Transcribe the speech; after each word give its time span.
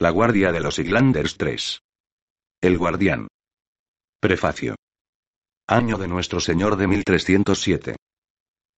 La 0.00 0.10
Guardia 0.10 0.50
de 0.50 0.58
los 0.58 0.80
Iglanders 0.80 1.36
3. 1.36 1.78
El 2.60 2.78
Guardián. 2.78 3.28
Prefacio. 4.20 4.74
Año 5.68 5.98
de 5.98 6.08
Nuestro 6.08 6.40
Señor 6.40 6.74
de 6.74 6.88
1307. 6.88 7.94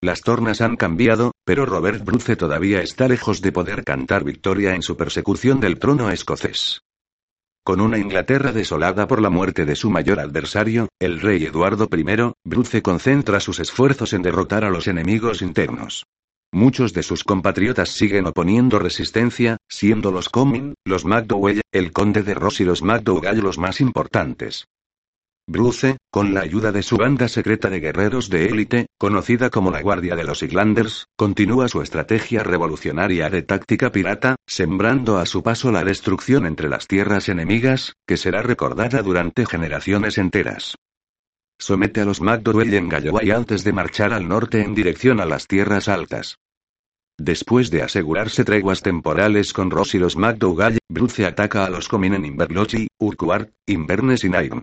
Las 0.03 0.21
tornas 0.21 0.61
han 0.61 0.77
cambiado, 0.77 1.33
pero 1.47 1.65
Robert 1.65 2.05
Bruce 2.05 2.37
todavía 2.37 2.83
está 2.83 3.09
lejos 3.09 3.41
de 3.41 3.51
poder 3.51 3.83
cantar 3.83 4.25
victoria 4.25 4.75
en 4.75 4.83
su 4.83 4.99
persecución 4.99 5.59
del 5.59 5.79
trono 5.79 6.11
escocés. 6.11 6.83
Con 7.65 7.81
una 7.81 7.97
Inglaterra 7.97 8.53
desolada 8.53 9.09
por 9.09 9.23
la 9.23 9.31
muerte 9.31 9.65
de 9.65 9.75
su 9.75 9.89
mayor 9.89 10.21
adversario, 10.21 10.91
el 11.01 11.23
rey 11.23 11.47
Eduardo 11.47 11.89
I, 11.91 12.05
Bruce 12.45 12.83
concentra 12.83 13.41
sus 13.41 13.59
esfuerzos 13.59 14.13
en 14.13 14.21
derrotar 14.21 14.67
a 14.67 14.71
los 14.71 14.87
enemigos 14.87 15.41
internos. 15.41 16.05
Muchos 16.57 16.95
de 16.95 17.03
sus 17.03 17.23
compatriotas 17.23 17.91
siguen 17.91 18.27
oponiendo 18.27 18.79
resistencia, 18.79 19.59
siendo 19.69 20.11
los 20.11 20.31
Comyn, 20.31 20.73
los 20.87 21.05
McDowell, 21.05 21.61
el 21.71 21.93
conde 21.93 22.23
de 22.23 22.33
Ross 22.33 22.63
y 22.63 22.65
los 22.65 22.83
McDougall 22.83 23.41
los 23.41 23.59
más 23.59 23.83
importantes. 23.83 24.65
Bruce, 25.47 25.99
con 26.11 26.33
la 26.33 26.41
ayuda 26.41 26.73
de 26.73 26.83
su 26.83 26.97
banda 26.97 27.29
secreta 27.29 27.69
de 27.69 27.81
guerreros 27.81 28.31
de 28.31 28.47
élite, 28.47 28.87
conocida 28.97 29.51
como 29.51 29.71
la 29.71 29.83
Guardia 29.83 30.17
de 30.17 30.25
los 30.25 30.43
Iglanders, 30.43 31.09
continúa 31.15 31.69
su 31.69 31.83
estrategia 31.83 32.43
revolucionaria 32.43 33.29
de 33.29 33.43
táctica 33.43 33.93
pirata, 33.93 34.37
sembrando 34.47 35.19
a 35.19 35.27
su 35.27 35.43
paso 35.43 35.71
la 35.71 35.85
destrucción 35.85 36.47
entre 36.47 36.71
las 36.71 36.87
tierras 36.87 37.29
enemigas, 37.29 37.97
que 38.07 38.17
será 38.17 38.41
recordada 38.41 39.03
durante 39.03 39.45
generaciones 39.45 40.17
enteras. 40.17 40.77
Somete 41.59 42.01
a 42.01 42.07
los 42.07 42.23
McDowell 42.23 42.73
en 42.73 42.89
Galloway 42.89 43.31
antes 43.31 43.63
de 43.63 43.75
marchar 43.75 44.15
al 44.15 44.27
norte 44.27 44.63
en 44.63 44.75
dirección 44.75 45.21
a 45.21 45.27
las 45.27 45.47
tierras 45.47 45.89
altas. 45.89 46.39
Después 47.19 47.71
de 47.71 47.83
asegurarse 47.83 48.45
treguas 48.45 48.83
temporales 48.83 49.55
con 49.55 49.71
Ross 49.71 49.95
y 49.95 49.99
los 49.99 50.17
McDougall, 50.17 50.79
Bruce 50.89 51.25
ataca 51.25 51.65
a 51.65 51.71
los 51.71 51.89
Comyn 51.89 52.15
en 52.15 52.27
Inverloch 52.27 52.75
Urquhart, 53.01 53.51
Inverness 53.67 54.25
y 54.25 54.29
Nairn. 54.29 54.63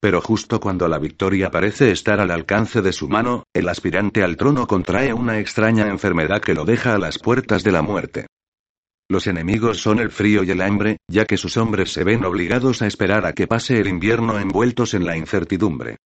Pero 0.00 0.20
justo 0.20 0.58
cuando 0.58 0.88
la 0.88 0.98
victoria 0.98 1.50
parece 1.52 1.92
estar 1.92 2.18
al 2.18 2.32
alcance 2.32 2.82
de 2.82 2.92
su 2.92 3.08
mano, 3.08 3.44
el 3.54 3.68
aspirante 3.68 4.24
al 4.24 4.36
trono 4.36 4.66
contrae 4.66 5.12
una 5.12 5.38
extraña 5.38 5.86
enfermedad 5.86 6.40
que 6.40 6.54
lo 6.54 6.64
deja 6.64 6.94
a 6.94 6.98
las 6.98 7.20
puertas 7.20 7.62
de 7.62 7.70
la 7.70 7.82
muerte. 7.82 8.26
Los 9.08 9.28
enemigos 9.28 9.78
son 9.78 10.00
el 10.00 10.10
frío 10.10 10.42
y 10.42 10.50
el 10.50 10.60
hambre, 10.60 10.96
ya 11.08 11.24
que 11.24 11.36
sus 11.36 11.56
hombres 11.56 11.92
se 11.92 12.02
ven 12.02 12.24
obligados 12.24 12.82
a 12.82 12.88
esperar 12.88 13.26
a 13.26 13.32
que 13.32 13.46
pase 13.46 13.78
el 13.78 13.86
invierno 13.86 14.40
envueltos 14.40 14.94
en 14.94 15.06
la 15.06 15.16
incertidumbre. 15.16 15.98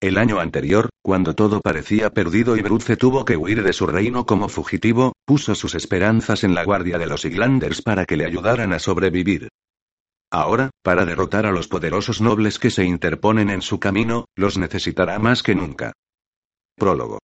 El 0.00 0.18
año 0.18 0.40
anterior, 0.40 0.90
cuando 1.02 1.34
todo 1.34 1.60
parecía 1.60 2.10
perdido 2.10 2.56
y 2.56 2.62
Bruce 2.62 2.96
tuvo 2.96 3.24
que 3.24 3.36
huir 3.36 3.62
de 3.62 3.72
su 3.72 3.86
reino 3.86 4.26
como 4.26 4.48
fugitivo, 4.48 5.14
puso 5.24 5.54
sus 5.54 5.74
esperanzas 5.74 6.44
en 6.44 6.54
la 6.54 6.64
guardia 6.64 6.98
de 6.98 7.06
los 7.06 7.24
Iglanders 7.24 7.82
para 7.82 8.04
que 8.04 8.16
le 8.16 8.26
ayudaran 8.26 8.72
a 8.72 8.78
sobrevivir. 8.78 9.48
Ahora, 10.30 10.70
para 10.82 11.06
derrotar 11.06 11.46
a 11.46 11.52
los 11.52 11.68
poderosos 11.68 12.20
nobles 12.20 12.58
que 12.58 12.70
se 12.70 12.84
interponen 12.84 13.50
en 13.50 13.62
su 13.62 13.78
camino, 13.78 14.26
los 14.34 14.58
necesitará 14.58 15.18
más 15.18 15.42
que 15.42 15.54
nunca. 15.54 15.92
Prólogo. 16.76 17.20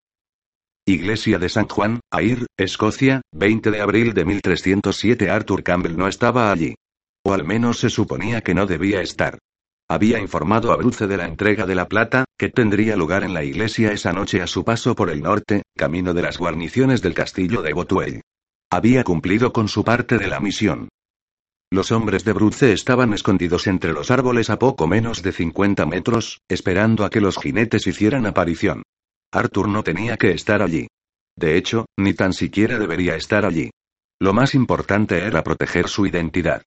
Iglesia 0.87 1.39
de 1.39 1.49
San 1.49 1.69
Juan, 1.69 2.00
Ayr, 2.11 2.47
Escocia, 2.56 3.21
20 3.33 3.71
de 3.71 3.81
abril 3.81 4.15
de 4.15 4.25
1307 4.25 5.28
Arthur 5.28 5.62
Campbell 5.62 5.97
no 5.97 6.09
estaba 6.09 6.50
allí. 6.50 6.75
O 7.25 7.34
al 7.34 7.45
menos 7.45 7.81
se 7.81 7.91
suponía 7.91 8.41
que 8.41 8.55
no 8.55 8.66
debía 8.66 9.03
estar. 9.03 9.39
Había 9.91 10.21
informado 10.21 10.71
a 10.71 10.77
Bruce 10.77 11.09
de 11.09 11.17
la 11.17 11.27
entrega 11.27 11.67
de 11.67 11.75
la 11.75 11.89
plata, 11.89 12.25
que 12.39 12.49
tendría 12.49 12.95
lugar 12.95 13.25
en 13.25 13.34
la 13.34 13.43
iglesia 13.43 13.91
esa 13.91 14.12
noche 14.12 14.41
a 14.41 14.47
su 14.47 14.65
paso 14.65 14.95
por 14.95 15.11
el 15.11 15.21
norte, 15.21 15.62
camino 15.77 16.15
de 16.15 16.23
las 16.23 16.39
guarniciones 16.39 17.03
del 17.03 17.12
castillo 17.12 17.61
de 17.61 17.73
Botuel. 17.73 18.21
Había 18.71 19.03
cumplido 19.03 19.53
con 19.53 19.67
su 19.67 19.83
parte 19.83 20.17
de 20.17 20.28
la 20.28 20.39
misión. 20.39 20.91
Los 21.73 21.91
hombres 21.91 22.25
de 22.25 22.33
Bruce 22.33 22.73
estaban 22.73 23.12
escondidos 23.15 23.67
entre 23.67 23.93
los 23.93 24.12
árboles 24.12 24.49
a 24.49 24.61
poco 24.61 24.87
menos 24.87 25.25
de 25.25 25.33
50 25.33 25.84
metros, 25.87 26.39
esperando 26.49 27.05
a 27.05 27.11
que 27.11 27.21
los 27.21 27.37
jinetes 27.37 27.89
hicieran 27.89 28.27
aparición. 28.27 28.84
Arthur 29.33 29.67
no 29.67 29.83
tenía 29.83 30.17
que 30.17 30.31
estar 30.31 30.62
allí. 30.62 30.87
De 31.37 31.57
hecho, 31.57 31.87
ni 31.99 32.15
tan 32.15 32.33
siquiera 32.33 32.78
debería 32.78 33.17
estar 33.17 33.45
allí. 33.45 33.71
Lo 34.21 34.34
más 34.34 34.55
importante 34.55 35.25
era 35.25 35.43
proteger 35.43 35.89
su 35.89 36.07
identidad. 36.07 36.62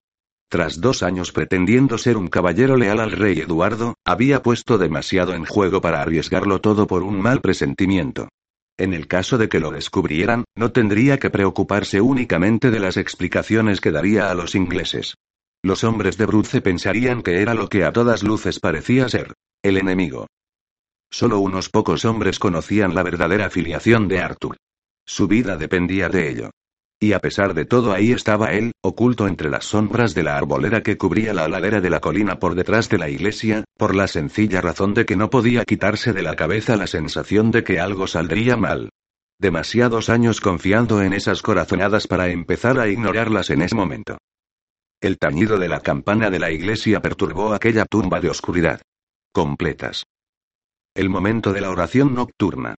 Tras 0.50 0.82
dos 0.82 1.04
años 1.04 1.32
pretendiendo 1.32 1.98
ser 1.98 2.18
un 2.18 2.28
caballero 2.28 2.78
leal 2.78 3.00
al 3.00 3.12
rey 3.12 3.40
Eduardo, 3.40 3.96
había 4.06 4.44
puesto 4.44 4.78
demasiado 4.78 5.34
en 5.34 5.46
juego 5.46 5.82
para 5.82 6.02
arriesgarlo 6.02 6.62
todo 6.62 6.88
por 6.88 7.04
un 7.04 7.22
mal 7.22 7.42
presentimiento. 7.42 8.30
En 8.78 8.94
el 8.94 9.08
caso 9.08 9.38
de 9.38 9.50
que 9.50 9.60
lo 9.60 9.72
descubrieran, 9.72 10.46
no 10.56 10.72
tendría 10.72 11.20
que 11.20 11.30
preocuparse 11.30 12.02
únicamente 12.02 12.72
de 12.72 12.80
las 12.80 12.98
explicaciones 12.98 13.82
que 13.82 13.92
daría 13.92 14.32
a 14.32 14.36
los 14.36 14.56
ingleses. 14.56 15.16
Los 15.64 15.84
hombres 15.84 16.18
de 16.18 16.26
Bruce 16.26 16.62
pensarían 16.62 17.22
que 17.22 17.42
era 17.42 17.54
lo 17.54 17.70
que 17.70 17.84
a 17.84 17.94
todas 17.94 18.24
luces 18.24 18.60
parecía 18.60 19.08
ser, 19.10 19.34
el 19.62 19.78
enemigo. 19.78 20.28
Solo 21.12 21.40
unos 21.40 21.70
pocos 21.70 22.06
hombres 22.06 22.40
conocían 22.40 22.96
la 22.96 23.04
verdadera 23.04 23.50
filiación 23.50 24.08
de 24.08 24.20
Arthur. 24.20 24.58
Su 25.06 25.28
vida 25.28 25.58
dependía 25.58 26.10
de 26.10 26.30
ello. 26.30 26.50
Y 27.04 27.12
a 27.12 27.20
pesar 27.20 27.54
de 27.54 27.66
todo 27.66 27.92
ahí 27.92 28.14
estaba 28.14 28.54
él, 28.54 28.72
oculto 28.82 29.28
entre 29.28 29.50
las 29.50 29.66
sombras 29.66 30.14
de 30.14 30.24
la 30.24 30.38
arbolera 30.38 30.84
que 30.84 30.98
cubría 30.98 31.34
la 31.34 31.50
ladera 31.50 31.82
de 31.82 31.90
la 31.90 32.00
colina 32.00 32.40
por 32.40 32.56
detrás 32.56 32.88
de 32.88 32.98
la 32.98 33.10
iglesia, 33.10 33.66
por 33.78 33.94
la 33.94 34.08
sencilla 34.08 34.62
razón 34.62 34.94
de 34.94 35.06
que 35.06 35.18
no 35.18 35.30
podía 35.30 35.66
quitarse 35.66 36.14
de 36.14 36.22
la 36.22 36.38
cabeza 36.38 36.78
la 36.78 36.88
sensación 36.88 37.52
de 37.52 37.66
que 37.66 37.82
algo 37.82 38.08
saldría 38.08 38.56
mal. 38.56 38.88
Demasiados 39.38 40.08
años 40.08 40.40
confiando 40.40 41.02
en 41.02 41.12
esas 41.12 41.42
corazonadas 41.42 42.08
para 42.08 42.30
empezar 42.30 42.80
a 42.80 42.88
ignorarlas 42.88 43.50
en 43.50 43.64
ese 43.64 43.76
momento. 43.76 44.18
El 45.02 45.18
tañido 45.18 45.58
de 45.58 45.68
la 45.68 45.82
campana 45.82 46.30
de 46.30 46.40
la 46.40 46.52
iglesia 46.52 47.02
perturbó 47.02 47.54
aquella 47.54 47.84
tumba 47.84 48.22
de 48.22 48.30
oscuridad. 48.30 48.82
Completas. 49.34 50.06
El 50.96 51.10
momento 51.10 51.52
de 51.52 51.60
la 51.60 51.70
oración 51.70 52.16
nocturna. 52.16 52.76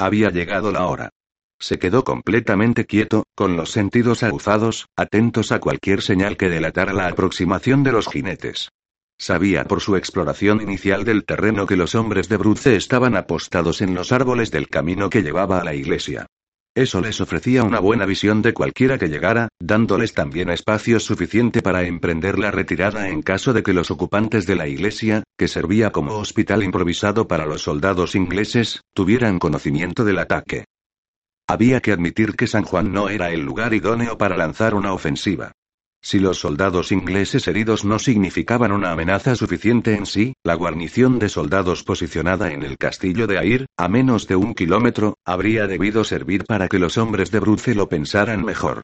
Había 0.00 0.30
llegado 0.30 0.72
la 0.72 0.88
hora. 0.88 1.10
Se 1.60 1.78
quedó 1.78 2.04
completamente 2.04 2.86
quieto, 2.86 3.24
con 3.34 3.56
los 3.56 3.72
sentidos 3.72 4.22
aguzados, 4.22 4.86
atentos 4.96 5.50
a 5.50 5.58
cualquier 5.58 6.02
señal 6.02 6.36
que 6.36 6.48
delatara 6.48 6.92
la 6.92 7.08
aproximación 7.08 7.82
de 7.82 7.92
los 7.92 8.06
jinetes. 8.06 8.70
Sabía 9.18 9.64
por 9.64 9.80
su 9.80 9.96
exploración 9.96 10.60
inicial 10.62 11.04
del 11.04 11.24
terreno 11.24 11.66
que 11.66 11.76
los 11.76 11.96
hombres 11.96 12.28
de 12.28 12.36
Bruce 12.36 12.76
estaban 12.76 13.16
apostados 13.16 13.82
en 13.82 13.94
los 13.94 14.12
árboles 14.12 14.52
del 14.52 14.68
camino 14.68 15.10
que 15.10 15.22
llevaba 15.22 15.60
a 15.60 15.64
la 15.64 15.74
iglesia. 15.74 16.26
Eso 16.76 17.00
les 17.00 17.20
ofrecía 17.20 17.64
una 17.64 17.80
buena 17.80 18.06
visión 18.06 18.40
de 18.40 18.54
cualquiera 18.54 18.98
que 18.98 19.08
llegara, 19.08 19.48
dándoles 19.58 20.14
también 20.14 20.50
espacio 20.50 21.00
suficiente 21.00 21.60
para 21.60 21.82
emprender 21.82 22.38
la 22.38 22.52
retirada 22.52 23.08
en 23.08 23.20
caso 23.22 23.52
de 23.52 23.64
que 23.64 23.72
los 23.72 23.90
ocupantes 23.90 24.46
de 24.46 24.54
la 24.54 24.68
iglesia, 24.68 25.24
que 25.36 25.48
servía 25.48 25.90
como 25.90 26.14
hospital 26.18 26.62
improvisado 26.62 27.26
para 27.26 27.46
los 27.46 27.62
soldados 27.62 28.14
ingleses, 28.14 28.82
tuvieran 28.94 29.40
conocimiento 29.40 30.04
del 30.04 30.20
ataque. 30.20 30.66
Había 31.50 31.80
que 31.80 31.92
admitir 31.92 32.36
que 32.36 32.46
San 32.46 32.62
Juan 32.64 32.92
no 32.92 33.08
era 33.08 33.30
el 33.30 33.40
lugar 33.40 33.72
idóneo 33.72 34.18
para 34.18 34.36
lanzar 34.36 34.74
una 34.74 34.92
ofensiva. 34.92 35.52
Si 36.02 36.18
los 36.18 36.38
soldados 36.38 36.92
ingleses 36.92 37.48
heridos 37.48 37.86
no 37.86 37.98
significaban 37.98 38.70
una 38.70 38.92
amenaza 38.92 39.34
suficiente 39.34 39.94
en 39.94 40.04
sí, 40.04 40.34
la 40.44 40.54
guarnición 40.54 41.18
de 41.18 41.30
soldados 41.30 41.84
posicionada 41.84 42.52
en 42.52 42.62
el 42.64 42.76
castillo 42.76 43.26
de 43.26 43.38
Air, 43.38 43.66
a 43.78 43.88
menos 43.88 44.28
de 44.28 44.36
un 44.36 44.54
kilómetro, 44.54 45.16
habría 45.24 45.66
debido 45.66 46.04
servir 46.04 46.44
para 46.44 46.68
que 46.68 46.78
los 46.78 46.98
hombres 46.98 47.30
de 47.30 47.40
Bruce 47.40 47.74
lo 47.74 47.88
pensaran 47.88 48.44
mejor. 48.44 48.82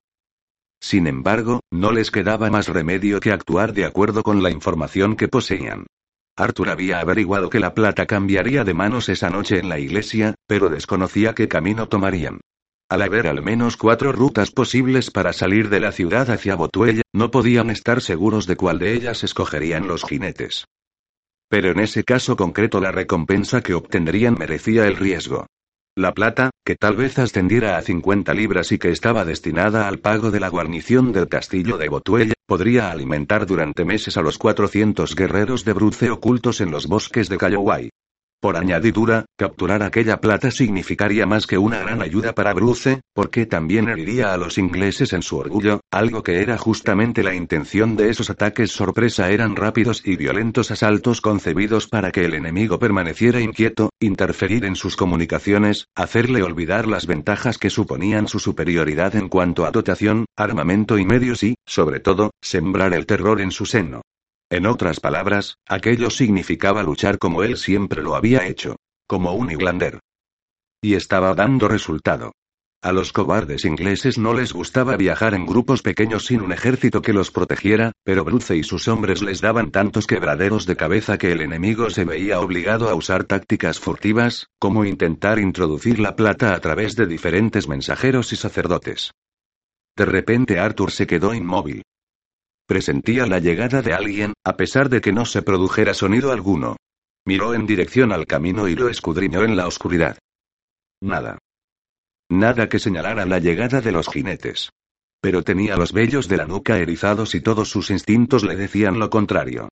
Sin 0.80 1.06
embargo, 1.06 1.60
no 1.70 1.92
les 1.92 2.10
quedaba 2.10 2.48
más 2.48 2.68
remedio 2.68 3.20
que 3.20 3.30
actuar 3.30 3.74
de 3.74 3.84
acuerdo 3.84 4.22
con 4.22 4.42
la 4.42 4.50
información 4.50 5.16
que 5.16 5.28
poseían. 5.28 5.84
Arthur 6.34 6.70
había 6.70 7.00
averiguado 7.00 7.50
que 7.50 7.60
la 7.60 7.74
plata 7.74 8.06
cambiaría 8.06 8.64
de 8.64 8.72
manos 8.72 9.10
esa 9.10 9.28
noche 9.28 9.58
en 9.58 9.68
la 9.68 9.78
iglesia, 9.78 10.34
pero 10.48 10.70
desconocía 10.70 11.34
qué 11.34 11.46
camino 11.46 11.88
tomarían. 11.88 12.40
Al 12.88 13.02
haber 13.02 13.26
al 13.26 13.42
menos 13.42 13.76
cuatro 13.76 14.12
rutas 14.12 14.50
posibles 14.50 15.10
para 15.10 15.32
salir 15.32 15.70
de 15.70 15.80
la 15.80 15.90
ciudad 15.90 16.30
hacia 16.30 16.54
Botuella, 16.54 17.02
no 17.14 17.30
podían 17.30 17.70
estar 17.70 18.00
seguros 18.02 18.46
de 18.46 18.56
cuál 18.56 18.78
de 18.78 18.92
ellas 18.92 19.24
escogerían 19.24 19.88
los 19.88 20.04
jinetes. 20.04 20.66
Pero 21.48 21.70
en 21.70 21.80
ese 21.80 22.04
caso 22.04 22.36
concreto 22.36 22.80
la 22.80 22.92
recompensa 22.92 23.62
que 23.62 23.74
obtendrían 23.74 24.36
merecía 24.38 24.86
el 24.86 24.96
riesgo. 24.96 25.46
La 25.96 26.12
plata, 26.12 26.50
que 26.64 26.74
tal 26.74 26.96
vez 26.96 27.18
ascendiera 27.18 27.78
a 27.78 27.82
50 27.82 28.34
libras 28.34 28.72
y 28.72 28.78
que 28.78 28.90
estaba 28.90 29.24
destinada 29.24 29.86
al 29.86 30.00
pago 30.00 30.30
de 30.30 30.40
la 30.40 30.48
guarnición 30.48 31.12
del 31.12 31.28
castillo 31.28 31.78
de 31.78 31.88
Botuella, 31.88 32.34
podría 32.46 32.90
alimentar 32.90 33.46
durante 33.46 33.84
meses 33.84 34.16
a 34.16 34.22
los 34.22 34.36
400 34.36 35.14
guerreros 35.14 35.64
de 35.64 35.72
Bruce 35.72 36.10
ocultos 36.10 36.60
en 36.60 36.70
los 36.72 36.86
bosques 36.88 37.28
de 37.28 37.38
Calloway. 37.38 37.90
Por 38.44 38.58
añadidura, 38.58 39.24
capturar 39.38 39.82
aquella 39.82 40.20
plata 40.20 40.50
significaría 40.50 41.24
más 41.24 41.46
que 41.46 41.56
una 41.56 41.78
gran 41.78 42.02
ayuda 42.02 42.34
para 42.34 42.52
Bruce, 42.52 43.00
porque 43.14 43.46
también 43.46 43.88
heriría 43.88 44.34
a 44.34 44.36
los 44.36 44.58
ingleses 44.58 45.14
en 45.14 45.22
su 45.22 45.38
orgullo, 45.38 45.80
algo 45.90 46.22
que 46.22 46.42
era 46.42 46.58
justamente 46.58 47.22
la 47.22 47.34
intención 47.34 47.96
de 47.96 48.10
esos 48.10 48.28
ataques 48.28 48.70
sorpresa 48.70 49.30
eran 49.30 49.56
rápidos 49.56 50.02
y 50.04 50.16
violentos 50.16 50.70
asaltos 50.70 51.22
concebidos 51.22 51.86
para 51.86 52.12
que 52.12 52.26
el 52.26 52.34
enemigo 52.34 52.78
permaneciera 52.78 53.40
inquieto, 53.40 53.88
interferir 53.98 54.66
en 54.66 54.76
sus 54.76 54.94
comunicaciones, 54.94 55.86
hacerle 55.94 56.42
olvidar 56.42 56.86
las 56.86 57.06
ventajas 57.06 57.56
que 57.56 57.70
suponían 57.70 58.28
su 58.28 58.40
superioridad 58.40 59.16
en 59.16 59.30
cuanto 59.30 59.64
a 59.64 59.70
dotación, 59.70 60.26
armamento 60.36 60.98
y 60.98 61.06
medios 61.06 61.42
y, 61.44 61.54
sobre 61.64 61.98
todo, 61.98 62.30
sembrar 62.42 62.92
el 62.92 63.06
terror 63.06 63.40
en 63.40 63.52
su 63.52 63.64
seno. 63.64 64.02
En 64.54 64.66
otras 64.66 65.00
palabras, 65.00 65.58
aquello 65.66 66.10
significaba 66.10 66.84
luchar 66.84 67.18
como 67.18 67.42
él 67.42 67.56
siempre 67.56 68.04
lo 68.04 68.14
había 68.14 68.46
hecho. 68.46 68.76
Como 69.08 69.32
un 69.32 69.50
Iglander. 69.50 69.98
Y 70.80 70.94
estaba 70.94 71.34
dando 71.34 71.66
resultado. 71.66 72.30
A 72.80 72.92
los 72.92 73.12
cobardes 73.12 73.64
ingleses 73.64 74.16
no 74.16 74.32
les 74.32 74.52
gustaba 74.52 74.96
viajar 74.96 75.34
en 75.34 75.44
grupos 75.44 75.82
pequeños 75.82 76.26
sin 76.26 76.40
un 76.40 76.52
ejército 76.52 77.02
que 77.02 77.12
los 77.12 77.32
protegiera, 77.32 77.90
pero 78.04 78.22
Bruce 78.22 78.56
y 78.56 78.62
sus 78.62 78.86
hombres 78.86 79.22
les 79.22 79.40
daban 79.40 79.72
tantos 79.72 80.06
quebraderos 80.06 80.66
de 80.66 80.76
cabeza 80.76 81.18
que 81.18 81.32
el 81.32 81.40
enemigo 81.40 81.90
se 81.90 82.04
veía 82.04 82.38
obligado 82.38 82.88
a 82.88 82.94
usar 82.94 83.24
tácticas 83.24 83.80
furtivas, 83.80 84.46
como 84.60 84.84
intentar 84.84 85.40
introducir 85.40 85.98
la 85.98 86.14
plata 86.14 86.54
a 86.54 86.60
través 86.60 86.94
de 86.94 87.08
diferentes 87.08 87.66
mensajeros 87.66 88.32
y 88.32 88.36
sacerdotes. 88.36 89.10
De 89.96 90.04
repente 90.04 90.60
Arthur 90.60 90.92
se 90.92 91.08
quedó 91.08 91.34
inmóvil. 91.34 91.82
Presentía 92.66 93.26
la 93.26 93.40
llegada 93.40 93.82
de 93.82 93.92
alguien, 93.92 94.32
a 94.44 94.56
pesar 94.56 94.88
de 94.88 95.00
que 95.00 95.12
no 95.12 95.26
se 95.26 95.42
produjera 95.42 95.92
sonido 95.92 96.32
alguno. 96.32 96.76
Miró 97.26 97.54
en 97.54 97.66
dirección 97.66 98.12
al 98.12 98.26
camino 98.26 98.68
y 98.68 98.74
lo 98.74 98.88
escudriñó 98.88 99.44
en 99.44 99.56
la 99.56 99.66
oscuridad. 99.66 100.18
Nada. 101.02 101.38
Nada 102.30 102.68
que 102.68 102.78
señalara 102.78 103.26
la 103.26 103.38
llegada 103.38 103.80
de 103.80 103.92
los 103.92 104.08
jinetes. 104.08 104.70
Pero 105.20 105.42
tenía 105.42 105.76
los 105.76 105.92
vellos 105.92 106.28
de 106.28 106.38
la 106.38 106.46
nuca 106.46 106.78
erizados 106.78 107.34
y 107.34 107.40
todos 107.40 107.68
sus 107.68 107.90
instintos 107.90 108.44
le 108.44 108.56
decían 108.56 108.98
lo 108.98 109.10
contrario. 109.10 109.68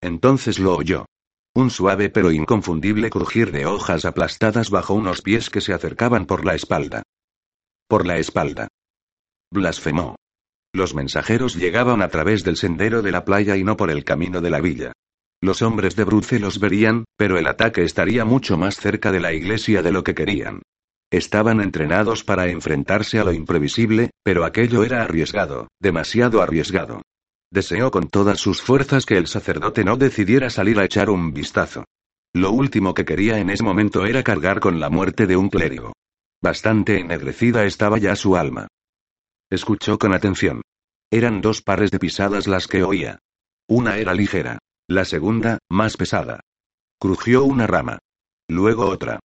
Entonces 0.00 0.58
lo 0.58 0.76
oyó. 0.76 1.06
Un 1.54 1.70
suave 1.70 2.10
pero 2.10 2.32
inconfundible 2.32 3.10
crujir 3.10 3.52
de 3.52 3.66
hojas 3.66 4.04
aplastadas 4.04 4.70
bajo 4.70 4.94
unos 4.94 5.22
pies 5.22 5.50
que 5.50 5.60
se 5.60 5.72
acercaban 5.72 6.26
por 6.26 6.44
la 6.44 6.54
espalda. 6.54 7.02
Por 7.88 8.06
la 8.06 8.18
espalda. 8.18 8.68
Blasfemó. 9.52 10.16
Los 10.74 10.92
mensajeros 10.92 11.54
llegaban 11.54 12.02
a 12.02 12.08
través 12.08 12.42
del 12.42 12.56
sendero 12.56 13.00
de 13.00 13.12
la 13.12 13.24
playa 13.24 13.56
y 13.56 13.62
no 13.62 13.76
por 13.76 13.92
el 13.92 14.02
camino 14.02 14.40
de 14.40 14.50
la 14.50 14.60
villa. 14.60 14.92
Los 15.40 15.62
hombres 15.62 15.94
de 15.94 16.02
Bruce 16.02 16.40
los 16.40 16.58
verían, 16.58 17.04
pero 17.16 17.38
el 17.38 17.46
ataque 17.46 17.84
estaría 17.84 18.24
mucho 18.24 18.56
más 18.56 18.74
cerca 18.76 19.12
de 19.12 19.20
la 19.20 19.32
iglesia 19.32 19.82
de 19.82 19.92
lo 19.92 20.02
que 20.02 20.16
querían. 20.16 20.62
Estaban 21.12 21.60
entrenados 21.60 22.24
para 22.24 22.48
enfrentarse 22.48 23.20
a 23.20 23.24
lo 23.24 23.32
imprevisible, 23.32 24.10
pero 24.24 24.44
aquello 24.44 24.82
era 24.82 25.04
arriesgado, 25.04 25.68
demasiado 25.80 26.42
arriesgado. 26.42 27.02
Deseó 27.52 27.92
con 27.92 28.08
todas 28.08 28.40
sus 28.40 28.60
fuerzas 28.60 29.06
que 29.06 29.16
el 29.16 29.28
sacerdote 29.28 29.84
no 29.84 29.96
decidiera 29.96 30.50
salir 30.50 30.80
a 30.80 30.84
echar 30.84 31.08
un 31.08 31.32
vistazo. 31.32 31.84
Lo 32.34 32.50
último 32.50 32.94
que 32.94 33.04
quería 33.04 33.38
en 33.38 33.48
ese 33.48 33.62
momento 33.62 34.06
era 34.06 34.24
cargar 34.24 34.58
con 34.58 34.80
la 34.80 34.90
muerte 34.90 35.28
de 35.28 35.36
un 35.36 35.50
clérigo. 35.50 35.92
Bastante 36.42 36.98
ennegrecida 36.98 37.64
estaba 37.64 37.98
ya 37.98 38.16
su 38.16 38.36
alma. 38.36 38.66
Escuchó 39.54 40.00
con 40.00 40.12
atención. 40.12 40.62
Eran 41.12 41.40
dos 41.40 41.62
pares 41.62 41.92
de 41.92 42.00
pisadas 42.00 42.48
las 42.48 42.66
que 42.66 42.82
oía. 42.82 43.20
Una 43.68 43.98
era 43.98 44.12
ligera. 44.12 44.58
La 44.88 45.04
segunda, 45.04 45.58
más 45.70 45.96
pesada. 45.96 46.40
Crujió 46.98 47.44
una 47.44 47.68
rama. 47.68 48.00
Luego 48.48 48.86
otra. 48.86 49.20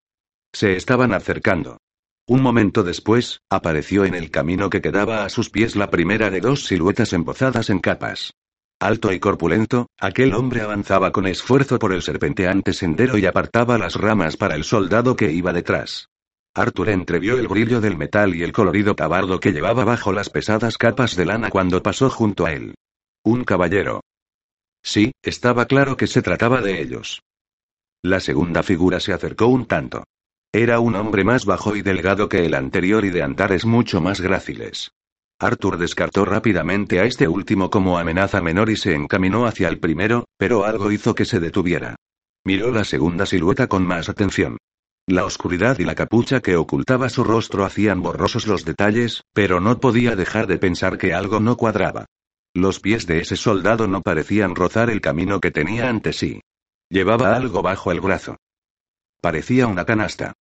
Se 0.53 0.75
estaban 0.75 1.13
acercando. 1.13 1.79
Un 2.27 2.43
momento 2.43 2.83
después, 2.83 3.39
apareció 3.49 4.05
en 4.05 4.13
el 4.13 4.29
camino 4.29 4.69
que 4.69 4.81
quedaba 4.81 5.25
a 5.25 5.29
sus 5.29 5.49
pies 5.49 5.75
la 5.75 5.89
primera 5.89 6.29
de 6.29 6.41
dos 6.41 6.65
siluetas 6.65 7.11
embozadas 7.11 7.71
en 7.71 7.79
capas. 7.79 8.31
Alto 8.79 9.11
y 9.11 9.19
corpulento, 9.19 9.87
aquel 9.99 10.35
hombre 10.35 10.61
avanzaba 10.61 11.11
con 11.11 11.25
esfuerzo 11.25 11.79
por 11.79 11.91
el 11.91 12.03
serpenteante 12.03 12.73
sendero 12.73 13.17
y 13.17 13.25
apartaba 13.25 13.79
las 13.79 13.95
ramas 13.95 14.37
para 14.37 14.53
el 14.53 14.63
soldado 14.63 15.15
que 15.15 15.31
iba 15.31 15.53
detrás. 15.53 16.07
Arthur 16.56 16.90
entrevió 16.90 17.38
el 17.38 17.48
brillo 17.48 17.80
del 17.80 17.98
metal 17.98 18.36
y 18.36 18.44
el 18.44 18.51
colorido 18.51 18.96
tabardo 18.96 19.40
que 19.40 19.51
llevaba 19.51 19.86
bajo 19.86 20.12
las 20.12 20.30
pesadas 20.30 20.78
capas 20.78 21.16
de 21.16 21.25
lana 21.25 21.50
cuando 21.50 21.84
pasó 21.84 22.10
junto 22.10 22.46
a 22.46 22.54
él. 22.54 22.75
Un 23.24 23.44
caballero. 23.44 24.01
Sí, 24.84 25.12
estaba 25.22 25.66
claro 25.66 25.96
que 25.96 26.07
se 26.07 26.22
trataba 26.22 26.62
de 26.62 26.81
ellos. 26.81 27.22
La 28.01 28.19
segunda 28.19 28.63
figura 28.63 29.00
se 29.00 29.13
acercó 29.13 29.48
un 29.48 29.66
tanto. 29.66 30.04
Era 30.51 30.80
un 30.80 30.96
hombre 30.96 31.24
más 31.24 31.46
bajo 31.46 31.75
y 31.75 31.81
delgado 31.81 32.28
que 32.28 32.46
el 32.46 32.56
anterior 32.56 33.06
y 33.06 33.10
de 33.10 33.22
andares 33.22 33.66
mucho 33.66 34.01
más 34.01 34.19
gráciles. 34.19 34.92
Arthur 35.40 35.78
descartó 35.78 36.25
rápidamente 36.25 37.00
a 37.00 37.06
este 37.06 37.28
último 37.28 37.69
como 37.69 37.98
amenaza 37.98 38.42
menor 38.42 38.69
y 38.69 38.75
se 38.75 38.96
encaminó 38.96 39.46
hacia 39.46 39.68
el 39.69 39.80
primero, 39.80 40.25
pero 40.38 40.66
algo 40.66 40.92
hizo 40.92 41.13
que 41.13 41.25
se 41.25 41.40
detuviera. 41.40 41.96
Miró 42.44 42.72
la 42.72 42.84
segunda 42.84 43.25
silueta 43.25 43.68
con 43.68 43.86
más 43.86 44.10
atención. 44.10 44.57
La 45.09 45.25
oscuridad 45.25 45.79
y 45.79 45.85
la 45.85 45.95
capucha 45.95 46.39
que 46.39 46.56
ocultaba 46.56 47.09
su 47.09 47.23
rostro 47.23 47.65
hacían 47.65 48.03
borrosos 48.03 48.45
los 48.45 48.63
detalles, 48.63 49.23
pero 49.33 49.59
no 49.59 49.79
podía 49.79 50.15
dejar 50.15 50.45
de 50.45 50.59
pensar 50.59 51.00
que 51.00 51.15
algo 51.15 51.39
no 51.39 51.57
cuadraba. 51.57 52.06
Los 52.53 52.79
pies 52.79 53.07
de 53.07 53.19
ese 53.19 53.35
soldado 53.35 53.88
no 53.88 54.03
parecían 54.03 54.53
rozar 54.53 54.91
el 54.91 55.01
camino 55.01 55.39
que 55.39 55.50
tenía 55.50 55.89
ante 55.89 56.13
sí. 56.13 56.41
Llevaba 56.91 57.35
algo 57.35 57.63
bajo 57.63 57.91
el 57.91 58.01
brazo. 58.01 58.38
Parecía 59.19 59.65
una 59.65 59.83
canasta. 59.83 60.33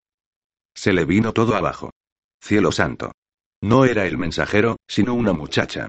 Se 0.75 0.93
le 0.93 1.07
vino 1.07 1.33
todo 1.33 1.57
abajo. 1.57 1.91
Cielo 2.39 2.71
santo. 2.71 3.13
No 3.63 3.87
era 3.87 4.05
el 4.05 4.19
mensajero, 4.19 4.77
sino 4.87 5.15
una 5.15 5.33
muchacha. 5.33 5.89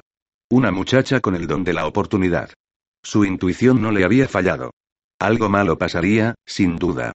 Una 0.50 0.72
muchacha 0.72 1.20
con 1.20 1.36
el 1.36 1.48
don 1.48 1.66
de 1.66 1.74
la 1.74 1.86
oportunidad. 1.86 2.54
Su 3.04 3.26
intuición 3.26 3.82
no 3.82 3.92
le 3.92 4.06
había 4.06 4.30
fallado. 4.30 4.72
Algo 5.20 5.50
malo 5.50 5.78
pasaría, 5.78 6.36
sin 6.46 6.78
duda. 6.78 7.12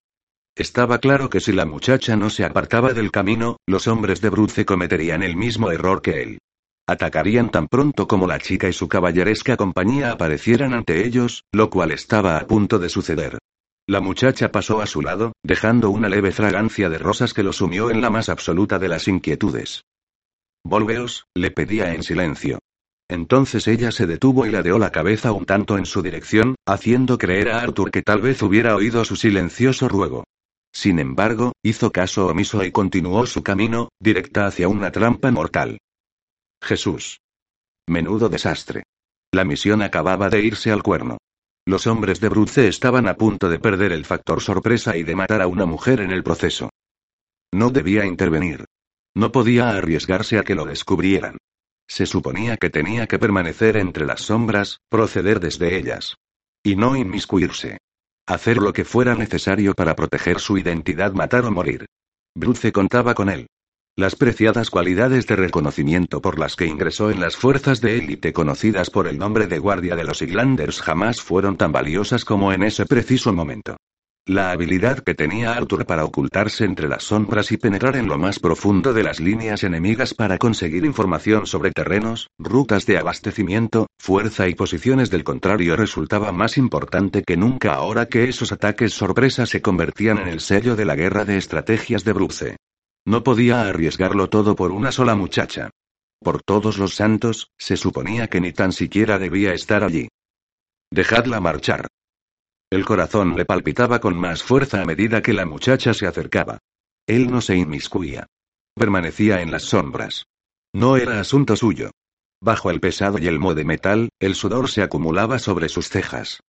Estaba 0.56 0.98
claro 0.98 1.28
que 1.30 1.40
si 1.40 1.52
la 1.52 1.66
muchacha 1.66 2.14
no 2.14 2.30
se 2.30 2.44
apartaba 2.44 2.92
del 2.92 3.10
camino, 3.10 3.56
los 3.66 3.88
hombres 3.88 4.20
de 4.20 4.30
Bruce 4.30 4.64
cometerían 4.64 5.24
el 5.24 5.36
mismo 5.36 5.72
error 5.72 6.00
que 6.00 6.22
él. 6.22 6.38
Atacarían 6.86 7.50
tan 7.50 7.66
pronto 7.66 8.06
como 8.06 8.28
la 8.28 8.38
chica 8.38 8.68
y 8.68 8.72
su 8.72 8.86
caballeresca 8.88 9.56
compañía 9.56 10.12
aparecieran 10.12 10.72
ante 10.72 11.04
ellos, 11.04 11.42
lo 11.52 11.70
cual 11.70 11.90
estaba 11.90 12.36
a 12.36 12.46
punto 12.46 12.78
de 12.78 12.88
suceder. 12.88 13.38
La 13.88 14.00
muchacha 14.00 14.52
pasó 14.52 14.80
a 14.80 14.86
su 14.86 15.02
lado, 15.02 15.32
dejando 15.42 15.90
una 15.90 16.08
leve 16.08 16.30
fragancia 16.30 16.88
de 16.88 16.98
rosas 16.98 17.34
que 17.34 17.42
lo 17.42 17.52
sumió 17.52 17.90
en 17.90 18.00
la 18.00 18.10
más 18.10 18.28
absoluta 18.28 18.78
de 18.78 18.88
las 18.88 19.08
inquietudes. 19.08 19.82
Volveos, 20.62 21.26
le 21.34 21.50
pedía 21.50 21.94
en 21.94 22.04
silencio. 22.04 22.60
Entonces 23.10 23.66
ella 23.66 23.90
se 23.90 24.06
detuvo 24.06 24.46
y 24.46 24.50
ladeó 24.50 24.78
la 24.78 24.92
cabeza 24.92 25.32
un 25.32 25.46
tanto 25.46 25.76
en 25.78 25.84
su 25.84 26.00
dirección, 26.00 26.54
haciendo 26.64 27.18
creer 27.18 27.50
a 27.50 27.60
Arthur 27.60 27.90
que 27.90 28.02
tal 28.02 28.22
vez 28.22 28.40
hubiera 28.40 28.76
oído 28.76 29.04
su 29.04 29.16
silencioso 29.16 29.88
ruego. 29.88 30.24
Sin 30.74 30.98
embargo, 30.98 31.52
hizo 31.62 31.92
caso 31.92 32.26
omiso 32.26 32.64
y 32.64 32.72
continuó 32.72 33.26
su 33.26 33.42
camino, 33.42 33.90
directa 34.00 34.46
hacia 34.46 34.68
una 34.68 34.90
trampa 34.90 35.30
mortal. 35.30 35.78
Jesús. 36.60 37.20
Menudo 37.86 38.28
desastre. 38.28 38.82
La 39.32 39.44
misión 39.44 39.82
acababa 39.82 40.28
de 40.28 40.42
irse 40.42 40.72
al 40.72 40.82
cuerno. 40.82 41.18
Los 41.66 41.86
hombres 41.86 42.20
de 42.20 42.28
Bruce 42.28 42.66
estaban 42.66 43.08
a 43.08 43.16
punto 43.16 43.48
de 43.48 43.58
perder 43.58 43.92
el 43.92 44.04
factor 44.04 44.40
sorpresa 44.42 44.96
y 44.96 45.04
de 45.04 45.14
matar 45.14 45.42
a 45.42 45.46
una 45.46 45.64
mujer 45.64 46.00
en 46.00 46.10
el 46.10 46.22
proceso. 46.22 46.70
No 47.52 47.70
debía 47.70 48.04
intervenir. 48.04 48.64
No 49.14 49.30
podía 49.30 49.70
arriesgarse 49.70 50.38
a 50.38 50.42
que 50.42 50.56
lo 50.56 50.64
descubrieran. 50.64 51.38
Se 51.86 52.04
suponía 52.04 52.56
que 52.56 52.70
tenía 52.70 53.06
que 53.06 53.18
permanecer 53.18 53.76
entre 53.76 54.06
las 54.06 54.22
sombras, 54.22 54.80
proceder 54.88 55.38
desde 55.38 55.76
ellas. 55.76 56.16
Y 56.64 56.74
no 56.74 56.96
inmiscuirse. 56.96 57.78
Hacer 58.26 58.56
lo 58.56 58.72
que 58.72 58.86
fuera 58.86 59.14
necesario 59.14 59.74
para 59.74 59.94
proteger 59.94 60.40
su 60.40 60.56
identidad, 60.56 61.12
matar 61.12 61.44
o 61.44 61.50
morir. 61.50 61.84
Bruce 62.34 62.72
contaba 62.72 63.14
con 63.14 63.28
él. 63.28 63.48
Las 63.96 64.16
preciadas 64.16 64.70
cualidades 64.70 65.26
de 65.26 65.36
reconocimiento 65.36 66.22
por 66.22 66.38
las 66.38 66.56
que 66.56 66.64
ingresó 66.64 67.10
en 67.10 67.20
las 67.20 67.36
fuerzas 67.36 67.82
de 67.82 67.98
élite 67.98 68.32
conocidas 68.32 68.88
por 68.88 69.08
el 69.08 69.18
nombre 69.18 69.46
de 69.46 69.58
Guardia 69.58 69.94
de 69.94 70.04
los 70.04 70.22
Iglanders 70.22 70.80
jamás 70.80 71.20
fueron 71.20 71.58
tan 71.58 71.70
valiosas 71.70 72.24
como 72.24 72.52
en 72.52 72.62
ese 72.62 72.86
preciso 72.86 73.32
momento. 73.34 73.76
La 74.26 74.52
habilidad 74.52 75.00
que 75.00 75.14
tenía 75.14 75.52
Arthur 75.52 75.84
para 75.84 76.06
ocultarse 76.06 76.64
entre 76.64 76.88
las 76.88 77.04
sombras 77.04 77.52
y 77.52 77.58
penetrar 77.58 77.94
en 77.96 78.08
lo 78.08 78.16
más 78.16 78.38
profundo 78.38 78.94
de 78.94 79.02
las 79.02 79.20
líneas 79.20 79.64
enemigas 79.64 80.14
para 80.14 80.38
conseguir 80.38 80.86
información 80.86 81.46
sobre 81.46 81.72
terrenos, 81.72 82.30
rutas 82.38 82.86
de 82.86 82.96
abastecimiento, 82.96 83.86
fuerza 83.98 84.48
y 84.48 84.54
posiciones 84.54 85.10
del 85.10 85.24
contrario 85.24 85.76
resultaba 85.76 86.32
más 86.32 86.56
importante 86.56 87.22
que 87.22 87.36
nunca 87.36 87.74
ahora 87.74 88.06
que 88.06 88.24
esos 88.26 88.50
ataques 88.50 88.94
sorpresa 88.94 89.44
se 89.44 89.60
convertían 89.60 90.16
en 90.16 90.28
el 90.28 90.40
sello 90.40 90.74
de 90.74 90.86
la 90.86 90.96
guerra 90.96 91.26
de 91.26 91.36
estrategias 91.36 92.02
de 92.04 92.12
Bruce. 92.14 92.56
No 93.04 93.24
podía 93.24 93.68
arriesgarlo 93.68 94.30
todo 94.30 94.56
por 94.56 94.72
una 94.72 94.90
sola 94.90 95.14
muchacha. 95.14 95.68
Por 96.18 96.42
todos 96.42 96.78
los 96.78 96.94
santos, 96.94 97.50
se 97.58 97.76
suponía 97.76 98.28
que 98.28 98.40
ni 98.40 98.54
tan 98.54 98.72
siquiera 98.72 99.18
debía 99.18 99.52
estar 99.52 99.84
allí. 99.84 100.08
Dejadla 100.90 101.40
marchar. 101.40 101.88
El 102.74 102.84
corazón 102.84 103.36
le 103.36 103.44
palpitaba 103.44 104.00
con 104.00 104.16
más 104.18 104.42
fuerza 104.42 104.82
a 104.82 104.84
medida 104.84 105.22
que 105.22 105.32
la 105.32 105.46
muchacha 105.46 105.94
se 105.94 106.08
acercaba. 106.08 106.58
Él 107.06 107.30
no 107.30 107.40
se 107.40 107.54
inmiscuía. 107.54 108.26
Permanecía 108.74 109.42
en 109.42 109.52
las 109.52 109.62
sombras. 109.62 110.24
No 110.72 110.96
era 110.96 111.20
asunto 111.20 111.54
suyo. 111.54 111.92
Bajo 112.40 112.72
el 112.72 112.80
pesado 112.80 113.18
yelmo 113.18 113.54
de 113.54 113.64
metal, 113.64 114.08
el 114.18 114.34
sudor 114.34 114.68
se 114.68 114.82
acumulaba 114.82 115.38
sobre 115.38 115.68
sus 115.68 115.88
cejas. 115.88 116.40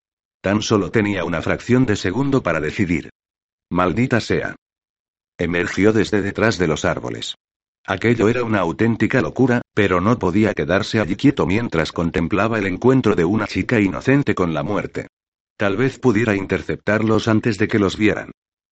Tan 0.41 0.63
solo 0.63 0.89
tenía 0.89 1.25
una 1.25 1.43
fracción 1.43 1.85
de 1.85 1.95
segundo 1.95 2.41
para 2.41 2.59
decidir. 2.59 3.11
Maldita 3.69 4.19
sea. 4.19 4.55
Emergió 5.37 5.93
desde 5.93 6.23
detrás 6.23 6.57
de 6.57 6.65
los 6.65 6.85
árboles. 6.85 7.35
Aquello 7.85 8.29
era 8.29 8.43
una 8.43 8.61
auténtica 8.61 9.21
locura, 9.21 9.61
pero 9.75 10.01
no 10.01 10.17
podía 10.17 10.55
quedarse 10.55 10.99
allí 10.99 11.17
quieto 11.17 11.45
mientras 11.45 11.91
contemplaba 11.91 12.57
el 12.57 12.65
encuentro 12.65 13.13
de 13.13 13.25
una 13.25 13.45
chica 13.45 13.79
inocente 13.79 14.33
con 14.33 14.55
la 14.55 14.63
muerte. 14.63 15.05
Tal 15.57 15.77
vez 15.77 15.99
pudiera 15.99 16.35
interceptarlos 16.35 17.27
antes 17.27 17.57
de 17.57 17.67
que 17.67 17.79
los 17.79 17.97
vieran. 17.97 18.31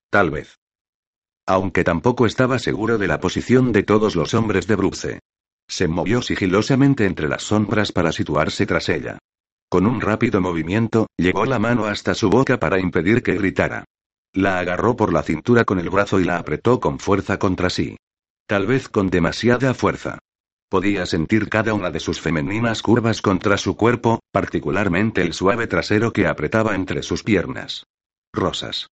Tal 0.09 0.31
vez. 0.31 0.57
Aunque 1.45 1.83
tampoco 1.83 2.25
estaba 2.25 2.59
seguro 2.59 2.97
de 2.97 3.07
la 3.07 3.19
posición 3.19 3.71
de 3.71 3.83
todos 3.83 4.15
los 4.15 4.33
hombres 4.33 4.67
de 4.67 4.75
Bruce. 4.75 5.19
Se 5.67 5.87
movió 5.87 6.21
sigilosamente 6.21 7.05
entre 7.05 7.29
las 7.29 7.43
sombras 7.43 7.91
para 7.91 8.11
situarse 8.11 8.65
tras 8.65 8.89
ella. 8.89 9.17
Con 9.69 9.87
un 9.87 10.01
rápido 10.01 10.41
movimiento, 10.41 11.07
llevó 11.17 11.45
la 11.45 11.57
mano 11.57 11.85
hasta 11.85 12.13
su 12.13 12.29
boca 12.29 12.59
para 12.59 12.79
impedir 12.79 13.23
que 13.23 13.35
gritara. 13.35 13.85
La 14.33 14.59
agarró 14.59 14.95
por 14.95 15.13
la 15.13 15.23
cintura 15.23 15.63
con 15.63 15.79
el 15.79 15.89
brazo 15.89 16.19
y 16.19 16.25
la 16.25 16.37
apretó 16.37 16.79
con 16.79 16.99
fuerza 16.99 17.39
contra 17.39 17.69
sí. 17.69 17.97
Tal 18.45 18.67
vez 18.67 18.89
con 18.89 19.09
demasiada 19.09 19.73
fuerza. 19.73 20.19
Podía 20.73 21.05
sentir 21.05 21.49
cada 21.49 21.75
una 21.75 21.91
de 21.91 21.99
sus 21.99 22.19
femeninas 22.19 22.81
curvas 22.81 23.21
contra 23.21 23.59
su 23.59 23.77
cuerpo, 23.77 24.21
particularmente 24.31 25.21
el 25.21 25.33
suave 25.33 25.67
trasero 25.67 26.11
que 26.11 26.25
apretaba 26.25 26.73
entre 26.73 27.03
sus 27.03 27.21
piernas. 27.21 27.85
Rosas. 28.33 28.87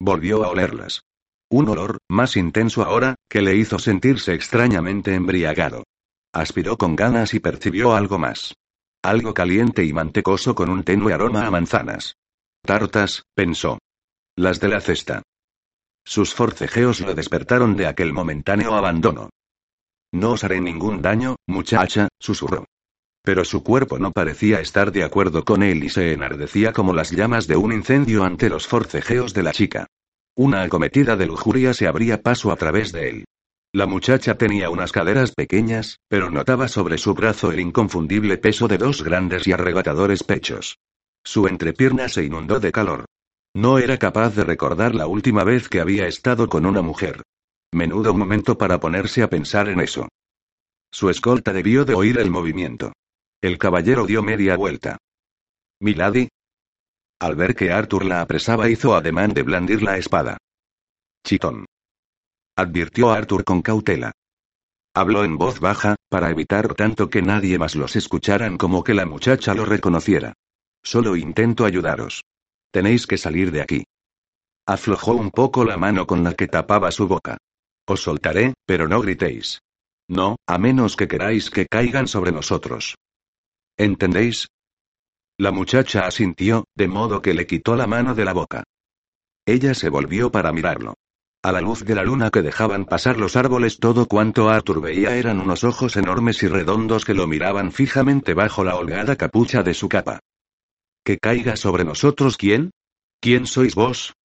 Volvió 0.00 0.42
a 0.42 0.48
olerlas. 0.48 1.02
Un 1.50 1.68
olor, 1.68 1.98
más 2.08 2.34
intenso 2.38 2.82
ahora, 2.82 3.14
que 3.28 3.42
le 3.42 3.56
hizo 3.56 3.78
sentirse 3.78 4.32
extrañamente 4.32 5.12
embriagado. 5.12 5.84
Aspiró 6.32 6.78
con 6.78 6.96
ganas 6.96 7.34
y 7.34 7.40
percibió 7.40 7.92
algo 7.92 8.18
más. 8.18 8.54
Algo 9.02 9.34
caliente 9.34 9.84
y 9.84 9.92
mantecoso 9.92 10.54
con 10.54 10.70
un 10.70 10.82
tenue 10.82 11.12
aroma 11.12 11.46
a 11.46 11.50
manzanas. 11.50 12.14
Tartas, 12.62 13.24
pensó. 13.34 13.78
Las 14.34 14.60
de 14.60 14.68
la 14.68 14.80
cesta. 14.80 15.20
Sus 16.06 16.32
forcejeos 16.32 17.00
lo 17.00 17.14
despertaron 17.14 17.76
de 17.76 17.86
aquel 17.86 18.14
momentáneo 18.14 18.72
abandono. 18.72 19.28
No 20.12 20.32
os 20.32 20.44
haré 20.44 20.60
ningún 20.60 21.02
daño, 21.02 21.36
muchacha, 21.46 22.08
susurró. 22.18 22.64
Pero 23.22 23.44
su 23.44 23.62
cuerpo 23.62 23.98
no 23.98 24.10
parecía 24.12 24.60
estar 24.60 24.90
de 24.90 25.04
acuerdo 25.04 25.44
con 25.44 25.62
él 25.62 25.84
y 25.84 25.90
se 25.90 26.12
enardecía 26.12 26.72
como 26.72 26.94
las 26.94 27.10
llamas 27.10 27.46
de 27.46 27.56
un 27.56 27.72
incendio 27.72 28.24
ante 28.24 28.48
los 28.48 28.66
forcejeos 28.66 29.34
de 29.34 29.42
la 29.42 29.52
chica. 29.52 29.86
Una 30.34 30.62
acometida 30.62 31.16
de 31.16 31.26
lujuria 31.26 31.74
se 31.74 31.86
abría 31.86 32.22
paso 32.22 32.52
a 32.52 32.56
través 32.56 32.92
de 32.92 33.10
él. 33.10 33.24
La 33.72 33.86
muchacha 33.86 34.38
tenía 34.38 34.70
unas 34.70 34.92
caderas 34.92 35.32
pequeñas, 35.32 35.98
pero 36.08 36.30
notaba 36.30 36.68
sobre 36.68 36.96
su 36.96 37.12
brazo 37.12 37.52
el 37.52 37.60
inconfundible 37.60 38.38
peso 38.38 38.66
de 38.66 38.78
dos 38.78 39.02
grandes 39.02 39.46
y 39.46 39.52
arrebatadores 39.52 40.22
pechos. 40.22 40.78
Su 41.22 41.48
entrepierna 41.48 42.08
se 42.08 42.24
inundó 42.24 42.60
de 42.60 42.72
calor. 42.72 43.04
No 43.54 43.78
era 43.78 43.98
capaz 43.98 44.34
de 44.34 44.44
recordar 44.44 44.94
la 44.94 45.06
última 45.06 45.44
vez 45.44 45.68
que 45.68 45.80
había 45.80 46.06
estado 46.06 46.48
con 46.48 46.64
una 46.64 46.80
mujer. 46.80 47.22
Menudo 47.72 48.14
momento 48.14 48.56
para 48.56 48.80
ponerse 48.80 49.22
a 49.22 49.28
pensar 49.28 49.68
en 49.68 49.80
eso. 49.80 50.08
Su 50.90 51.10
escolta 51.10 51.52
debió 51.52 51.84
de 51.84 51.94
oír 51.94 52.18
el 52.18 52.30
movimiento. 52.30 52.92
El 53.42 53.58
caballero 53.58 54.06
dio 54.06 54.22
media 54.22 54.56
vuelta. 54.56 54.96
Milady. 55.80 56.28
Al 57.20 57.36
ver 57.36 57.54
que 57.54 57.70
Arthur 57.70 58.04
la 58.04 58.22
apresaba 58.22 58.70
hizo 58.70 58.94
ademán 58.94 59.34
de 59.34 59.42
blandir 59.42 59.82
la 59.82 59.98
espada. 59.98 60.38
Chitón. 61.24 61.66
Advirtió 62.56 63.10
Arthur 63.10 63.44
con 63.44 63.60
cautela. 63.60 64.12
Habló 64.94 65.24
en 65.24 65.36
voz 65.36 65.60
baja, 65.60 65.96
para 66.08 66.30
evitar 66.30 66.74
tanto 66.74 67.10
que 67.10 67.22
nadie 67.22 67.58
más 67.58 67.76
los 67.76 67.94
escucharan 67.96 68.56
como 68.56 68.82
que 68.82 68.94
la 68.94 69.06
muchacha 69.06 69.54
lo 69.54 69.64
reconociera. 69.64 70.32
Solo 70.82 71.16
intento 71.16 71.64
ayudaros. 71.64 72.24
Tenéis 72.72 73.06
que 73.06 73.18
salir 73.18 73.52
de 73.52 73.60
aquí. 73.60 73.84
Aflojó 74.66 75.12
un 75.12 75.30
poco 75.30 75.64
la 75.64 75.76
mano 75.76 76.06
con 76.06 76.24
la 76.24 76.34
que 76.34 76.48
tapaba 76.48 76.90
su 76.90 77.06
boca. 77.06 77.36
Os 77.88 78.02
soltaré, 78.02 78.52
pero 78.66 78.86
no 78.86 79.00
gritéis. 79.00 79.62
No, 80.08 80.36
a 80.46 80.58
menos 80.58 80.94
que 80.94 81.08
queráis 81.08 81.48
que 81.48 81.66
caigan 81.66 82.06
sobre 82.06 82.32
nosotros. 82.32 82.96
¿Entendéis? 83.78 84.48
La 85.38 85.52
muchacha 85.52 86.06
asintió, 86.06 86.64
de 86.74 86.86
modo 86.86 87.22
que 87.22 87.32
le 87.32 87.46
quitó 87.46 87.76
la 87.76 87.86
mano 87.86 88.14
de 88.14 88.26
la 88.26 88.34
boca. 88.34 88.64
Ella 89.46 89.72
se 89.72 89.88
volvió 89.88 90.30
para 90.30 90.52
mirarlo. 90.52 90.94
A 91.42 91.50
la 91.52 91.62
luz 91.62 91.84
de 91.84 91.94
la 91.94 92.04
luna 92.04 92.30
que 92.30 92.42
dejaban 92.42 92.84
pasar 92.84 93.16
los 93.16 93.36
árboles 93.36 93.78
todo 93.78 94.06
cuanto 94.06 94.50
Arthur 94.50 94.82
veía 94.82 95.16
eran 95.16 95.40
unos 95.40 95.64
ojos 95.64 95.96
enormes 95.96 96.42
y 96.42 96.48
redondos 96.48 97.06
que 97.06 97.14
lo 97.14 97.26
miraban 97.26 97.72
fijamente 97.72 98.34
bajo 98.34 98.64
la 98.64 98.76
holgada 98.76 99.16
capucha 99.16 99.62
de 99.62 99.72
su 99.72 99.88
capa. 99.88 100.20
¿Que 101.04 101.16
caiga 101.16 101.56
sobre 101.56 101.84
nosotros 101.84 102.36
quién? 102.36 102.70
¿Quién 103.20 103.46
sois 103.46 103.74
vos? 103.74 104.17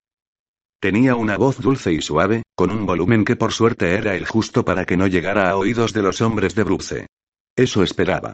Tenía 0.84 1.16
una 1.16 1.38
voz 1.38 1.62
dulce 1.62 1.94
y 1.94 2.02
suave, 2.02 2.44
con 2.58 2.70
un 2.70 2.86
volumen 2.86 3.24
que 3.24 3.38
por 3.38 3.54
suerte 3.54 3.96
era 3.96 4.18
el 4.18 4.28
justo 4.28 4.66
para 4.66 4.84
que 4.84 4.98
no 4.98 5.08
llegara 5.08 5.50
a 5.50 5.56
oídos 5.56 5.94
de 5.94 6.02
los 6.02 6.20
hombres 6.20 6.56
de 6.56 6.64
Bruce. 6.64 7.08
Eso 7.56 7.84
esperaba. 7.84 8.34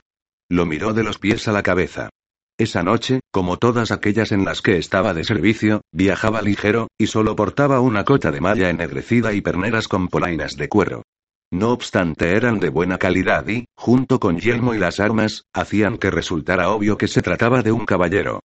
Lo 0.49 0.65
miró 0.65 0.93
de 0.93 1.03
los 1.03 1.19
pies 1.19 1.47
a 1.47 1.51
la 1.51 1.61
cabeza. 1.61 2.09
Esa 2.57 2.81
noche, 2.81 3.19
como 3.29 3.57
todas 3.57 3.91
aquellas 3.91 4.31
en 4.31 4.45
las 4.45 4.63
que 4.63 4.79
estaba 4.79 5.13
de 5.13 5.25
servicio, 5.25 5.81
viajaba 5.91 6.41
ligero, 6.41 6.87
y 6.97 7.05
solo 7.05 7.35
portaba 7.35 7.81
una 7.81 8.03
cota 8.03 8.31
de 8.31 8.41
malla 8.41 8.71
ennegrecida 8.71 9.31
y 9.33 9.41
perneras 9.41 9.87
con 9.87 10.07
polainas 10.07 10.57
de 10.57 10.69
cuero. 10.69 11.03
No 11.51 11.69
obstante 11.69 12.35
eran 12.35 12.59
de 12.59 12.69
buena 12.69 12.97
calidad 12.97 13.47
y, 13.47 13.65
junto 13.75 14.19
con 14.19 14.39
yelmo 14.39 14.73
y 14.73 14.79
las 14.79 14.99
armas, 14.99 15.43
hacían 15.53 15.99
que 15.99 16.09
resultara 16.09 16.71
obvio 16.71 16.97
que 16.97 17.07
se 17.07 17.21
trataba 17.21 17.61
de 17.61 17.71
un 17.71 17.85
caballero. 17.85 18.39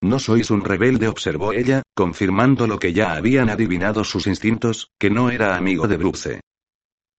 No 0.00 0.20
sois 0.20 0.50
un 0.50 0.64
rebelde, 0.64 1.08
observó 1.08 1.52
ella, 1.52 1.82
confirmando 1.94 2.66
lo 2.66 2.78
que 2.78 2.92
ya 2.92 3.14
habían 3.14 3.50
adivinado 3.50 4.04
sus 4.04 4.26
instintos, 4.28 4.90
que 4.98 5.10
no 5.10 5.30
era 5.30 5.56
amigo 5.56 5.88
de 5.88 5.96
Bruce. 5.96 6.40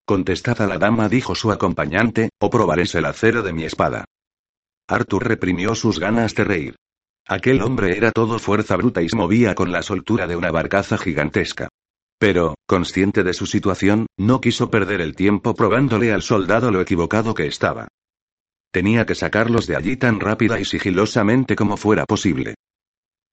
Contestad 0.05 0.61
a 0.61 0.67
la 0.67 0.77
dama, 0.77 1.09
dijo 1.09 1.35
su 1.35 1.51
acompañante, 1.51 2.29
o 2.39 2.49
probaréis 2.49 2.95
el 2.95 3.05
acero 3.05 3.43
de 3.43 3.53
mi 3.53 3.63
espada. 3.63 4.05
Arthur 4.87 5.27
reprimió 5.27 5.75
sus 5.75 5.99
ganas 5.99 6.33
de 6.35 6.43
reír. 6.45 6.75
Aquel 7.27 7.61
hombre 7.61 7.95
era 7.95 8.11
todo 8.11 8.39
fuerza 8.39 8.75
bruta 8.75 9.03
y 9.03 9.09
se 9.09 9.15
movía 9.15 9.53
con 9.53 9.71
la 9.71 9.83
soltura 9.83 10.25
de 10.25 10.35
una 10.35 10.49
barcaza 10.49 10.97
gigantesca. 10.97 11.67
Pero, 12.17 12.55
consciente 12.65 13.23
de 13.23 13.33
su 13.33 13.45
situación, 13.45 14.07
no 14.17 14.41
quiso 14.41 14.71
perder 14.71 15.01
el 15.01 15.15
tiempo 15.15 15.53
probándole 15.53 16.11
al 16.11 16.21
soldado 16.21 16.71
lo 16.71 16.81
equivocado 16.81 17.33
que 17.33 17.45
estaba. 17.45 17.87
Tenía 18.71 19.05
que 19.05 19.15
sacarlos 19.15 19.67
de 19.67 19.75
allí 19.75 19.95
tan 19.95 20.19
rápida 20.19 20.59
y 20.59 20.65
sigilosamente 20.65 21.55
como 21.55 21.77
fuera 21.77 22.05
posible. 22.05 22.55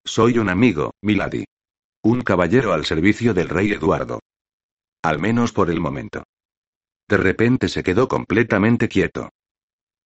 Soy 0.07 0.39
un 0.39 0.49
amigo, 0.49 0.93
Milady. 1.03 1.45
Un 2.05 2.23
caballero 2.23 2.73
al 2.73 2.85
servicio 2.87 3.35
del 3.35 3.49
rey 3.49 3.73
Eduardo. 3.73 4.21
Al 5.03 5.19
menos 5.19 5.53
por 5.53 5.69
el 5.69 5.81
momento. 5.81 6.23
De 7.09 7.17
repente 7.17 7.69
se 7.69 7.83
quedó 7.83 8.07
completamente 8.07 8.89
quieto. 8.89 9.31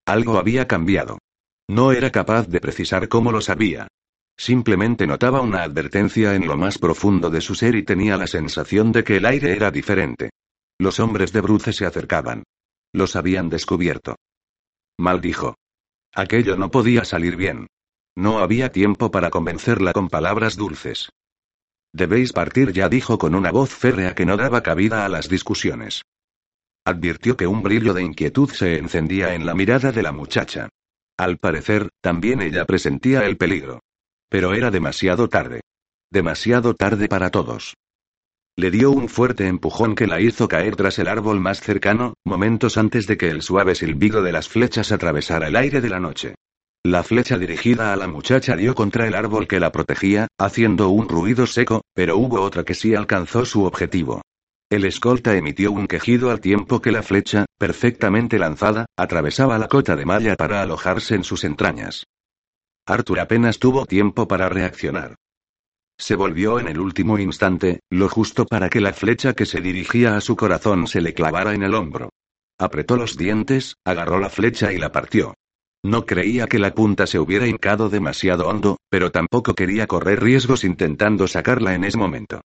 Algo 0.06 0.38
había 0.38 0.66
cambiado. 0.66 1.18
No 1.68 1.92
era 1.92 2.10
capaz 2.10 2.48
de 2.48 2.60
precisar 2.60 3.08
cómo 3.08 3.30
lo 3.30 3.42
sabía. 3.42 3.88
Simplemente 4.38 5.06
notaba 5.06 5.42
una 5.42 5.62
advertencia 5.62 6.34
en 6.34 6.46
lo 6.46 6.56
más 6.56 6.78
profundo 6.78 7.28
de 7.28 7.42
su 7.42 7.54
ser 7.54 7.74
y 7.74 7.84
tenía 7.84 8.16
la 8.16 8.26
sensación 8.26 8.92
de 8.92 9.04
que 9.04 9.18
el 9.18 9.26
aire 9.26 9.52
era 9.52 9.70
diferente. 9.70 10.30
Los 10.78 10.98
hombres 10.98 11.30
de 11.30 11.42
Bruce 11.42 11.74
se 11.74 11.84
acercaban. 11.84 12.44
Los 12.94 13.16
habían 13.16 13.50
descubierto. 13.50 14.16
Maldijo. 14.98 15.56
Aquello 16.14 16.56
no 16.56 16.70
podía 16.70 17.04
salir 17.04 17.36
bien. 17.36 17.66
No 18.16 18.38
había 18.38 18.72
tiempo 18.72 19.10
para 19.10 19.30
convencerla 19.30 19.92
con 19.92 20.08
palabras 20.08 20.56
dulces. 20.56 21.10
Debéis 21.92 22.32
partir 22.32 22.72
ya, 22.72 22.88
dijo 22.88 23.18
con 23.18 23.34
una 23.34 23.50
voz 23.50 23.70
férrea 23.70 24.14
que 24.14 24.26
no 24.26 24.36
daba 24.36 24.62
cabida 24.62 25.04
a 25.04 25.08
las 25.08 25.28
discusiones. 25.28 26.02
Advirtió 26.84 27.36
que 27.36 27.46
un 27.46 27.62
brillo 27.62 27.94
de 27.94 28.02
inquietud 28.02 28.50
se 28.50 28.78
encendía 28.78 29.34
en 29.34 29.46
la 29.46 29.54
mirada 29.54 29.92
de 29.92 30.02
la 30.02 30.12
muchacha. 30.12 30.68
Al 31.16 31.38
parecer, 31.38 31.90
también 32.00 32.40
ella 32.40 32.64
presentía 32.64 33.26
el 33.26 33.36
peligro. 33.36 33.80
Pero 34.28 34.54
era 34.54 34.70
demasiado 34.70 35.28
tarde. 35.28 35.60
Demasiado 36.10 36.74
tarde 36.74 37.08
para 37.08 37.30
todos. 37.30 37.74
Le 38.56 38.70
dio 38.70 38.90
un 38.90 39.08
fuerte 39.08 39.46
empujón 39.46 39.94
que 39.94 40.06
la 40.06 40.20
hizo 40.20 40.48
caer 40.48 40.76
tras 40.76 40.98
el 40.98 41.08
árbol 41.08 41.40
más 41.40 41.60
cercano, 41.60 42.14
momentos 42.24 42.78
antes 42.78 43.06
de 43.06 43.16
que 43.16 43.28
el 43.28 43.42
suave 43.42 43.74
silbido 43.74 44.22
de 44.22 44.32
las 44.32 44.48
flechas 44.48 44.92
atravesara 44.92 45.48
el 45.48 45.56
aire 45.56 45.80
de 45.80 45.88
la 45.88 46.00
noche. 46.00 46.34
La 46.84 47.02
flecha 47.02 47.36
dirigida 47.36 47.92
a 47.92 47.96
la 47.96 48.06
muchacha 48.06 48.56
dio 48.56 48.74
contra 48.74 49.06
el 49.06 49.14
árbol 49.14 49.46
que 49.46 49.60
la 49.60 49.70
protegía, 49.70 50.28
haciendo 50.38 50.88
un 50.88 51.10
ruido 51.10 51.46
seco, 51.46 51.82
pero 51.94 52.16
hubo 52.16 52.40
otra 52.40 52.64
que 52.64 52.72
sí 52.72 52.94
alcanzó 52.94 53.44
su 53.44 53.64
objetivo. 53.64 54.22
El 54.70 54.86
escolta 54.86 55.36
emitió 55.36 55.72
un 55.72 55.86
quejido 55.86 56.30
al 56.30 56.40
tiempo 56.40 56.80
que 56.80 56.90
la 56.90 57.02
flecha, 57.02 57.44
perfectamente 57.58 58.38
lanzada, 58.38 58.86
atravesaba 58.96 59.58
la 59.58 59.68
cota 59.68 59.94
de 59.94 60.06
malla 60.06 60.36
para 60.36 60.62
alojarse 60.62 61.16
en 61.16 61.24
sus 61.24 61.44
entrañas. 61.44 62.04
Arthur 62.86 63.20
apenas 63.20 63.58
tuvo 63.58 63.84
tiempo 63.84 64.26
para 64.26 64.48
reaccionar. 64.48 65.16
Se 65.98 66.14
volvió 66.14 66.58
en 66.60 66.68
el 66.68 66.80
último 66.80 67.18
instante, 67.18 67.80
lo 67.90 68.08
justo 68.08 68.46
para 68.46 68.70
que 68.70 68.80
la 68.80 68.94
flecha 68.94 69.34
que 69.34 69.44
se 69.44 69.60
dirigía 69.60 70.16
a 70.16 70.22
su 70.22 70.34
corazón 70.34 70.86
se 70.86 71.02
le 71.02 71.12
clavara 71.12 71.52
en 71.52 71.62
el 71.62 71.74
hombro. 71.74 72.08
Apretó 72.58 72.96
los 72.96 73.18
dientes, 73.18 73.74
agarró 73.84 74.18
la 74.18 74.30
flecha 74.30 74.72
y 74.72 74.78
la 74.78 74.92
partió. 74.92 75.34
No 75.82 76.04
creía 76.04 76.46
que 76.46 76.58
la 76.58 76.74
punta 76.74 77.06
se 77.06 77.18
hubiera 77.18 77.46
hincado 77.46 77.88
demasiado 77.88 78.48
hondo, 78.48 78.78
pero 78.90 79.10
tampoco 79.10 79.54
quería 79.54 79.86
correr 79.86 80.22
riesgos 80.22 80.64
intentando 80.64 81.26
sacarla 81.26 81.74
en 81.74 81.84
ese 81.84 81.96
momento. 81.96 82.42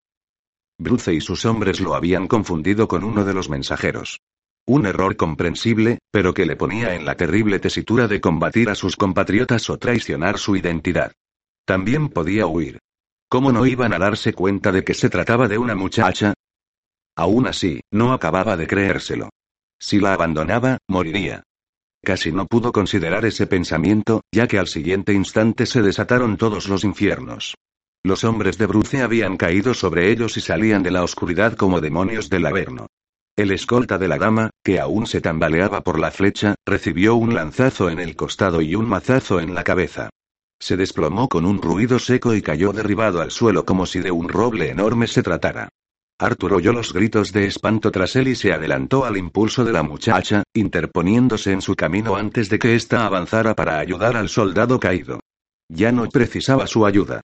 Bruce 0.78 1.14
y 1.14 1.22
sus 1.22 1.46
hombres 1.46 1.80
lo 1.82 1.96
habían 1.96 2.28
confundido 2.28 2.88
con 2.88 3.04
uno 3.04 3.26
de 3.26 3.34
los 3.34 3.50
mensajeros. 3.50 4.20
Un 4.66 4.86
error 4.86 5.16
comprensible, 5.16 6.00
pero 6.12 6.34
que 6.34 6.46
le 6.46 6.56
ponía 6.56 6.96
en 6.96 7.06
la 7.06 7.16
terrible 7.16 7.60
tesitura 7.60 8.08
de 8.08 8.20
combatir 8.22 8.70
a 8.70 8.76
sus 8.76 8.96
compatriotas 8.96 9.70
o 9.70 9.78
traicionar 9.78 10.38
su 10.40 10.56
identidad. 10.56 11.12
También 11.66 12.10
podía 12.10 12.48
huir. 12.48 12.80
¿Cómo 13.30 13.52
no 13.52 13.66
iban 13.66 13.94
a 13.94 14.00
darse 14.00 14.34
cuenta 14.34 14.72
de 14.72 14.84
que 14.84 14.94
se 14.94 15.10
trataba 15.10 15.48
de 15.48 15.58
una 15.58 15.76
muchacha? 15.76 16.34
Aún 17.16 17.48
así, 17.48 17.82
no 17.92 18.14
acababa 18.14 18.58
de 18.58 18.68
creérselo. 18.68 19.30
Si 19.80 20.00
la 20.00 20.14
abandonaba, 20.14 20.78
moriría. 20.88 21.44
Casi 22.06 22.32
no 22.32 22.46
pudo 22.46 22.72
considerar 22.72 23.26
ese 23.26 23.48
pensamiento, 23.48 24.22
ya 24.32 24.48
que 24.48 24.60
al 24.60 24.68
siguiente 24.68 25.12
instante 25.12 25.66
se 25.66 25.82
desataron 25.82 26.38
todos 26.38 26.70
los 26.70 26.84
infiernos. 26.84 27.56
Los 28.04 28.24
hombres 28.24 28.60
de 28.60 28.68
Bruce 28.68 29.02
habían 29.02 29.38
caído 29.38 29.74
sobre 29.74 30.12
ellos 30.12 30.38
y 30.38 30.42
salían 30.42 30.84
de 30.84 30.92
la 30.92 31.04
oscuridad 31.04 31.56
como 31.56 31.82
demonios 31.82 32.30
del 32.30 32.46
averno. 32.46 32.86
El 33.36 33.50
escolta 33.50 33.98
de 33.98 34.08
la 34.08 34.20
dama, 34.20 34.52
que 34.64 34.80
aún 34.80 35.08
se 35.08 35.20
tambaleaba 35.20 35.82
por 35.82 36.00
la 36.00 36.12
flecha, 36.12 36.54
recibió 36.64 37.16
un 37.16 37.34
lanzazo 37.34 37.90
en 37.90 37.98
el 37.98 38.16
costado 38.16 38.62
y 38.62 38.76
un 38.76 38.88
mazazo 38.88 39.40
en 39.40 39.56
la 39.56 39.64
cabeza. 39.64 40.12
Se 40.60 40.78
desplomó 40.78 41.28
con 41.28 41.44
un 41.44 41.60
ruido 41.60 41.98
seco 41.98 42.36
y 42.36 42.44
cayó 42.44 42.72
derribado 42.72 43.20
al 43.20 43.32
suelo 43.32 43.66
como 43.66 43.88
si 43.88 44.00
de 44.00 44.12
un 44.12 44.30
roble 44.30 44.70
enorme 44.70 45.08
se 45.08 45.24
tratara. 45.24 45.70
Arthur 46.18 46.54
oyó 46.54 46.72
los 46.72 46.94
gritos 46.94 47.34
de 47.34 47.46
espanto 47.46 47.92
tras 47.92 48.16
él 48.16 48.30
y 48.30 48.36
se 48.36 48.54
adelantó 48.54 49.04
al 49.04 49.18
impulso 49.18 49.66
de 49.66 49.74
la 49.74 49.84
muchacha, 49.84 50.44
interponiéndose 50.54 51.52
en 51.52 51.62
su 51.62 51.76
camino 51.76 52.16
antes 52.16 52.50
de 52.50 52.58
que 52.58 52.74
ésta 52.76 53.06
avanzara 53.06 53.54
para 53.54 53.80
ayudar 53.80 54.16
al 54.16 54.30
soldado 54.30 54.80
caído. 54.80 55.20
Ya 55.68 55.92
no 55.92 56.08
precisaba 56.08 56.68
su 56.68 56.86
ayuda. 56.86 57.20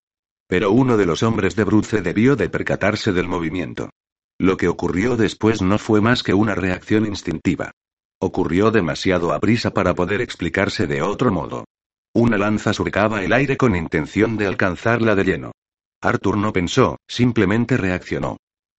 Pero 0.48 0.72
uno 0.72 0.98
de 0.98 1.06
los 1.06 1.24
hombres 1.24 1.56
de 1.56 1.64
Bruce 1.64 2.02
debió 2.02 2.36
de 2.36 2.50
percatarse 2.50 3.14
del 3.14 3.30
movimiento. 3.30 3.90
Lo 4.38 4.58
que 4.58 4.68
ocurrió 4.68 5.16
después 5.16 5.62
no 5.62 5.78
fue 5.78 6.02
más 6.02 6.22
que 6.22 6.34
una 6.34 6.56
reacción 6.56 7.06
instintiva. 7.06 7.72
Ocurrió 8.20 8.72
demasiado 8.72 9.32
a 9.32 9.40
prisa 9.40 9.72
para 9.72 9.96
poder 9.96 10.20
explicarse 10.20 10.86
de 10.86 11.02
otro 11.02 11.32
modo. 11.32 11.64
Una 12.14 12.38
lanza 12.38 12.74
surcaba 12.74 13.24
el 13.24 13.32
aire 13.32 13.56
con 13.56 13.74
intención 13.74 14.36
de 14.36 14.48
alcanzarla 14.48 15.16
de 15.16 15.24
lleno. 15.24 15.52
Arthur 16.02 16.36
no 16.36 16.52
pensó, 16.52 16.98
simplemente 17.08 17.78
reaccionó. 17.78 18.36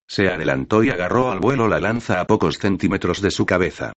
Se 0.09 0.28
adelantó 0.28 0.82
y 0.85 0.90
agarró 0.90 1.30
al 1.30 1.40
vuelo 1.40 1.68
la 1.68 1.80
lanza 1.80 2.21
a 2.21 2.26
pocos 2.26 2.59
centímetros 2.59 3.21
de 3.21 3.30
su 3.30 3.47
cabeza. 3.47 3.92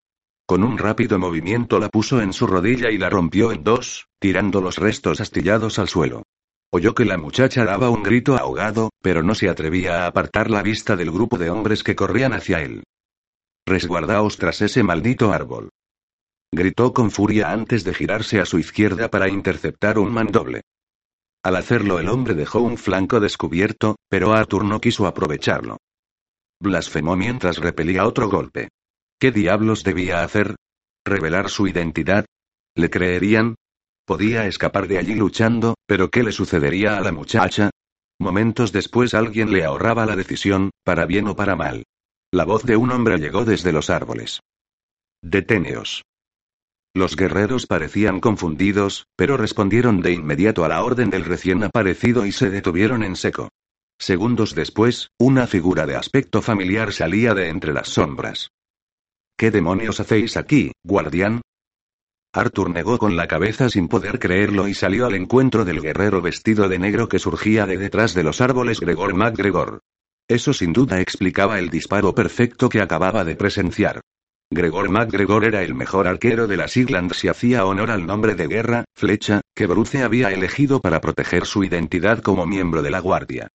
Con 0.48 0.64
un 0.64 0.78
rápido 0.78 1.18
movimiento 1.18 1.80
la 1.80 1.90
puso 1.90 2.22
en 2.22 2.32
su 2.32 2.48
rodilla 2.48 2.92
y 2.92 2.98
la 2.98 3.10
rompió 3.10 3.52
en 3.52 3.64
dos, 3.64 4.08
tirando 4.20 4.62
los 4.62 4.78
restos 4.78 5.20
astillados 5.20 5.80
al 5.80 5.90
suelo. 5.90 6.24
Oyó 6.72 6.94
que 6.94 7.06
la 7.06 7.18
muchacha 7.18 7.66
daba 7.66 7.90
un 7.90 8.04
grito 8.04 8.38
ahogado, 8.38 8.90
pero 9.02 9.24
no 9.24 9.34
se 9.34 9.50
atrevía 9.50 10.04
a 10.04 10.08
apartar 10.08 10.52
la 10.52 10.62
vista 10.62 10.96
del 10.96 11.12
grupo 11.12 11.38
de 11.38 11.50
hombres 11.50 11.84
que 11.84 11.96
corrían 11.96 12.34
hacia 12.34 12.62
él. 12.62 12.84
Resguardaos 13.66 14.38
tras 14.38 14.62
ese 14.62 14.84
maldito 14.84 15.34
árbol 15.34 15.70
gritó 16.56 16.94
con 16.94 17.12
furia 17.12 17.52
antes 17.52 17.84
de 17.84 17.94
girarse 17.94 18.40
a 18.40 18.46
su 18.46 18.58
izquierda 18.58 19.10
para 19.10 19.30
interceptar 19.30 20.00
un 20.00 20.12
mandoble. 20.12 20.62
Al 21.44 21.58
hacerlo 21.58 22.00
el 22.00 22.08
hombre 22.08 22.34
dejó 22.34 22.62
un 22.62 22.78
flanco 22.78 23.20
descubierto, 23.20 23.98
pero 24.10 24.34
Arthur 24.34 24.64
no 24.64 24.82
quiso 24.82 25.06
aprovecharlo. 25.06 25.78
Blasfemó 26.60 27.16
mientras 27.16 27.58
repelía 27.58 28.06
otro 28.06 28.30
golpe. 28.30 28.70
¿Qué 29.20 29.32
diablos 29.32 29.84
debía 29.84 30.24
hacer? 30.24 30.56
¿Revelar 31.06 31.50
su 31.50 31.68
identidad? 31.68 32.26
¿Le 32.76 32.90
creerían? 32.90 33.56
Podía 34.06 34.46
escapar 34.46 34.88
de 34.88 34.98
allí 34.98 35.16
luchando, 35.16 35.76
pero 35.88 36.10
¿qué 36.10 36.24
le 36.24 36.32
sucedería 36.32 36.98
a 36.98 37.02
la 37.02 37.12
muchacha? 37.12 37.72
Momentos 38.20 38.72
después 38.72 39.14
alguien 39.14 39.52
le 39.52 39.66
ahorraba 39.66 40.06
la 40.06 40.16
decisión, 40.16 40.72
para 40.84 41.06
bien 41.06 41.28
o 41.28 41.36
para 41.36 41.56
mal. 41.56 41.84
La 42.32 42.46
voz 42.46 42.64
de 42.64 42.78
un 42.78 42.92
hombre 42.92 43.18
llegó 43.18 43.46
desde 43.46 43.72
los 43.72 43.90
árboles. 43.90 44.40
Deteneos. 45.22 46.04
Los 46.94 47.16
guerreros 47.16 47.66
parecían 47.66 48.20
confundidos, 48.20 49.08
pero 49.18 49.36
respondieron 49.38 50.02
de 50.02 50.14
inmediato 50.14 50.64
a 50.64 50.70
la 50.70 50.84
orden 50.84 51.10
del 51.10 51.26
recién 51.26 51.64
aparecido 51.64 52.26
y 52.26 52.32
se 52.32 52.50
detuvieron 52.50 53.04
en 53.04 53.16
seco. 53.16 53.50
Segundos 53.98 54.56
después, 54.56 55.10
una 55.18 55.48
figura 55.48 55.86
de 55.86 55.96
aspecto 55.96 56.42
familiar 56.42 56.92
salía 56.92 57.34
de 57.34 57.50
entre 57.50 57.74
las 57.74 57.90
sombras. 57.90 58.50
¿Qué 59.38 59.52
demonios 59.52 60.00
hacéis 60.00 60.38
aquí, 60.38 60.72
guardián? 60.84 61.42
Arthur 62.34 62.70
negó 62.70 62.98
con 62.98 63.16
la 63.16 63.28
cabeza 63.28 63.70
sin 63.70 63.88
poder 63.88 64.20
creerlo 64.20 64.68
y 64.68 64.74
salió 64.74 65.06
al 65.06 65.16
encuentro 65.16 65.64
del 65.64 65.82
guerrero 65.82 66.22
vestido 66.22 66.68
de 66.68 66.80
negro 66.80 67.08
que 67.08 67.20
surgía 67.20 67.66
de 67.66 67.78
detrás 67.78 68.14
de 68.14 68.24
los 68.24 68.42
árboles 68.42 68.82
Gregor 68.82 69.14
MacGregor. 69.14 69.80
Eso 70.28 70.54
sin 70.54 70.74
duda 70.74 71.00
explicaba 71.00 71.60
el 71.60 71.70
disparo 71.70 72.14
perfecto 72.14 72.68
que 72.68 72.82
acababa 72.82 73.24
de 73.24 73.36
presenciar. 73.36 74.02
Gregor 74.52 74.90
MacGregor 74.90 75.46
era 75.46 75.64
el 75.64 75.74
mejor 75.74 76.08
arquero 76.08 76.48
de 76.48 76.58
las 76.58 76.76
Islands 76.76 77.24
y 77.24 77.30
hacía 77.30 77.66
honor 77.66 77.90
al 77.90 78.06
nombre 78.06 78.36
de 78.36 78.48
guerra, 78.48 78.86
flecha, 78.94 79.42
que 79.56 79.68
Bruce 79.68 80.04
había 80.04 80.32
elegido 80.32 80.82
para 80.82 81.00
proteger 81.00 81.46
su 81.46 81.64
identidad 81.64 82.20
como 82.20 82.46
miembro 82.46 82.82
de 82.82 82.92
la 82.92 83.00
Guardia. 83.00 83.48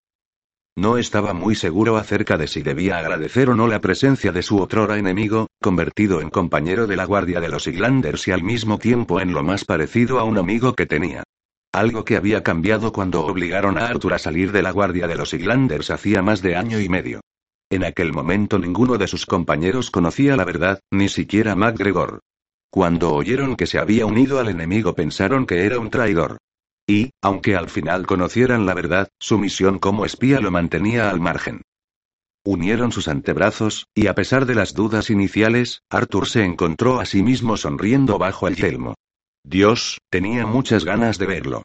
No 0.77 0.99
estaba 0.99 1.35
muy 1.35 1.55
seguro 1.55 1.97
acerca 1.97 2.37
de 2.37 2.47
si 2.47 2.63
debía 2.63 2.99
agradecer 2.99 3.51
o 3.51 3.55
no 3.55 3.67
la 3.67 3.81
presencia 3.81 4.33
de 4.33 4.43
su 4.43 4.59
otrora 4.59 4.99
enemigo, 4.99 5.49
convertido 5.61 6.21
en 6.21 6.31
compañero 6.31 6.87
de 6.87 6.97
la 6.97 7.05
Guardia 7.05 7.41
de 7.41 7.49
los 7.49 7.67
Islanders 7.67 8.29
y 8.29 8.31
al 8.31 8.43
mismo 8.43 8.79
tiempo 8.79 9.21
en 9.21 9.33
lo 9.33 9.43
más 9.43 9.65
parecido 9.65 10.21
a 10.21 10.25
un 10.25 10.39
amigo 10.39 10.75
que 10.75 10.87
tenía. 10.87 11.25
Algo 11.73 12.05
que 12.05 12.17
había 12.17 12.43
cambiado 12.43 12.93
cuando 12.93 13.25
obligaron 13.25 13.79
a 13.79 13.87
Arthur 13.87 14.15
a 14.15 14.19
salir 14.19 14.53
de 14.53 14.63
la 14.63 14.73
Guardia 14.73 15.07
de 15.07 15.17
los 15.17 15.35
Islanders 15.35 15.91
hacía 15.91 16.23
más 16.23 16.43
de 16.43 16.57
año 16.57 16.81
y 16.81 16.89
medio. 16.89 17.21
En 17.71 17.85
aquel 17.85 18.13
momento 18.13 18.59
ninguno 18.59 18.99
de 18.99 19.07
sus 19.07 19.27
compañeros 19.27 19.91
conocía 19.91 20.37
la 20.37 20.45
verdad, 20.45 20.81
ni 20.91 21.09
siquiera 21.09 21.55
MacGregor. 21.55 22.21
Cuando 22.71 23.13
oyeron 23.13 23.57
que 23.57 23.67
se 23.67 23.79
había 23.79 24.07
unido 24.07 24.41
al 24.41 24.49
enemigo 24.49 24.95
pensaron 24.95 25.47
que 25.47 25.65
era 25.65 25.79
un 25.79 25.91
traidor. 25.91 26.39
Y, 26.91 27.13
aunque 27.23 27.55
al 27.55 27.69
final 27.71 28.05
conocieran 28.05 28.67
la 28.67 28.75
verdad, 28.75 29.11
su 29.21 29.39
misión 29.39 29.79
como 29.79 30.05
espía 30.05 30.41
lo 30.41 30.51
mantenía 30.51 31.09
al 31.09 31.21
margen. 31.21 31.63
Unieron 32.45 32.91
sus 32.91 33.07
antebrazos, 33.07 33.87
y 33.95 34.09
a 34.09 34.17
pesar 34.17 34.45
de 34.45 34.57
las 34.57 34.75
dudas 34.75 35.09
iniciales, 35.09 35.83
Arthur 35.89 36.27
se 36.27 36.45
encontró 36.45 36.99
a 36.99 37.07
sí 37.07 37.23
mismo 37.23 37.57
sonriendo 37.57 38.19
bajo 38.19 38.49
el 38.49 38.57
yelmo. 38.57 38.97
Dios, 39.45 40.01
tenía 40.11 40.47
muchas 40.47 40.85
ganas 40.85 41.17
de 41.19 41.27
verlo. 41.27 41.63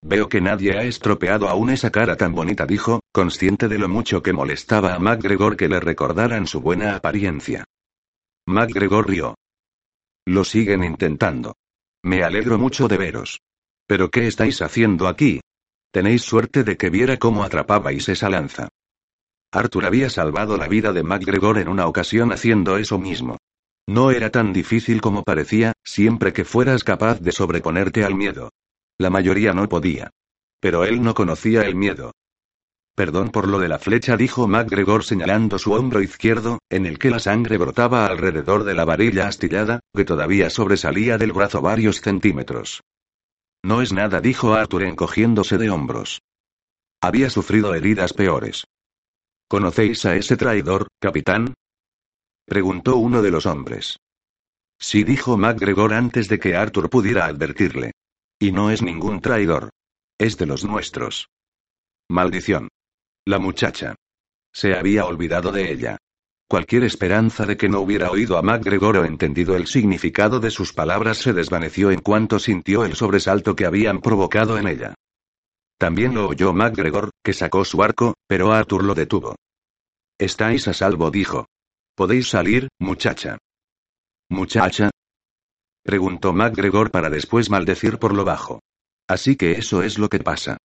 Veo 0.00 0.28
que 0.28 0.40
nadie 0.40 0.78
ha 0.78 0.84
estropeado 0.84 1.48
aún 1.48 1.70
esa 1.70 1.90
cara 1.90 2.16
tan 2.16 2.32
bonita, 2.32 2.66
dijo, 2.66 3.00
consciente 3.12 3.66
de 3.66 3.78
lo 3.78 3.88
mucho 3.88 4.22
que 4.22 4.32
molestaba 4.32 4.94
a 4.94 5.00
MacGregor 5.00 5.56
que 5.56 5.68
le 5.68 5.80
recordaran 5.80 6.46
su 6.46 6.60
buena 6.60 6.94
apariencia. 6.94 7.64
MacGregor 8.46 9.08
rió. 9.08 9.34
Lo 10.24 10.44
siguen 10.44 10.84
intentando. 10.84 11.56
Me 12.04 12.22
alegro 12.22 12.58
mucho 12.58 12.86
de 12.86 12.96
veros. 12.96 13.40
¿Pero 13.86 14.10
qué 14.10 14.26
estáis 14.26 14.62
haciendo 14.62 15.08
aquí? 15.08 15.40
Tenéis 15.92 16.22
suerte 16.22 16.64
de 16.64 16.76
que 16.76 16.90
viera 16.90 17.16
cómo 17.16 17.44
atrapabais 17.44 18.08
esa 18.08 18.28
lanza. 18.28 18.68
Arthur 19.52 19.86
había 19.86 20.10
salvado 20.10 20.56
la 20.56 20.68
vida 20.68 20.92
de 20.92 21.02
MacGregor 21.02 21.58
en 21.58 21.68
una 21.68 21.86
ocasión 21.86 22.32
haciendo 22.32 22.76
eso 22.76 22.98
mismo. 22.98 23.38
No 23.88 24.10
era 24.10 24.30
tan 24.30 24.52
difícil 24.52 25.00
como 25.00 25.22
parecía, 25.22 25.72
siempre 25.84 26.32
que 26.32 26.44
fueras 26.44 26.82
capaz 26.82 27.20
de 27.20 27.30
sobreponerte 27.32 28.04
al 28.04 28.16
miedo. 28.16 28.50
La 28.98 29.10
mayoría 29.10 29.52
no 29.52 29.68
podía. 29.68 30.10
Pero 30.60 30.84
él 30.84 31.02
no 31.02 31.14
conocía 31.14 31.62
el 31.62 31.76
miedo. 31.76 32.12
Perdón 32.96 33.30
por 33.30 33.46
lo 33.46 33.58
de 33.58 33.68
la 33.68 33.78
flecha, 33.78 34.16
dijo 34.16 34.48
MacGregor 34.48 35.04
señalando 35.04 35.58
su 35.58 35.72
hombro 35.72 36.02
izquierdo, 36.02 36.58
en 36.70 36.86
el 36.86 36.98
que 36.98 37.10
la 37.10 37.18
sangre 37.18 37.58
brotaba 37.58 38.06
alrededor 38.06 38.64
de 38.64 38.74
la 38.74 38.84
varilla 38.84 39.28
astillada, 39.28 39.80
que 39.94 40.04
todavía 40.04 40.50
sobresalía 40.50 41.18
del 41.18 41.32
brazo 41.32 41.60
varios 41.60 42.00
centímetros. 42.00 42.82
No 43.66 43.82
es 43.82 43.92
nada, 43.92 44.20
dijo 44.20 44.54
Arthur 44.54 44.84
encogiéndose 44.84 45.58
de 45.58 45.70
hombros. 45.70 46.22
Había 47.00 47.30
sufrido 47.30 47.74
heridas 47.74 48.12
peores. 48.12 48.64
¿Conocéis 49.48 50.04
a 50.04 50.14
ese 50.14 50.36
traidor, 50.36 50.86
capitán? 51.00 51.54
preguntó 52.44 52.96
uno 52.96 53.22
de 53.22 53.32
los 53.32 53.44
hombres. 53.44 53.98
Sí, 54.78 55.02
dijo 55.02 55.36
MacGregor 55.36 55.94
antes 55.94 56.28
de 56.28 56.38
que 56.38 56.54
Arthur 56.54 56.88
pudiera 56.88 57.26
advertirle. 57.26 57.90
Y 58.38 58.52
no 58.52 58.70
es 58.70 58.82
ningún 58.82 59.20
traidor. 59.20 59.70
Es 60.16 60.38
de 60.38 60.46
los 60.46 60.64
nuestros. 60.64 61.28
Maldición. 62.08 62.68
La 63.24 63.40
muchacha. 63.40 63.96
Se 64.52 64.76
había 64.76 65.06
olvidado 65.06 65.50
de 65.50 65.72
ella. 65.72 65.98
Cualquier 66.48 66.84
esperanza 66.84 67.44
de 67.44 67.56
que 67.56 67.68
no 67.68 67.80
hubiera 67.80 68.10
oído 68.10 68.38
a 68.38 68.42
MacGregor 68.42 68.98
o 68.98 69.04
entendido 69.04 69.56
el 69.56 69.66
significado 69.66 70.38
de 70.38 70.52
sus 70.52 70.72
palabras 70.72 71.18
se 71.18 71.32
desvaneció 71.32 71.90
en 71.90 72.00
cuanto 72.00 72.38
sintió 72.38 72.84
el 72.84 72.94
sobresalto 72.94 73.56
que 73.56 73.66
habían 73.66 74.00
provocado 74.00 74.56
en 74.56 74.68
ella. 74.68 74.94
También 75.76 76.14
lo 76.14 76.28
oyó 76.28 76.52
MacGregor, 76.52 77.10
que 77.24 77.32
sacó 77.32 77.64
su 77.64 77.82
arco, 77.82 78.14
pero 78.28 78.52
Arthur 78.52 78.84
lo 78.84 78.94
detuvo. 78.94 79.34
Estáis 80.18 80.68
a 80.68 80.72
salvo, 80.72 81.10
dijo. 81.10 81.46
Podéis 81.96 82.28
salir, 82.28 82.68
muchacha. 82.78 83.38
¿Muchacha? 84.28 84.90
Preguntó 85.82 86.32
MacGregor 86.32 86.92
para 86.92 87.10
después 87.10 87.50
maldecir 87.50 87.98
por 87.98 88.14
lo 88.14 88.24
bajo. 88.24 88.60
Así 89.08 89.36
que 89.36 89.52
eso 89.52 89.82
es 89.82 89.98
lo 89.98 90.08
que 90.08 90.20
pasa. 90.20 90.58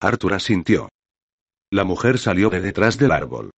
Arthur 0.00 0.34
asintió. 0.34 0.88
La 1.70 1.84
mujer 1.84 2.18
salió 2.18 2.48
de 2.48 2.60
detrás 2.60 2.96
del 2.96 3.12
árbol. 3.12 3.50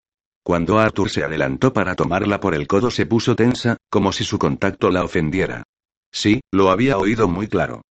Cuando 0.43 0.79
Arthur 0.79 1.11
se 1.11 1.23
adelantó 1.23 1.73
para 1.73 1.95
tomarla 1.95 2.41
por 2.41 2.55
el 2.55 2.67
codo 2.67 2.91
se 2.91 3.07
puso 3.07 3.37
tensa, 3.37 3.77
como 3.91 4.13
si 4.13 4.25
su 4.25 4.39
contacto 4.39 4.91
la 4.91 5.05
ofendiera. 5.05 5.65
Sí, 6.13 6.41
lo 6.51 6.71
había 6.71 6.99
oído 6.99 7.29
muy 7.29 7.47
claro. 7.47 7.83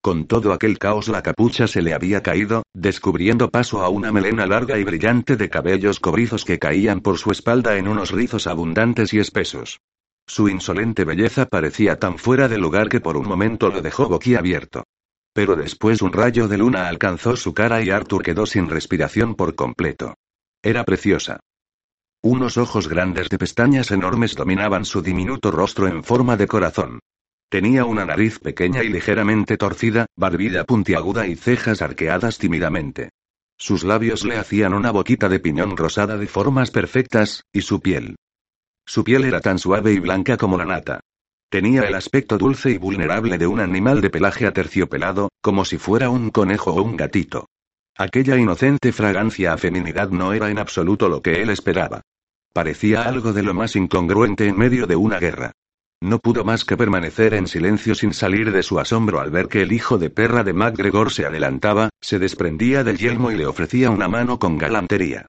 Con 0.00 0.26
todo 0.26 0.52
aquel 0.52 0.78
caos 0.78 1.08
la 1.08 1.22
capucha 1.22 1.66
se 1.66 1.82
le 1.82 1.92
había 1.92 2.22
caído, 2.22 2.62
descubriendo 2.72 3.50
paso 3.50 3.82
a 3.82 3.88
una 3.88 4.12
melena 4.12 4.46
larga 4.46 4.78
y 4.78 4.84
brillante 4.84 5.36
de 5.36 5.50
cabellos 5.50 6.00
cobrizos 6.00 6.44
que 6.44 6.58
caían 6.58 7.00
por 7.00 7.18
su 7.18 7.30
espalda 7.30 7.76
en 7.76 7.88
unos 7.88 8.12
rizos 8.12 8.46
abundantes 8.46 9.12
y 9.12 9.18
espesos. 9.18 9.80
Su 10.28 10.48
insolente 10.48 11.04
belleza 11.04 11.46
parecía 11.46 11.98
tan 11.98 12.18
fuera 12.18 12.48
de 12.48 12.58
lugar 12.58 12.88
que 12.88 13.00
por 13.00 13.16
un 13.16 13.28
momento 13.28 13.68
lo 13.68 13.82
dejó 13.82 14.08
boquiabierto. 14.08 14.84
Pero 15.32 15.54
después 15.54 16.02
un 16.02 16.12
rayo 16.12 16.48
de 16.48 16.58
luna 16.58 16.88
alcanzó 16.88 17.36
su 17.36 17.52
cara 17.52 17.82
y 17.82 17.90
Arthur 17.90 18.22
quedó 18.22 18.46
sin 18.46 18.68
respiración 18.68 19.34
por 19.34 19.54
completo. 19.54 20.14
Era 20.62 20.84
preciosa. 20.84 21.40
Unos 22.28 22.56
ojos 22.58 22.88
grandes 22.88 23.28
de 23.28 23.38
pestañas 23.38 23.92
enormes 23.92 24.34
dominaban 24.34 24.84
su 24.84 25.00
diminuto 25.00 25.52
rostro 25.52 25.86
en 25.86 26.02
forma 26.02 26.36
de 26.36 26.48
corazón. 26.48 26.98
Tenía 27.48 27.84
una 27.84 28.04
nariz 28.04 28.40
pequeña 28.40 28.82
y 28.82 28.88
ligeramente 28.88 29.56
torcida, 29.56 30.06
barbilla 30.16 30.64
puntiaguda 30.64 31.28
y 31.28 31.36
cejas 31.36 31.82
arqueadas 31.82 32.38
tímidamente. 32.38 33.10
Sus 33.56 33.84
labios 33.84 34.24
le 34.24 34.38
hacían 34.38 34.74
una 34.74 34.90
boquita 34.90 35.28
de 35.28 35.38
piñón 35.38 35.76
rosada 35.76 36.16
de 36.16 36.26
formas 36.26 36.72
perfectas, 36.72 37.44
y 37.52 37.60
su 37.60 37.80
piel. 37.80 38.16
Su 38.84 39.04
piel 39.04 39.22
era 39.22 39.40
tan 39.40 39.60
suave 39.60 39.92
y 39.92 40.00
blanca 40.00 40.36
como 40.36 40.58
la 40.58 40.64
nata. 40.64 40.98
Tenía 41.48 41.82
el 41.82 41.94
aspecto 41.94 42.38
dulce 42.38 42.72
y 42.72 42.76
vulnerable 42.76 43.38
de 43.38 43.46
un 43.46 43.60
animal 43.60 44.00
de 44.00 44.10
pelaje 44.10 44.48
aterciopelado, 44.48 45.28
como 45.40 45.64
si 45.64 45.78
fuera 45.78 46.10
un 46.10 46.30
conejo 46.30 46.72
o 46.72 46.82
un 46.82 46.96
gatito. 46.96 47.46
Aquella 47.96 48.36
inocente 48.36 48.92
fragancia 48.92 49.52
a 49.52 49.58
feminidad 49.58 50.10
no 50.10 50.32
era 50.32 50.50
en 50.50 50.58
absoluto 50.58 51.08
lo 51.08 51.22
que 51.22 51.40
él 51.40 51.50
esperaba. 51.50 52.02
Parecía 52.56 53.02
algo 53.02 53.34
de 53.34 53.42
lo 53.42 53.52
más 53.52 53.76
incongruente 53.76 54.48
en 54.48 54.56
medio 54.56 54.86
de 54.86 54.96
una 54.96 55.18
guerra. 55.18 55.52
No 56.00 56.18
pudo 56.18 56.42
más 56.42 56.64
que 56.64 56.78
permanecer 56.78 57.34
en 57.34 57.48
silencio 57.48 57.94
sin 57.94 58.14
salir 58.14 58.50
de 58.50 58.62
su 58.62 58.80
asombro 58.80 59.20
al 59.20 59.30
ver 59.30 59.48
que 59.48 59.60
el 59.60 59.72
hijo 59.72 59.98
de 59.98 60.08
perra 60.08 60.42
de 60.42 60.54
MacGregor 60.54 61.12
se 61.12 61.26
adelantaba, 61.26 61.90
se 62.00 62.18
desprendía 62.18 62.82
del 62.82 62.96
yelmo 62.96 63.30
y 63.30 63.36
le 63.36 63.44
ofrecía 63.44 63.90
una 63.90 64.08
mano 64.08 64.38
con 64.38 64.56
galantería. 64.56 65.26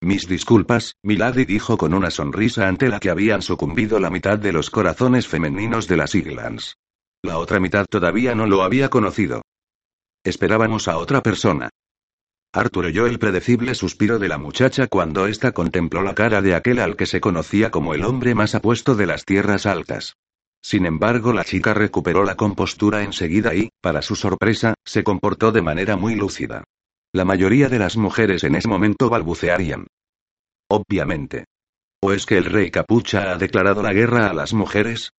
Mis 0.00 0.26
disculpas, 0.26 0.94
Milady 1.02 1.44
dijo 1.44 1.76
con 1.76 1.92
una 1.92 2.10
sonrisa 2.10 2.66
ante 2.66 2.88
la 2.88 2.98
que 2.98 3.10
habían 3.10 3.42
sucumbido 3.42 4.00
la 4.00 4.08
mitad 4.08 4.38
de 4.38 4.52
los 4.52 4.70
corazones 4.70 5.28
femeninos 5.28 5.86
de 5.86 5.98
las 5.98 6.14
Iglands. 6.14 6.78
La 7.22 7.36
otra 7.36 7.60
mitad 7.60 7.84
todavía 7.84 8.34
no 8.34 8.46
lo 8.46 8.62
había 8.62 8.88
conocido. 8.88 9.42
Esperábamos 10.24 10.88
a 10.88 10.96
otra 10.96 11.22
persona. 11.22 11.68
Arthur 12.58 12.86
oyó 12.86 13.06
el 13.06 13.20
predecible 13.20 13.76
suspiro 13.76 14.18
de 14.18 14.26
la 14.26 14.36
muchacha 14.36 14.88
cuando 14.88 15.28
ésta 15.28 15.52
contempló 15.52 16.02
la 16.02 16.16
cara 16.16 16.42
de 16.42 16.56
aquel 16.56 16.80
al 16.80 16.96
que 16.96 17.06
se 17.06 17.20
conocía 17.20 17.70
como 17.70 17.94
el 17.94 18.04
hombre 18.04 18.34
más 18.34 18.56
apuesto 18.56 18.96
de 18.96 19.06
las 19.06 19.24
tierras 19.24 19.64
altas. 19.64 20.16
Sin 20.60 20.84
embargo, 20.84 21.32
la 21.32 21.44
chica 21.44 21.72
recuperó 21.72 22.24
la 22.24 22.34
compostura 22.34 23.04
enseguida 23.04 23.54
y, 23.54 23.70
para 23.80 24.02
su 24.02 24.16
sorpresa, 24.16 24.74
se 24.84 25.04
comportó 25.04 25.52
de 25.52 25.62
manera 25.62 25.96
muy 25.96 26.16
lúcida. 26.16 26.64
La 27.12 27.24
mayoría 27.24 27.68
de 27.68 27.78
las 27.78 27.96
mujeres 27.96 28.42
en 28.42 28.56
ese 28.56 28.66
momento 28.66 29.08
balbucearían. 29.08 29.86
Obviamente. 30.68 31.44
¿O 32.02 32.12
es 32.12 32.26
que 32.26 32.38
el 32.38 32.44
rey 32.44 32.72
capucha 32.72 33.30
ha 33.30 33.38
declarado 33.38 33.82
la 33.82 33.92
guerra 33.92 34.30
a 34.30 34.34
las 34.34 34.52
mujeres? 34.52 35.10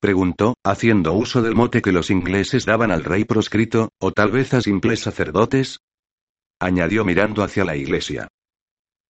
Preguntó, 0.00 0.54
haciendo 0.64 1.12
uso 1.12 1.42
del 1.42 1.54
mote 1.54 1.82
que 1.82 1.92
los 1.92 2.10
ingleses 2.10 2.64
daban 2.64 2.90
al 2.90 3.04
rey 3.04 3.24
proscrito, 3.24 3.90
o 4.00 4.12
tal 4.12 4.32
vez 4.32 4.52
a 4.54 4.62
simples 4.62 5.00
sacerdotes, 5.00 5.78
añadió 6.58 7.04
mirando 7.04 7.42
hacia 7.42 7.64
la 7.64 7.76
iglesia. 7.76 8.28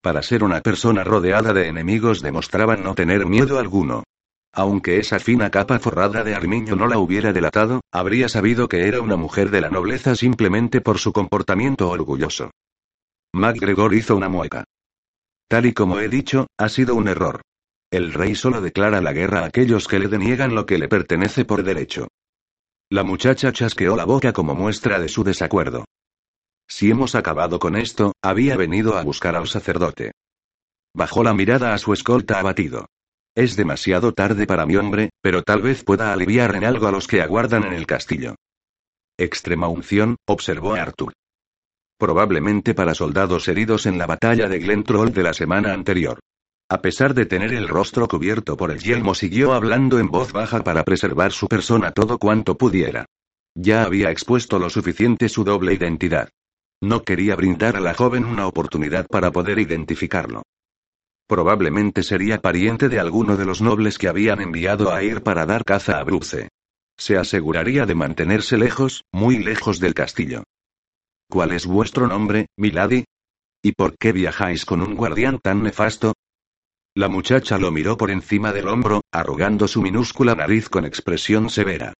Para 0.02 0.22
ser 0.22 0.44
una 0.44 0.61
persona 0.61 1.02
rodeada 1.02 1.52
de 1.52 1.68
enemigos 1.68 2.20
demostraban 2.20 2.83
no 2.83 2.94
tener 2.94 3.26
miedo 3.26 3.59
alguno. 3.59 4.04
Aunque 4.52 4.98
esa 4.98 5.18
fina 5.18 5.50
capa 5.50 5.78
forrada 5.78 6.22
de 6.22 6.35
armiño 6.35 6.76
no 6.76 6.87
la 6.87 6.98
hubiera 6.98 7.33
delatado, 7.33 7.80
habría 7.90 8.28
sabido 8.28 8.68
que 8.68 8.87
era 8.87 9.00
una 9.00 9.16
mujer 9.16 9.50
de 9.50 9.61
la 9.61 9.70
nobleza 9.70 10.14
simplemente 10.14 10.80
por 10.80 10.98
su 10.98 11.12
comportamiento 11.12 11.88
orgulloso. 11.88 12.50
MacGregor 13.35 13.94
hizo 13.94 14.14
una 14.14 14.28
mueca. 14.28 14.64
Tal 15.48 15.66
y 15.66 15.72
como 15.72 15.98
he 15.98 16.09
dicho, 16.09 16.46
ha 16.59 16.68
sido 16.68 16.94
un 16.94 17.09
error. 17.09 17.40
El 17.90 18.12
rey 18.12 18.35
solo 18.35 18.61
declara 18.61 19.00
la 19.00 19.12
guerra 19.12 19.40
a 19.40 19.46
aquellos 19.46 19.88
que 19.88 19.98
le 19.98 20.09
deniegan 20.09 20.54
lo 20.54 20.66
que 20.66 20.78
le 20.78 20.88
pertenece 20.88 21.44
por 21.44 21.62
derecho. 21.62 22.09
La 22.90 23.02
muchacha 23.02 23.52
chasqueó 23.52 23.96
la 23.96 24.04
boca 24.04 24.33
como 24.33 24.54
muestra 24.54 24.98
de 24.98 25.09
su 25.09 25.24
desacuerdo. 25.24 25.85
Si 26.68 26.90
hemos 26.90 27.14
acabado 27.14 27.59
con 27.59 27.77
esto, 27.77 28.12
había 28.22 28.57
venido 28.57 28.96
a 28.96 29.03
buscar 29.03 29.37
al 29.37 29.48
sacerdote. 29.48 30.12
Bajó 30.94 31.22
la 31.22 31.35
mirada 31.35 31.74
a 31.74 31.79
su 31.79 31.92
escolta 31.92 32.38
abatido. 32.38 32.87
Es 33.37 33.57
demasiado 33.57 34.12
tarde 34.12 34.46
para 34.46 34.64
mi 34.64 34.77
hombre, 34.77 35.11
pero 35.20 35.42
tal 35.42 35.61
vez 35.61 35.83
pueda 35.83 36.12
aliviar 36.12 36.55
en 36.55 36.64
algo 36.64 36.87
a 36.87 36.92
los 36.92 37.09
que 37.09 37.20
aguardan 37.20 37.64
en 37.64 37.72
el 37.72 37.87
castillo. 37.87 38.37
Extrema 39.18 39.68
unción, 39.68 40.16
observó 40.27 40.74
Arthur. 40.74 41.12
Probablemente 41.98 42.74
para 42.74 42.94
soldados 42.94 43.48
heridos 43.48 43.87
en 43.87 43.98
la 43.98 44.07
batalla 44.07 44.48
de 44.48 44.59
Glentroll 44.59 45.12
de 45.12 45.22
la 45.22 45.35
semana 45.35 45.72
anterior. 45.72 46.20
A 46.68 46.81
pesar 46.81 47.14
de 47.14 47.27
tener 47.27 47.53
el 47.53 47.68
rostro 47.68 48.09
cubierto 48.09 48.57
por 48.57 48.70
el 48.70 48.79
yelmo, 48.79 49.14
siguió 49.14 49.53
hablando 49.53 49.98
en 49.98 50.09
voz 50.09 50.33
baja 50.33 50.64
para 50.64 50.83
preservar 50.83 51.33
su 51.33 51.46
persona 51.46 51.90
todo 51.90 52.18
cuanto 52.18 52.57
pudiera. 52.57 53.07
Ya 53.55 53.85
había 53.85 54.11
expuesto 54.11 54.59
lo 54.59 54.70
suficiente 54.70 55.29
su 55.29 55.44
doble 55.44 55.74
identidad. 55.74 56.31
No 56.85 57.03
quería 57.03 57.35
brindar 57.35 57.77
a 57.77 57.81
la 57.81 57.94
joven 57.94 58.27
una 58.27 58.47
oportunidad 58.47 59.07
para 59.07 59.31
poder 59.31 59.59
identificarlo. 59.59 60.42
Probablemente 61.27 62.03
sería 62.03 62.42
pariente 62.42 62.90
de 62.90 63.01
alguno 63.01 63.38
de 63.38 63.47
los 63.47 63.62
nobles 63.62 63.97
que 63.97 64.07
habían 64.07 64.42
enviado 64.42 64.92
a 64.92 65.03
ir 65.03 65.23
para 65.23 65.47
dar 65.47 65.64
caza 65.64 65.99
a 65.99 66.05
Bruce. 66.05 66.51
Se 66.99 67.16
aseguraría 67.16 67.87
de 67.87 67.94
mantenerse 67.94 68.59
lejos, 68.59 69.03
muy 69.12 69.38
lejos 69.38 69.81
del 69.81 69.94
castillo. 69.94 70.44
¿Cuál 71.31 71.53
es 71.53 71.64
vuestro 71.64 72.07
nombre, 72.07 72.49
Milady? 72.59 73.05
¿Y 73.62 73.73
por 73.73 73.97
qué 73.97 74.12
viajáis 74.12 74.66
con 74.66 74.83
un 74.83 74.94
guardián 74.94 75.38
tan 75.42 75.62
nefasto? 75.62 76.12
La 76.94 77.09
muchacha 77.09 77.57
lo 77.57 77.70
miró 77.70 77.97
por 77.97 78.11
encima 78.11 78.53
del 78.53 78.68
hombro, 78.68 79.01
arrugando 79.11 79.68
su 79.68 79.81
minúscula 79.81 80.35
nariz 80.35 80.68
con 80.68 80.85
expresión 80.85 81.49
severa. 81.49 81.94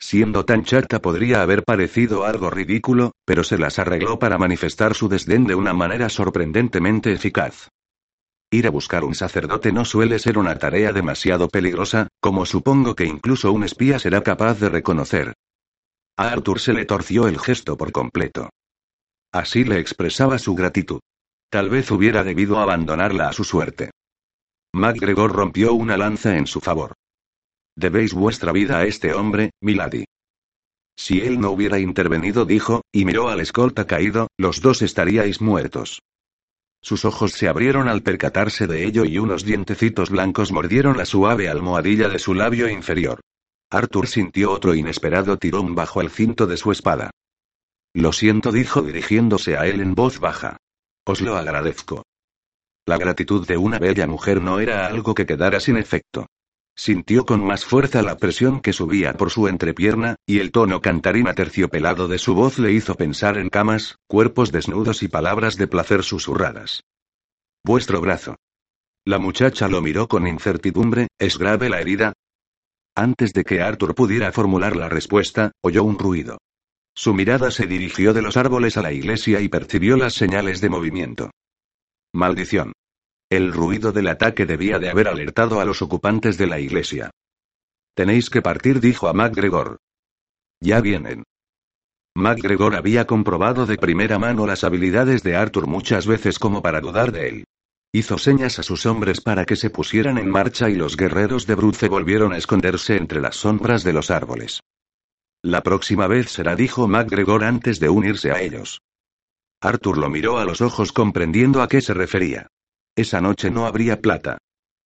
Siendo 0.00 0.46
tan 0.46 0.64
chata 0.64 1.00
podría 1.00 1.42
haber 1.42 1.62
parecido 1.62 2.24
algo 2.24 2.48
ridículo, 2.48 3.12
pero 3.26 3.44
se 3.44 3.58
las 3.58 3.78
arregló 3.78 4.18
para 4.18 4.38
manifestar 4.38 4.94
su 4.94 5.08
desdén 5.08 5.44
de 5.44 5.54
una 5.54 5.74
manera 5.74 6.08
sorprendentemente 6.08 7.12
eficaz. 7.12 7.68
Ir 8.50 8.66
a 8.66 8.70
buscar 8.70 9.04
un 9.04 9.14
sacerdote 9.14 9.72
no 9.72 9.84
suele 9.84 10.18
ser 10.18 10.38
una 10.38 10.58
tarea 10.58 10.92
demasiado 10.92 11.48
peligrosa, 11.48 12.08
como 12.20 12.46
supongo 12.46 12.96
que 12.96 13.04
incluso 13.04 13.52
un 13.52 13.62
espía 13.62 13.98
será 13.98 14.22
capaz 14.22 14.58
de 14.58 14.70
reconocer. 14.70 15.34
A 16.16 16.32
Arthur 16.32 16.58
se 16.58 16.72
le 16.72 16.86
torció 16.86 17.28
el 17.28 17.38
gesto 17.38 17.76
por 17.76 17.92
completo. 17.92 18.50
Así 19.32 19.64
le 19.64 19.78
expresaba 19.78 20.38
su 20.38 20.54
gratitud. 20.54 21.00
Tal 21.50 21.68
vez 21.68 21.90
hubiera 21.90 22.24
debido 22.24 22.58
abandonarla 22.58 23.28
a 23.28 23.32
su 23.32 23.44
suerte. 23.44 23.90
MacGregor 24.72 25.32
rompió 25.32 25.74
una 25.74 25.96
lanza 25.96 26.36
en 26.36 26.46
su 26.46 26.60
favor. 26.60 26.94
Debéis 27.76 28.12
vuestra 28.12 28.52
vida 28.52 28.78
a 28.78 28.84
este 28.84 29.14
hombre, 29.14 29.50
Milady. 29.60 30.04
Si 30.96 31.20
él 31.20 31.40
no 31.40 31.50
hubiera 31.50 31.78
intervenido, 31.78 32.44
dijo, 32.44 32.82
y 32.92 33.04
miró 33.04 33.28
al 33.28 33.40
escolta 33.40 33.86
caído, 33.86 34.28
los 34.36 34.60
dos 34.60 34.82
estaríais 34.82 35.40
muertos. 35.40 36.00
Sus 36.82 37.04
ojos 37.04 37.32
se 37.32 37.48
abrieron 37.48 37.88
al 37.88 38.02
percatarse 38.02 38.66
de 38.66 38.84
ello 38.84 39.04
y 39.04 39.18
unos 39.18 39.44
dientecitos 39.44 40.10
blancos 40.10 40.50
mordieron 40.50 40.96
la 40.96 41.04
suave 41.04 41.48
almohadilla 41.48 42.08
de 42.08 42.18
su 42.18 42.34
labio 42.34 42.68
inferior. 42.68 43.20
Arthur 43.70 44.08
sintió 44.08 44.50
otro 44.50 44.74
inesperado 44.74 45.36
tirón 45.36 45.74
bajo 45.74 46.00
el 46.00 46.10
cinto 46.10 46.46
de 46.46 46.56
su 46.56 46.72
espada. 46.72 47.10
Lo 47.94 48.12
siento, 48.12 48.50
dijo 48.50 48.82
dirigiéndose 48.82 49.56
a 49.56 49.66
él 49.66 49.80
en 49.80 49.94
voz 49.94 50.20
baja. 50.20 50.56
Os 51.04 51.20
lo 51.20 51.36
agradezco. 51.36 52.02
La 52.86 52.98
gratitud 52.98 53.46
de 53.46 53.56
una 53.56 53.78
bella 53.78 54.06
mujer 54.06 54.42
no 54.42 54.58
era 54.58 54.86
algo 54.86 55.14
que 55.14 55.26
quedara 55.26 55.60
sin 55.60 55.76
efecto. 55.76 56.26
Sintió 56.80 57.26
con 57.26 57.44
más 57.44 57.66
fuerza 57.66 58.00
la 58.00 58.16
presión 58.16 58.62
que 58.62 58.72
subía 58.72 59.12
por 59.12 59.30
su 59.30 59.48
entrepierna, 59.48 60.16
y 60.24 60.38
el 60.38 60.50
tono 60.50 60.80
cantarín 60.80 61.28
aterciopelado 61.28 62.08
de 62.08 62.16
su 62.16 62.34
voz 62.34 62.58
le 62.58 62.72
hizo 62.72 62.94
pensar 62.94 63.36
en 63.36 63.50
camas, 63.50 63.98
cuerpos 64.06 64.50
desnudos 64.50 65.02
y 65.02 65.08
palabras 65.08 65.58
de 65.58 65.66
placer 65.66 66.02
susurradas. 66.02 66.84
Vuestro 67.62 68.00
brazo. 68.00 68.36
La 69.04 69.18
muchacha 69.18 69.68
lo 69.68 69.82
miró 69.82 70.08
con 70.08 70.26
incertidumbre, 70.26 71.08
¿es 71.18 71.36
grave 71.36 71.68
la 71.68 71.82
herida? 71.82 72.14
Antes 72.96 73.34
de 73.34 73.44
que 73.44 73.60
Arthur 73.60 73.94
pudiera 73.94 74.32
formular 74.32 74.74
la 74.74 74.88
respuesta, 74.88 75.52
oyó 75.60 75.84
un 75.84 75.98
ruido. 75.98 76.38
Su 76.94 77.12
mirada 77.12 77.50
se 77.50 77.66
dirigió 77.66 78.14
de 78.14 78.22
los 78.22 78.38
árboles 78.38 78.78
a 78.78 78.82
la 78.82 78.92
iglesia 78.92 79.42
y 79.42 79.50
percibió 79.50 79.98
las 79.98 80.14
señales 80.14 80.62
de 80.62 80.70
movimiento. 80.70 81.30
Maldición. 82.14 82.72
El 83.30 83.52
ruido 83.52 83.92
del 83.92 84.08
ataque 84.08 84.44
debía 84.44 84.80
de 84.80 84.90
haber 84.90 85.06
alertado 85.06 85.60
a 85.60 85.64
los 85.64 85.82
ocupantes 85.82 86.36
de 86.36 86.48
la 86.48 86.58
iglesia. 86.58 87.12
Tenéis 87.94 88.28
que 88.28 88.42
partir, 88.42 88.80
dijo 88.80 89.06
a 89.06 89.12
MacGregor. 89.12 89.78
Ya 90.60 90.80
vienen. 90.80 91.22
MacGregor 92.16 92.74
había 92.74 93.06
comprobado 93.06 93.66
de 93.66 93.76
primera 93.76 94.18
mano 94.18 94.48
las 94.48 94.64
habilidades 94.64 95.22
de 95.22 95.36
Arthur 95.36 95.68
muchas 95.68 96.08
veces 96.08 96.40
como 96.40 96.60
para 96.60 96.80
dudar 96.80 97.12
de 97.12 97.28
él. 97.28 97.44
Hizo 97.92 98.18
señas 98.18 98.58
a 98.58 98.64
sus 98.64 98.84
hombres 98.84 99.20
para 99.20 99.44
que 99.44 99.54
se 99.54 99.70
pusieran 99.70 100.18
en 100.18 100.28
marcha 100.28 100.68
y 100.68 100.74
los 100.74 100.96
guerreros 100.96 101.46
de 101.46 101.54
Bruce 101.54 101.88
volvieron 101.88 102.32
a 102.32 102.36
esconderse 102.36 102.96
entre 102.96 103.20
las 103.20 103.36
sombras 103.36 103.84
de 103.84 103.92
los 103.92 104.10
árboles. 104.10 104.60
La 105.42 105.62
próxima 105.62 106.08
vez 106.08 106.32
será, 106.32 106.56
dijo 106.56 106.88
MacGregor 106.88 107.44
antes 107.44 107.78
de 107.78 107.90
unirse 107.90 108.32
a 108.32 108.40
ellos. 108.40 108.80
Arthur 109.60 109.98
lo 109.98 110.10
miró 110.10 110.38
a 110.38 110.44
los 110.44 110.60
ojos 110.60 110.90
comprendiendo 110.90 111.62
a 111.62 111.68
qué 111.68 111.80
se 111.80 111.94
refería. 111.94 112.48
Esa 113.00 113.22
noche 113.22 113.50
no 113.50 113.64
habría 113.64 114.02
plata. 114.02 114.36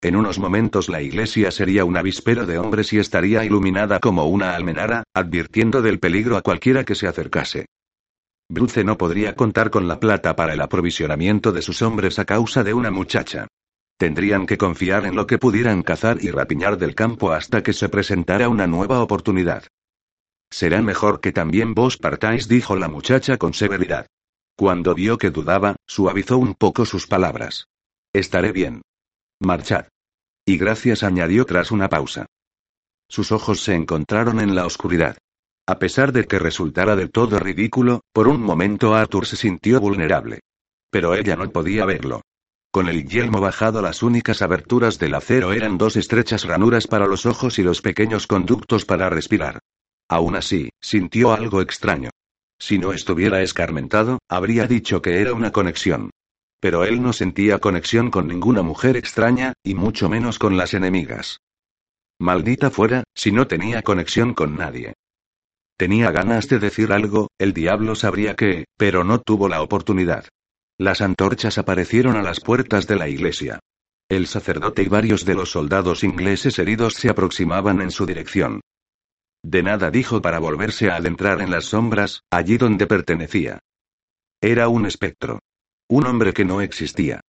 En 0.01 0.15
unos 0.15 0.39
momentos 0.39 0.87
la 0.87 1.01
iglesia 1.01 1.51
sería 1.51 1.83
un 1.83 1.97
avispero 1.97 2.45
de 2.45 2.57
hombres 2.57 2.93
y 2.93 2.97
estaría 2.97 3.43
iluminada 3.43 3.99
como 3.99 4.23
una 4.27 4.55
almenara, 4.55 5.03
advirtiendo 5.13 5.81
del 5.81 5.99
peligro 5.99 6.37
a 6.37 6.41
cualquiera 6.41 6.85
que 6.85 6.95
se 6.95 7.09
acercase. 7.09 7.65
Bruce 8.49 8.85
no 8.85 8.97
podría 8.97 9.35
contar 9.35 9.69
con 9.69 9.89
la 9.89 9.99
plata 9.99 10.33
para 10.33 10.53
el 10.53 10.61
aprovisionamiento 10.61 11.51
de 11.51 11.61
sus 11.61 11.81
hombres 11.81 12.17
a 12.17 12.23
causa 12.23 12.63
de 12.63 12.73
una 12.73 12.89
muchacha. 12.89 13.47
Tendrían 13.97 14.45
que 14.45 14.57
confiar 14.57 15.05
en 15.05 15.17
lo 15.17 15.27
que 15.27 15.37
pudieran 15.37 15.83
cazar 15.83 16.19
y 16.21 16.31
rapiñar 16.31 16.77
del 16.77 16.95
campo 16.95 17.33
hasta 17.33 17.63
que 17.63 17.73
se 17.73 17.89
presentara 17.89 18.47
una 18.47 18.65
nueva 18.65 19.01
oportunidad. 19.01 19.65
Será 20.49 20.81
mejor 20.81 21.19
que 21.19 21.33
también 21.33 21.73
vos 21.73 21.97
partáis, 21.97 22.47
dijo 22.47 22.77
la 22.77 22.87
muchacha 22.87 23.35
con 23.35 23.53
severidad. 23.53 24.07
Cuando 24.55 24.95
vio 24.95 25.17
que 25.17 25.31
dudaba, 25.31 25.75
suavizó 25.85 26.37
un 26.37 26.53
poco 26.53 26.85
sus 26.85 27.07
palabras. 27.07 27.67
Estaré 28.15 28.53
bien. 28.53 28.81
Marchad. 29.41 29.87
Y 30.45 30.57
gracias 30.57 31.03
añadió 31.03 31.43
tras 31.45 31.69
una 31.69 31.89
pausa. 31.89 32.27
Sus 33.09 33.33
ojos 33.33 33.59
se 33.59 33.75
encontraron 33.75 34.39
en 34.39 34.55
la 34.55 34.65
oscuridad. 34.65 35.17
A 35.67 35.79
pesar 35.79 36.13
de 36.13 36.23
que 36.23 36.39
resultara 36.39 36.95
del 36.95 37.11
todo 37.11 37.39
ridículo, 37.39 37.99
por 38.13 38.29
un 38.29 38.41
momento 38.41 38.95
Arthur 38.95 39.25
se 39.25 39.35
sintió 39.35 39.81
vulnerable. 39.81 40.39
Pero 40.89 41.13
ella 41.13 41.35
no 41.35 41.49
podía 41.49 41.83
verlo. 41.83 42.21
Con 42.71 42.87
el 42.87 43.05
yelmo 43.05 43.41
bajado 43.41 43.81
las 43.81 44.01
únicas 44.01 44.41
aberturas 44.41 44.97
del 44.97 45.13
acero 45.13 45.51
eran 45.51 45.77
dos 45.77 45.97
estrechas 45.97 46.45
ranuras 46.45 46.87
para 46.87 47.07
los 47.07 47.25
ojos 47.25 47.59
y 47.59 47.63
los 47.63 47.81
pequeños 47.81 48.27
conductos 48.27 48.85
para 48.85 49.09
respirar. 49.09 49.59
Aún 50.07 50.37
así, 50.37 50.69
sintió 50.79 51.33
algo 51.33 51.59
extraño. 51.59 52.11
Si 52.59 52.77
no 52.77 52.93
estuviera 52.93 53.41
escarmentado, 53.41 54.19
habría 54.29 54.67
dicho 54.67 55.01
que 55.01 55.19
era 55.19 55.33
una 55.33 55.51
conexión. 55.51 56.11
Pero 56.65 56.83
él 56.83 56.99
no 56.99 57.13
sentía 57.13 57.59
conexión 57.59 58.09
con 58.09 58.27
ninguna 58.27 58.63
mujer 58.63 58.97
extraña, 58.97 59.53
y 59.63 59.75
mucho 59.75 60.09
menos 60.09 60.39
con 60.39 60.57
las 60.57 60.73
enemigas. 60.73 61.37
Maldita 62.19 62.71
fuera, 62.71 63.03
si 63.13 63.31
no 63.31 63.45
tenía 63.45 63.83
conexión 63.83 64.33
con 64.33 64.55
nadie. 64.55 64.95
Tenía 65.77 66.09
ganas 66.09 66.49
de 66.49 66.57
decir 66.57 66.91
algo, 66.91 67.27
el 67.37 67.53
diablo 67.53 67.93
sabría 67.93 68.35
qué, 68.35 68.65
pero 68.79 69.03
no 69.03 69.21
tuvo 69.21 69.47
la 69.47 69.61
oportunidad. 69.61 70.25
Las 70.79 71.01
antorchas 71.01 71.59
aparecieron 71.59 72.15
a 72.15 72.23
las 72.23 72.39
puertas 72.39 72.87
de 72.87 72.95
la 72.95 73.09
iglesia. 73.09 73.59
El 74.09 74.25
sacerdote 74.25 74.81
y 74.81 74.87
varios 74.87 75.23
de 75.23 75.35
los 75.35 75.51
soldados 75.51 76.03
ingleses 76.03 76.57
heridos 76.57 76.95
se 76.95 77.11
aproximaban 77.11 77.79
en 77.79 77.91
su 77.91 78.07
dirección. 78.07 78.61
De 79.43 79.61
nada 79.61 79.91
dijo 79.91 80.19
para 80.19 80.39
volverse 80.39 80.89
a 80.89 80.95
adentrar 80.95 81.41
en 81.41 81.51
las 81.51 81.65
sombras, 81.65 82.23
allí 82.31 82.57
donde 82.57 82.87
pertenecía. 82.87 83.59
Era 84.41 84.67
un 84.67 84.87
espectro. 84.87 85.41
Un 85.87 86.07
hombre 86.07 86.33
que 86.33 86.45
no 86.45 86.61
existía. 86.61 87.21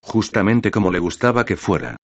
Justamente 0.00 0.70
como 0.70 0.90
le 0.90 0.98
gustaba 0.98 1.44
que 1.44 1.56
fuera. 1.56 1.96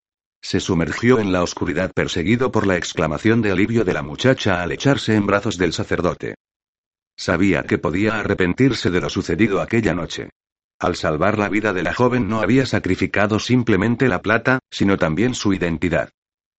Se 0.42 0.60
sumergió 0.60 1.18
en 1.18 1.32
la 1.32 1.42
oscuridad 1.42 1.90
perseguido 1.94 2.52
por 2.52 2.66
la 2.66 2.76
exclamación 2.76 3.40
de 3.40 3.50
alivio 3.50 3.84
de 3.84 3.94
la 3.94 4.02
muchacha 4.02 4.62
al 4.62 4.72
echarse 4.72 5.14
en 5.14 5.26
brazos 5.26 5.56
del 5.56 5.72
sacerdote. 5.72 6.34
Sabía 7.16 7.62
que 7.62 7.78
podía 7.78 8.18
arrepentirse 8.18 8.90
de 8.90 9.00
lo 9.00 9.08
sucedido 9.08 9.60
aquella 9.60 9.94
noche. 9.94 10.30
Al 10.78 10.96
salvar 10.96 11.38
la 11.38 11.48
vida 11.48 11.72
de 11.72 11.82
la 11.82 11.94
joven 11.94 12.28
no 12.28 12.40
había 12.40 12.66
sacrificado 12.66 13.38
simplemente 13.38 14.08
la 14.08 14.22
plata, 14.22 14.58
sino 14.70 14.98
también 14.98 15.34
su 15.34 15.52
identidad. 15.52 16.10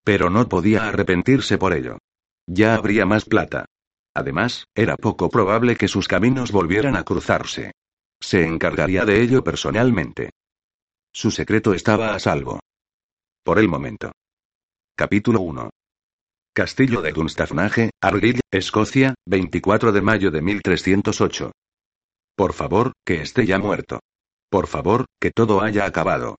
Pero 0.03 0.31
no 0.31 0.47
podía 0.49 0.87
arrepentirse 0.87 1.59
por 1.59 1.73
ello. 1.73 1.99
Ya 2.47 2.73
habría 2.73 3.05
más 3.05 3.25
plata. 3.25 3.65
Además, 4.15 4.65
era 4.75 4.97
poco 4.97 5.29
probable 5.29 5.75
que 5.75 5.87
sus 5.87 6.07
caminos 6.07 6.51
volvieran 6.51 6.95
a 6.95 7.03
cruzarse. 7.03 7.71
Se 8.21 8.45
encargaría 8.45 9.03
de 9.03 9.21
ello 9.21 9.43
personalmente. 9.43 10.29
Su 11.11 11.31
secreto 11.31 11.73
estaba 11.73 12.13
a 12.13 12.19
salvo. 12.19 12.59
Por 13.43 13.59
el 13.59 13.67
momento. 13.67 14.11
Capítulo 14.95 15.41
1. 15.41 15.69
Castillo 16.53 17.01
de 17.01 17.11
Dunstafnage, 17.11 17.89
Argyll, 18.01 18.39
Escocia, 18.51 19.15
24 19.27 19.91
de 19.91 20.01
mayo 20.01 20.31
de 20.31 20.41
1308. 20.41 21.51
Por 22.35 22.53
favor, 22.53 22.93
que 23.05 23.21
esté 23.21 23.45
ya 23.45 23.57
muerto. 23.57 23.99
Por 24.49 24.67
favor, 24.67 25.05
que 25.19 25.31
todo 25.31 25.61
haya 25.61 25.85
acabado. 25.85 26.35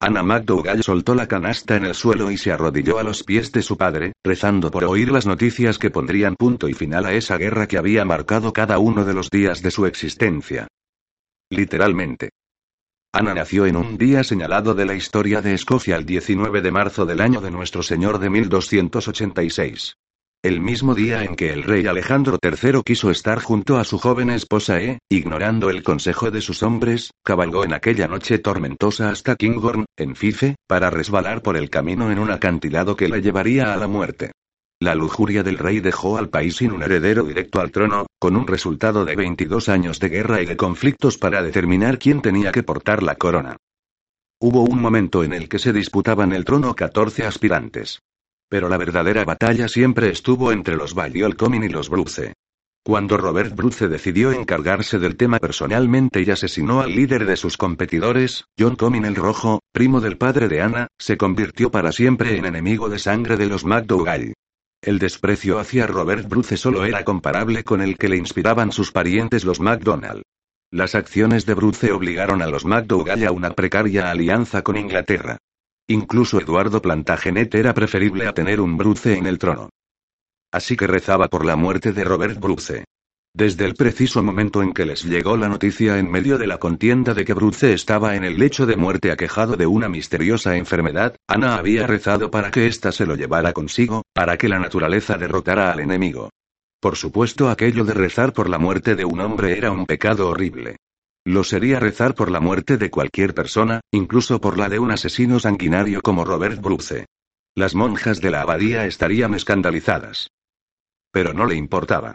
Anna 0.00 0.22
McDougall 0.22 0.82
soltó 0.82 1.14
la 1.14 1.28
canasta 1.28 1.76
en 1.76 1.84
el 1.84 1.94
suelo 1.94 2.30
y 2.30 2.38
se 2.38 2.52
arrodilló 2.52 2.98
a 2.98 3.02
los 3.02 3.24
pies 3.24 3.52
de 3.52 3.62
su 3.62 3.76
padre, 3.76 4.12
rezando 4.24 4.70
por 4.70 4.84
oír 4.84 5.10
las 5.10 5.26
noticias 5.26 5.78
que 5.78 5.90
pondrían 5.90 6.36
punto 6.36 6.68
y 6.68 6.74
final 6.74 7.06
a 7.06 7.12
esa 7.12 7.36
guerra 7.38 7.66
que 7.66 7.78
había 7.78 8.04
marcado 8.04 8.52
cada 8.52 8.78
uno 8.78 9.04
de 9.04 9.14
los 9.14 9.30
días 9.30 9.62
de 9.62 9.70
su 9.70 9.86
existencia. 9.86 10.68
Literalmente. 11.52 12.30
Ana 13.12 13.34
nació 13.34 13.66
en 13.66 13.76
un 13.76 13.98
día 13.98 14.24
señalado 14.24 14.72
de 14.72 14.86
la 14.86 14.94
historia 14.94 15.42
de 15.42 15.52
Escocia 15.52 15.96
el 15.96 16.06
19 16.06 16.62
de 16.62 16.70
marzo 16.70 17.04
del 17.04 17.20
año 17.20 17.42
de 17.42 17.50
nuestro 17.50 17.82
Señor 17.82 18.18
de 18.20 18.30
1286. 18.30 19.96
El 20.42 20.62
mismo 20.62 20.94
día 20.94 21.24
en 21.24 21.36
que 21.36 21.52
el 21.52 21.62
rey 21.62 21.86
Alejandro 21.86 22.38
III 22.42 22.80
quiso 22.82 23.10
estar 23.10 23.42
junto 23.42 23.76
a 23.76 23.84
su 23.84 23.98
joven 23.98 24.30
esposa 24.30 24.80
E, 24.80 24.98
ignorando 25.10 25.68
el 25.68 25.82
consejo 25.82 26.30
de 26.30 26.40
sus 26.40 26.62
hombres, 26.62 27.10
cabalgó 27.22 27.64
en 27.64 27.74
aquella 27.74 28.08
noche 28.08 28.38
tormentosa 28.38 29.10
hasta 29.10 29.36
Kinghorn, 29.36 29.84
en 29.98 30.16
Fife, 30.16 30.56
para 30.66 30.88
resbalar 30.88 31.42
por 31.42 31.58
el 31.58 31.68
camino 31.68 32.10
en 32.10 32.18
un 32.18 32.30
acantilado 32.30 32.96
que 32.96 33.10
le 33.10 33.20
llevaría 33.20 33.74
a 33.74 33.76
la 33.76 33.88
muerte. 33.88 34.32
La 34.82 34.96
lujuria 34.96 35.44
del 35.44 35.58
rey 35.58 35.78
dejó 35.78 36.18
al 36.18 36.28
país 36.28 36.56
sin 36.56 36.72
un 36.72 36.82
heredero 36.82 37.22
directo 37.22 37.60
al 37.60 37.70
trono, 37.70 38.06
con 38.18 38.34
un 38.34 38.48
resultado 38.48 39.04
de 39.04 39.14
22 39.14 39.68
años 39.68 40.00
de 40.00 40.08
guerra 40.08 40.42
y 40.42 40.44
de 40.44 40.56
conflictos 40.56 41.18
para 41.18 41.40
determinar 41.40 42.00
quién 42.00 42.20
tenía 42.20 42.50
que 42.50 42.64
portar 42.64 43.00
la 43.00 43.14
corona. 43.14 43.58
Hubo 44.40 44.62
un 44.62 44.82
momento 44.82 45.22
en 45.22 45.34
el 45.34 45.48
que 45.48 45.60
se 45.60 45.72
disputaban 45.72 46.32
el 46.32 46.44
trono 46.44 46.74
14 46.74 47.24
aspirantes. 47.24 48.00
Pero 48.48 48.68
la 48.68 48.76
verdadera 48.76 49.24
batalla 49.24 49.68
siempre 49.68 50.10
estuvo 50.10 50.50
entre 50.50 50.74
los 50.74 50.94
Balliol-Comin 50.96 51.62
y 51.62 51.68
los 51.68 51.88
Bruce. 51.88 52.32
Cuando 52.84 53.16
Robert 53.16 53.54
Bruce 53.54 53.86
decidió 53.86 54.32
encargarse 54.32 54.98
del 54.98 55.16
tema 55.16 55.38
personalmente 55.38 56.22
y 56.22 56.30
asesinó 56.32 56.80
al 56.80 56.90
líder 56.92 57.24
de 57.24 57.36
sus 57.36 57.56
competidores, 57.56 58.46
John 58.58 58.74
Comyn 58.74 59.04
el 59.04 59.14
Rojo, 59.14 59.60
primo 59.72 60.00
del 60.00 60.18
padre 60.18 60.48
de 60.48 60.60
Anna, 60.60 60.88
se 60.98 61.16
convirtió 61.16 61.70
para 61.70 61.92
siempre 61.92 62.36
en 62.36 62.46
enemigo 62.46 62.88
de 62.88 62.98
sangre 62.98 63.36
de 63.36 63.46
los 63.46 63.64
MacDougall. 63.64 64.34
El 64.82 64.98
desprecio 64.98 65.60
hacia 65.60 65.86
Robert 65.86 66.28
Bruce 66.28 66.56
solo 66.56 66.84
era 66.84 67.04
comparable 67.04 67.62
con 67.62 67.80
el 67.82 67.96
que 67.96 68.08
le 68.08 68.16
inspiraban 68.16 68.72
sus 68.72 68.90
parientes 68.90 69.44
los 69.44 69.60
MacDonald. 69.60 70.22
Las 70.72 70.96
acciones 70.96 71.46
de 71.46 71.54
Bruce 71.54 71.92
obligaron 71.92 72.42
a 72.42 72.48
los 72.48 72.64
MacDougall 72.64 73.24
a 73.24 73.30
una 73.30 73.50
precaria 73.50 74.10
alianza 74.10 74.62
con 74.62 74.76
Inglaterra. 74.76 75.38
Incluso 75.86 76.40
Eduardo 76.40 76.82
Plantagenet 76.82 77.54
era 77.54 77.74
preferible 77.74 78.26
a 78.26 78.32
tener 78.32 78.60
un 78.60 78.76
Bruce 78.76 79.16
en 79.16 79.26
el 79.26 79.38
trono. 79.38 79.70
Así 80.50 80.76
que 80.76 80.88
rezaba 80.88 81.28
por 81.28 81.44
la 81.44 81.54
muerte 81.54 81.92
de 81.92 82.02
Robert 82.02 82.40
Bruce. 82.40 82.84
Desde 83.34 83.64
el 83.64 83.74
preciso 83.74 84.22
momento 84.22 84.62
en 84.62 84.74
que 84.74 84.84
les 84.84 85.04
llegó 85.04 85.38
la 85.38 85.48
noticia 85.48 85.98
en 85.98 86.10
medio 86.10 86.36
de 86.36 86.46
la 86.46 86.58
contienda 86.58 87.14
de 87.14 87.24
que 87.24 87.32
Bruce 87.32 87.72
estaba 87.72 88.14
en 88.14 88.24
el 88.24 88.38
lecho 88.38 88.66
de 88.66 88.76
muerte 88.76 89.10
aquejado 89.10 89.56
de 89.56 89.66
una 89.66 89.88
misteriosa 89.88 90.56
enfermedad, 90.56 91.16
Ana 91.26 91.56
había 91.56 91.86
rezado 91.86 92.30
para 92.30 92.50
que 92.50 92.66
ésta 92.66 92.92
se 92.92 93.06
lo 93.06 93.16
llevara 93.16 93.54
consigo, 93.54 94.02
para 94.12 94.36
que 94.36 94.50
la 94.50 94.58
naturaleza 94.58 95.16
derrotara 95.16 95.72
al 95.72 95.80
enemigo. 95.80 96.28
Por 96.78 96.96
supuesto 96.96 97.48
aquello 97.48 97.84
de 97.84 97.94
rezar 97.94 98.34
por 98.34 98.50
la 98.50 98.58
muerte 98.58 98.96
de 98.96 99.06
un 99.06 99.20
hombre 99.20 99.56
era 99.56 99.70
un 99.70 99.86
pecado 99.86 100.28
horrible. 100.28 100.76
Lo 101.24 101.42
sería 101.42 101.80
rezar 101.80 102.14
por 102.14 102.30
la 102.30 102.40
muerte 102.40 102.76
de 102.76 102.90
cualquier 102.90 103.32
persona, 103.32 103.80
incluso 103.92 104.42
por 104.42 104.58
la 104.58 104.68
de 104.68 104.78
un 104.78 104.90
asesino 104.90 105.40
sanguinario 105.40 106.02
como 106.02 106.26
Robert 106.26 106.60
Bruce. 106.60 107.06
Las 107.54 107.74
monjas 107.74 108.20
de 108.20 108.30
la 108.30 108.42
abadía 108.42 108.84
estarían 108.84 109.32
escandalizadas. 109.32 110.28
Pero 111.12 111.32
no 111.32 111.46
le 111.46 111.54
importaba. 111.54 112.14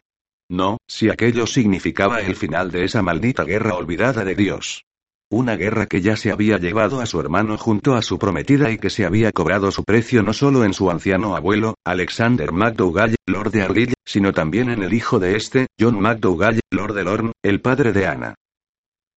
No, 0.50 0.78
si 0.88 1.10
aquello 1.10 1.46
significaba 1.46 2.22
el 2.22 2.36
final 2.36 2.72
de 2.72 2.86
esa 2.86 3.02
maldita 3.02 3.44
guerra 3.44 3.76
olvidada 3.76 4.24
de 4.24 4.36
Dios. 4.36 4.86
Una 5.30 5.58
guerra 5.58 5.88
que 5.88 6.00
ya 6.00 6.16
se 6.16 6.32
había 6.32 6.58
llevado 6.58 7.02
a 7.02 7.06
su 7.06 7.20
hermano 7.20 7.58
junto 7.58 7.96
a 7.96 8.02
su 8.02 8.18
prometida 8.18 8.72
y 8.72 8.78
que 8.78 8.90
se 8.90 9.06
había 9.06 9.34
cobrado 9.34 9.72
su 9.72 9.84
precio 9.84 10.24
no 10.24 10.32
solo 10.32 10.64
en 10.64 10.74
su 10.74 10.90
anciano 10.90 11.36
abuelo, 11.36 11.76
Alexander 11.84 12.54
MacDougall, 12.54 13.16
Lord 13.26 13.52
de 13.52 13.62
Argyll, 13.62 13.94
sino 14.06 14.32
también 14.32 14.70
en 14.70 14.84
el 14.84 14.94
hijo 14.94 15.20
de 15.20 15.36
este, 15.36 15.68
John 15.78 16.00
MacDougall, 16.00 16.62
Lord 16.72 16.94
de 16.94 17.04
Lorne, 17.04 17.32
el 17.44 17.60
padre 17.60 17.92
de 17.92 18.08
Anna. 18.08 18.36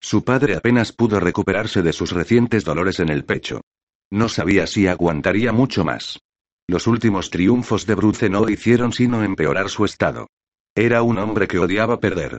Su 0.00 0.24
padre 0.24 0.56
apenas 0.56 0.90
pudo 0.90 1.20
recuperarse 1.20 1.80
de 1.82 1.92
sus 1.92 2.10
recientes 2.10 2.64
dolores 2.64 2.98
en 2.98 3.08
el 3.08 3.24
pecho. 3.24 3.60
No 4.10 4.28
sabía 4.28 4.66
si 4.66 4.88
aguantaría 4.88 5.52
mucho 5.52 5.84
más. 5.84 6.18
Los 6.66 6.88
últimos 6.88 7.30
triunfos 7.30 7.86
de 7.86 7.94
Bruce 7.94 8.28
no 8.28 8.48
hicieron 8.48 8.92
sino 8.92 9.22
empeorar 9.22 9.68
su 9.68 9.84
estado. 9.84 10.26
Era 10.74 11.02
un 11.02 11.18
hombre 11.18 11.48
que 11.48 11.59
odiaba 11.59 11.98
perder. 11.98 12.38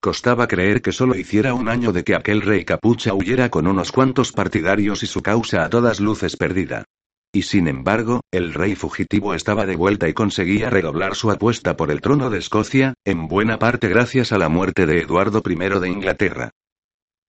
Costaba 0.00 0.46
creer 0.46 0.82
que 0.82 0.92
solo 0.92 1.16
hiciera 1.16 1.54
un 1.54 1.68
año 1.68 1.92
de 1.92 2.04
que 2.04 2.14
aquel 2.14 2.42
rey 2.42 2.64
capucha 2.64 3.14
huyera 3.14 3.48
con 3.48 3.66
unos 3.66 3.90
cuantos 3.90 4.32
partidarios 4.32 5.02
y 5.02 5.06
su 5.06 5.22
causa 5.22 5.64
a 5.64 5.70
todas 5.70 5.98
luces 5.98 6.36
perdida. 6.36 6.84
Y 7.32 7.42
sin 7.42 7.68
embargo, 7.68 8.20
el 8.30 8.54
rey 8.54 8.74
fugitivo 8.74 9.34
estaba 9.34 9.66
de 9.66 9.76
vuelta 9.76 10.08
y 10.08 10.14
conseguía 10.14 10.70
redoblar 10.70 11.14
su 11.14 11.30
apuesta 11.30 11.76
por 11.76 11.90
el 11.90 12.00
trono 12.00 12.30
de 12.30 12.38
Escocia, 12.38 12.94
en 13.04 13.28
buena 13.28 13.58
parte 13.58 13.88
gracias 13.88 14.32
a 14.32 14.38
la 14.38 14.48
muerte 14.48 14.86
de 14.86 15.00
Eduardo 15.00 15.42
I 15.44 15.80
de 15.80 15.88
Inglaterra. 15.88 16.50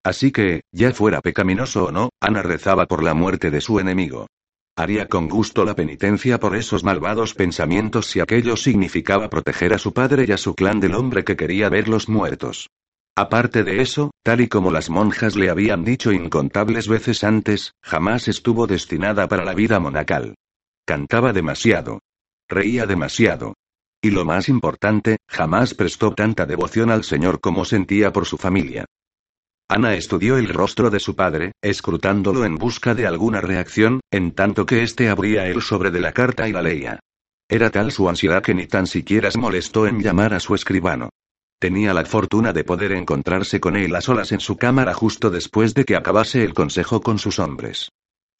Así 0.03 0.31
que, 0.31 0.61
ya 0.71 0.91
fuera 0.91 1.21
pecaminoso 1.21 1.85
o 1.85 1.91
no, 1.91 2.09
Ana 2.21 2.41
rezaba 2.41 2.85
por 2.85 3.03
la 3.03 3.13
muerte 3.13 3.51
de 3.51 3.61
su 3.61 3.79
enemigo. 3.79 4.27
Haría 4.79 5.09
con 5.09 5.27
gusto 5.27 5.65
la 5.65 5.75
penitencia 5.75 6.39
por 6.39 6.55
esos 6.55 6.85
malvados 6.85 7.33
pensamientos 7.33 8.05
si 8.05 8.21
aquello 8.21 8.55
significaba 8.55 9.29
proteger 9.29 9.73
a 9.73 9.77
su 9.77 9.91
padre 9.91 10.23
y 10.25 10.31
a 10.31 10.37
su 10.37 10.55
clan 10.55 10.79
del 10.79 10.95
hombre 10.95 11.25
que 11.25 11.35
quería 11.35 11.67
verlos 11.67 12.07
muertos. 12.07 12.69
Aparte 13.13 13.65
de 13.65 13.81
eso, 13.81 14.11
tal 14.23 14.39
y 14.39 14.47
como 14.47 14.71
las 14.71 14.89
monjas 14.89 15.35
le 15.35 15.49
habían 15.49 15.83
dicho 15.83 16.13
incontables 16.13 16.87
veces 16.87 17.25
antes, 17.25 17.73
jamás 17.83 18.29
estuvo 18.29 18.67
destinada 18.67 19.27
para 19.27 19.43
la 19.43 19.53
vida 19.53 19.81
monacal. 19.81 20.35
Cantaba 20.85 21.33
demasiado. 21.33 21.99
Reía 22.47 22.85
demasiado. 22.85 23.55
Y 24.01 24.11
lo 24.11 24.23
más 24.23 24.47
importante, 24.47 25.17
jamás 25.27 25.73
prestó 25.73 26.13
tanta 26.13 26.45
devoción 26.45 26.89
al 26.89 27.03
Señor 27.03 27.41
como 27.41 27.65
sentía 27.65 28.13
por 28.13 28.25
su 28.25 28.37
familia. 28.37 28.85
Ana 29.71 29.93
estudió 29.93 30.37
el 30.37 30.47
rostro 30.47 30.89
de 30.89 30.99
su 30.99 31.15
padre, 31.15 31.51
escrutándolo 31.61 32.43
en 32.43 32.55
busca 32.55 32.95
de 32.95 33.05
alguna 33.05 33.39
reacción, 33.39 33.99
en 34.09 34.31
tanto 34.31 34.65
que 34.65 34.81
éste 34.81 35.09
abría 35.09 35.45
el 35.45 35.61
sobre 35.61 35.91
de 35.91 35.99
la 35.99 36.11
carta 36.11 36.49
y 36.49 36.51
la 36.51 36.63
leía. 36.63 36.99
Era 37.47 37.69
tal 37.69 37.91
su 37.91 38.09
ansiedad 38.09 38.41
que 38.41 38.55
ni 38.55 38.65
tan 38.65 38.87
siquiera 38.87 39.29
se 39.29 39.37
molestó 39.37 39.85
en 39.85 40.01
llamar 40.01 40.33
a 40.33 40.39
su 40.39 40.55
escribano. 40.55 41.09
Tenía 41.59 41.93
la 41.93 42.03
fortuna 42.05 42.51
de 42.51 42.63
poder 42.63 42.93
encontrarse 42.93 43.59
con 43.59 43.75
él 43.75 43.95
a 43.95 44.01
solas 44.01 44.31
en 44.31 44.39
su 44.39 44.57
cámara 44.57 44.95
justo 44.95 45.29
después 45.29 45.75
de 45.75 45.85
que 45.85 45.95
acabase 45.95 46.43
el 46.43 46.55
consejo 46.55 47.01
con 47.01 47.19
sus 47.19 47.37
hombres. 47.37 47.89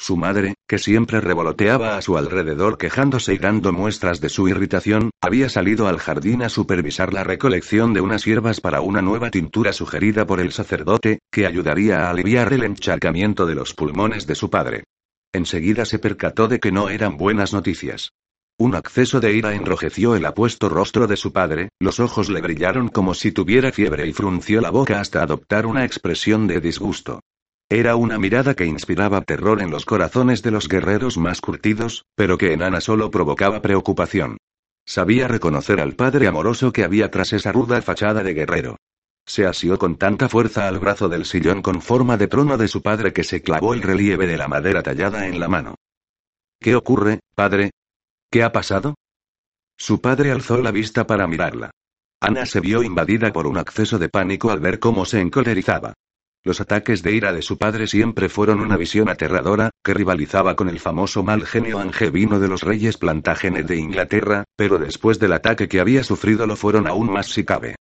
Su 0.01 0.15
madre, 0.15 0.55
que 0.65 0.77
siempre 0.77 1.19
revoloteaba 1.19 1.97
a 1.97 2.01
su 2.01 2.17
alrededor 2.17 2.77
quejándose 2.77 3.33
y 3.33 3.37
dando 3.37 3.73
muestras 3.73 4.21
de 4.21 4.29
su 4.29 4.47
irritación, 4.47 5.11
había 5.21 5.49
salido 5.49 5.89
al 5.89 5.99
jardín 5.99 6.41
a 6.41 6.47
supervisar 6.47 7.13
la 7.13 7.25
recolección 7.25 7.93
de 7.93 7.99
unas 7.99 8.23
hierbas 8.23 8.61
para 8.61 8.79
una 8.79 9.01
nueva 9.01 9.29
tintura 9.29 9.73
sugerida 9.73 10.25
por 10.25 10.39
el 10.39 10.53
sacerdote, 10.53 11.19
que 11.29 11.45
ayudaría 11.45 12.07
a 12.07 12.11
aliviar 12.11 12.53
el 12.53 12.63
encharcamiento 12.63 13.45
de 13.45 13.55
los 13.55 13.73
pulmones 13.73 14.25
de 14.25 14.35
su 14.35 14.49
padre. 14.49 14.85
Enseguida 15.33 15.83
se 15.83 15.99
percató 15.99 16.47
de 16.47 16.59
que 16.59 16.71
no 16.71 16.89
eran 16.89 17.17
buenas 17.17 17.51
noticias. 17.51 18.13
Un 18.57 18.75
acceso 18.75 19.19
de 19.19 19.33
ira 19.33 19.53
enrojeció 19.53 20.15
el 20.15 20.25
apuesto 20.25 20.69
rostro 20.69 21.07
de 21.07 21.17
su 21.17 21.33
padre, 21.33 21.69
los 21.79 21.99
ojos 21.99 22.29
le 22.29 22.41
brillaron 22.41 22.87
como 22.87 23.13
si 23.13 23.33
tuviera 23.33 23.73
fiebre 23.73 24.07
y 24.07 24.13
frunció 24.13 24.61
la 24.61 24.69
boca 24.69 25.01
hasta 25.01 25.21
adoptar 25.21 25.65
una 25.65 25.83
expresión 25.83 26.47
de 26.47 26.61
disgusto. 26.61 27.19
Era 27.71 27.95
una 27.95 28.17
mirada 28.17 28.55
que 28.55 28.65
inspiraba 28.65 29.21
terror 29.21 29.61
en 29.61 29.69
los 29.69 29.85
corazones 29.85 30.41
de 30.41 30.49
los 30.49 30.67
guerreros 30.67 31.19
más 31.19 31.39
curtidos, 31.39 32.05
pero 32.15 32.39
que 32.39 32.53
en 32.53 32.63
Ana 32.63 32.81
solo 32.81 33.11
provocaba 33.11 33.61
preocupación. 33.61 34.37
Sabía 34.87 35.27
reconocer 35.27 35.79
al 35.79 35.93
padre 35.93 36.25
amoroso 36.25 36.71
que 36.71 36.83
había 36.83 37.11
tras 37.11 37.31
esa 37.31 37.51
ruda 37.51 37.79
fachada 37.83 38.23
de 38.23 38.33
guerrero. 38.33 38.77
Se 39.27 39.45
asió 39.45 39.77
con 39.77 39.97
tanta 39.97 40.29
fuerza 40.29 40.67
al 40.67 40.79
brazo 40.79 41.09
del 41.09 41.25
sillón 41.25 41.61
con 41.61 41.83
forma 41.83 42.17
de 42.17 42.27
trono 42.27 42.57
de 42.57 42.67
su 42.67 42.81
padre 42.81 43.13
que 43.13 43.23
se 43.23 43.43
clavó 43.43 43.75
el 43.75 43.83
relieve 43.83 44.25
de 44.25 44.37
la 44.37 44.47
madera 44.47 44.81
tallada 44.81 45.27
en 45.27 45.39
la 45.39 45.47
mano. 45.47 45.75
¿Qué 46.59 46.75
ocurre, 46.75 47.19
padre? 47.35 47.69
¿Qué 48.31 48.41
ha 48.41 48.51
pasado? 48.51 48.95
Su 49.77 50.01
padre 50.01 50.31
alzó 50.31 50.57
la 50.57 50.71
vista 50.71 51.05
para 51.05 51.27
mirarla. 51.27 51.69
Ana 52.19 52.47
se 52.47 52.61
vio 52.61 52.81
invadida 52.81 53.31
por 53.31 53.45
un 53.45 53.59
acceso 53.59 53.99
de 53.99 54.09
pánico 54.09 54.49
al 54.49 54.59
ver 54.59 54.79
cómo 54.79 55.05
se 55.05 55.21
encolerizaba. 55.21 55.93
Los 56.43 56.61
ataques 56.61 57.03
de 57.03 57.11
ira 57.11 57.33
de 57.33 57.41
su 57.41 57.57
padre 57.57 57.85
siempre 57.85 58.29
fueron 58.29 58.61
una 58.61 58.77
visión 58.77 59.09
aterradora, 59.09 59.71
que 59.83 59.93
rivalizaba 59.93 60.55
con 60.55 60.69
el 60.69 60.79
famoso 60.79 61.21
mal 61.21 61.45
genio 61.45 61.79
angevino 61.79 62.39
de 62.39 62.47
los 62.47 62.63
reyes 62.63 62.97
Plantagenet 62.97 63.67
de 63.67 63.75
Inglaterra, 63.75 64.45
pero 64.55 64.77
después 64.77 65.19
del 65.19 65.33
ataque 65.33 65.67
que 65.67 65.81
había 65.81 66.03
sufrido 66.03 66.47
lo 66.47 66.55
fueron 66.55 66.87
aún 66.87 67.11
más 67.11 67.27
si 67.27 67.43
cabe. 67.43 67.75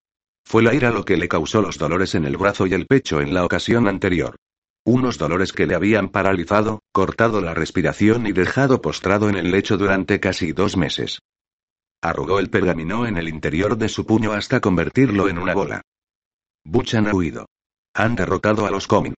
Fue 0.44 0.62
la 0.62 0.75
ira 0.75 0.90
lo 0.90 1.05
que 1.05 1.16
le 1.16 1.29
causó 1.29 1.62
los 1.62 1.79
dolores 1.79 2.16
en 2.16 2.25
el 2.25 2.37
brazo 2.37 2.66
y 2.66 2.75
el 2.75 2.87
pecho 2.87 3.21
en 3.21 3.33
la 3.33 3.44
ocasión 3.44 3.87
anterior. 3.87 4.35
Unos 4.85 5.18
dolores 5.18 5.53
que 5.53 5.66
le 5.66 5.75
habían 5.75 6.09
paralizado, 6.09 6.81
cortado 6.92 7.40
la 7.40 7.55
respiración 7.55 8.27
y 8.27 8.33
dejado 8.33 8.81
postrado 8.81 9.29
en 9.29 9.37
el 9.37 9.51
lecho 9.51 9.77
durante 9.77 10.18
casi 10.18 10.53
dos 10.53 10.77
meses. 10.77 11.21
Arrugó 12.01 12.38
el 12.38 12.49
pergamino 12.49 13.07
en 13.07 13.18
el 13.18 13.29
interior 13.29 13.77
de 13.77 13.88
su 13.88 14.07
puño 14.07 14.33
hasta 14.33 14.61
convertirlo 14.61 15.29
en 15.29 15.38
una 15.38 15.55
bola. 15.55 15.83
Buchan 16.64 17.07
ha 17.07 17.14
huido. 17.14 17.47
Han 17.99 18.15
derrotado 18.15 18.65
a 18.65 18.71
los 18.71 18.87
Comin. 18.87 19.15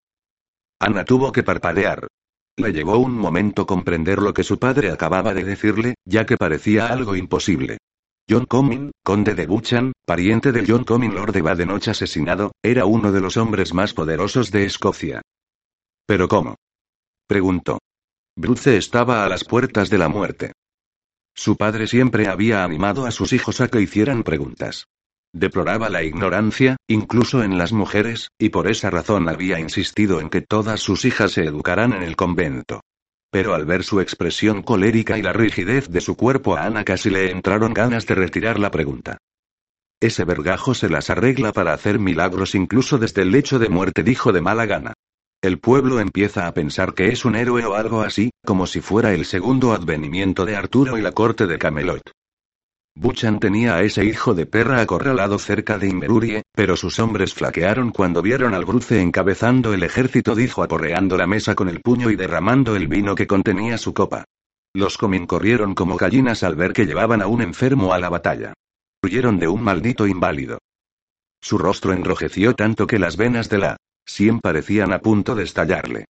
Ana 0.81 1.05
tuvo 1.05 1.33
que 1.33 1.43
parpadear. 1.43 2.09
Le 2.57 2.73
llevó 2.73 2.97
un 2.97 3.13
momento 3.13 3.67
comprender 3.67 4.21
lo 4.21 4.33
que 4.33 4.43
su 4.43 4.59
padre 4.59 4.91
acababa 4.91 5.35
de 5.35 5.45
decirle, 5.45 5.97
ya 6.07 6.25
que 6.25 6.39
parecía 6.39 6.87
algo 6.87 7.15
imposible. 7.15 7.77
John 8.29 8.47
Comyn, 8.47 8.91
conde 9.05 9.35
de 9.35 9.47
Buchan, 9.47 9.93
pariente 10.07 10.51
del 10.51 10.65
John 10.67 10.85
Comyn 10.85 11.15
Lord 11.15 11.33
de 11.33 11.43
Badenoch 11.43 11.89
asesinado, 11.89 12.53
era 12.63 12.87
uno 12.87 13.13
de 13.13 13.21
los 13.21 13.37
hombres 13.37 13.75
más 13.75 13.93
poderosos 13.93 14.51
de 14.51 14.65
Escocia. 14.65 15.21
¿Pero 16.07 16.27
cómo? 16.27 16.57
preguntó. 17.27 17.81
Bruce 18.35 18.79
estaba 18.79 19.27
a 19.27 19.29
las 19.29 19.45
puertas 19.45 19.91
de 19.91 19.99
la 19.99 20.09
muerte. 20.09 20.53
Su 21.35 21.57
padre 21.57 21.87
siempre 21.87 22.29
había 22.29 22.65
animado 22.65 23.05
a 23.05 23.11
sus 23.11 23.35
hijos 23.35 23.61
a 23.61 23.69
que 23.69 23.83
hicieran 23.83 24.23
preguntas. 24.23 24.87
Deploraba 25.33 25.89
la 25.91 26.03
ignorancia, 26.03 26.77
incluso 26.89 27.45
en 27.45 27.57
las 27.57 27.73
mujeres, 27.73 28.29
y 28.39 28.49
por 28.49 28.69
esa 28.69 28.91
razón 28.91 29.29
había 29.29 29.61
insistido 29.61 30.21
en 30.21 30.29
que 30.29 30.41
todas 30.41 30.81
sus 30.81 31.05
hijas 31.05 31.33
se 31.33 31.45
educaran 31.45 31.93
en 31.93 32.03
el 32.03 32.17
convento. 32.17 32.81
Pero 33.31 33.55
al 33.55 33.65
ver 33.65 33.85
su 33.85 34.01
expresión 34.01 34.63
colérica 34.63 35.19
y 35.19 35.23
la 35.23 35.33
rigidez 35.33 35.89
de 35.89 36.01
su 36.01 36.17
cuerpo 36.17 36.57
a 36.57 36.65
Ana 36.65 36.85
casi 36.85 37.11
le 37.11 37.31
entraron 37.31 37.73
ganas 37.73 38.07
de 38.07 38.17
retirar 38.17 38.59
la 38.59 38.73
pregunta. 38.73 39.19
Ese 40.01 40.25
vergajo 40.25 40.75
se 40.75 40.89
las 40.89 41.11
arregla 41.11 41.53
para 41.53 41.75
hacer 41.75 42.01
milagros 42.01 42.57
incluso 42.57 42.99
desde 42.99 43.23
el 43.23 43.31
lecho 43.31 43.61
de 43.61 43.69
muerte, 43.69 44.03
dijo 44.03 44.33
de 44.33 44.41
mala 44.41 44.67
gana. 44.67 44.95
El 45.43 45.61
pueblo 45.61 46.01
empieza 46.01 46.49
a 46.49 46.55
pensar 46.55 46.93
que 46.93 47.09
es 47.09 47.25
un 47.25 47.37
héroe 47.37 47.65
o 47.65 47.75
algo 47.75 48.03
así, 48.03 48.31
como 48.45 48.67
si 48.67 48.81
fuera 48.81 49.15
el 49.15 49.25
segundo 49.25 49.73
advenimiento 49.73 50.45
de 50.45 50.57
Arturo 50.57 50.99
y 50.99 51.03
la 51.03 51.13
corte 51.13 51.47
de 51.47 51.59
Camelot. 51.59 52.03
Buchan 52.95 53.39
tenía 53.39 53.77
a 53.77 53.83
ese 53.83 54.05
hijo 54.05 54.35
de 54.35 54.47
perra 54.47 54.81
acorralado 54.81 55.39
cerca 55.39 55.79
de 55.79 55.89
Inverurie, 55.89 56.43
pero 56.55 56.77
sus 56.77 56.99
hombres 56.99 57.35
flaquearon 57.35 57.93
cuando 57.93 58.21
vieron 58.21 58.53
al 58.55 58.65
Bruce 58.65 59.01
encabezando 59.01 59.73
el 59.73 59.83
ejército, 59.83 60.35
dijo 60.35 60.63
aporreando 60.63 61.17
la 61.17 61.27
mesa 61.27 61.55
con 61.55 61.69
el 61.69 61.81
puño 61.81 62.11
y 62.11 62.17
derramando 62.17 62.77
el 62.77 62.89
vino 62.89 63.15
que 63.15 63.27
contenía 63.27 63.79
su 63.79 63.95
copa. 63.95 64.25
Los 64.75 64.99
Comin 64.99 65.27
corrieron 65.27 65.75
como 65.75 65.97
gallinas 65.97 66.43
al 66.43 66.57
ver 66.57 66.73
que 66.73 66.87
llevaban 66.87 67.23
a 67.23 67.27
un 67.27 67.43
enfermo 67.43 67.93
a 67.93 67.99
la 67.99 68.09
batalla. 68.09 68.55
Huyeron 69.03 69.39
de 69.39 69.49
un 69.49 69.63
maldito 69.63 70.07
inválido. 70.07 70.59
Su 71.41 71.59
rostro 71.59 71.93
enrojeció 71.93 72.55
tanto 72.55 72.87
que 72.87 72.99
las 72.99 73.17
venas 73.17 73.49
de 73.49 73.59
la 73.59 73.77
sien 74.07 74.41
parecían 74.41 74.93
a 74.93 75.01
punto 75.01 75.35
de 75.35 75.45
estallarle. 75.45 76.05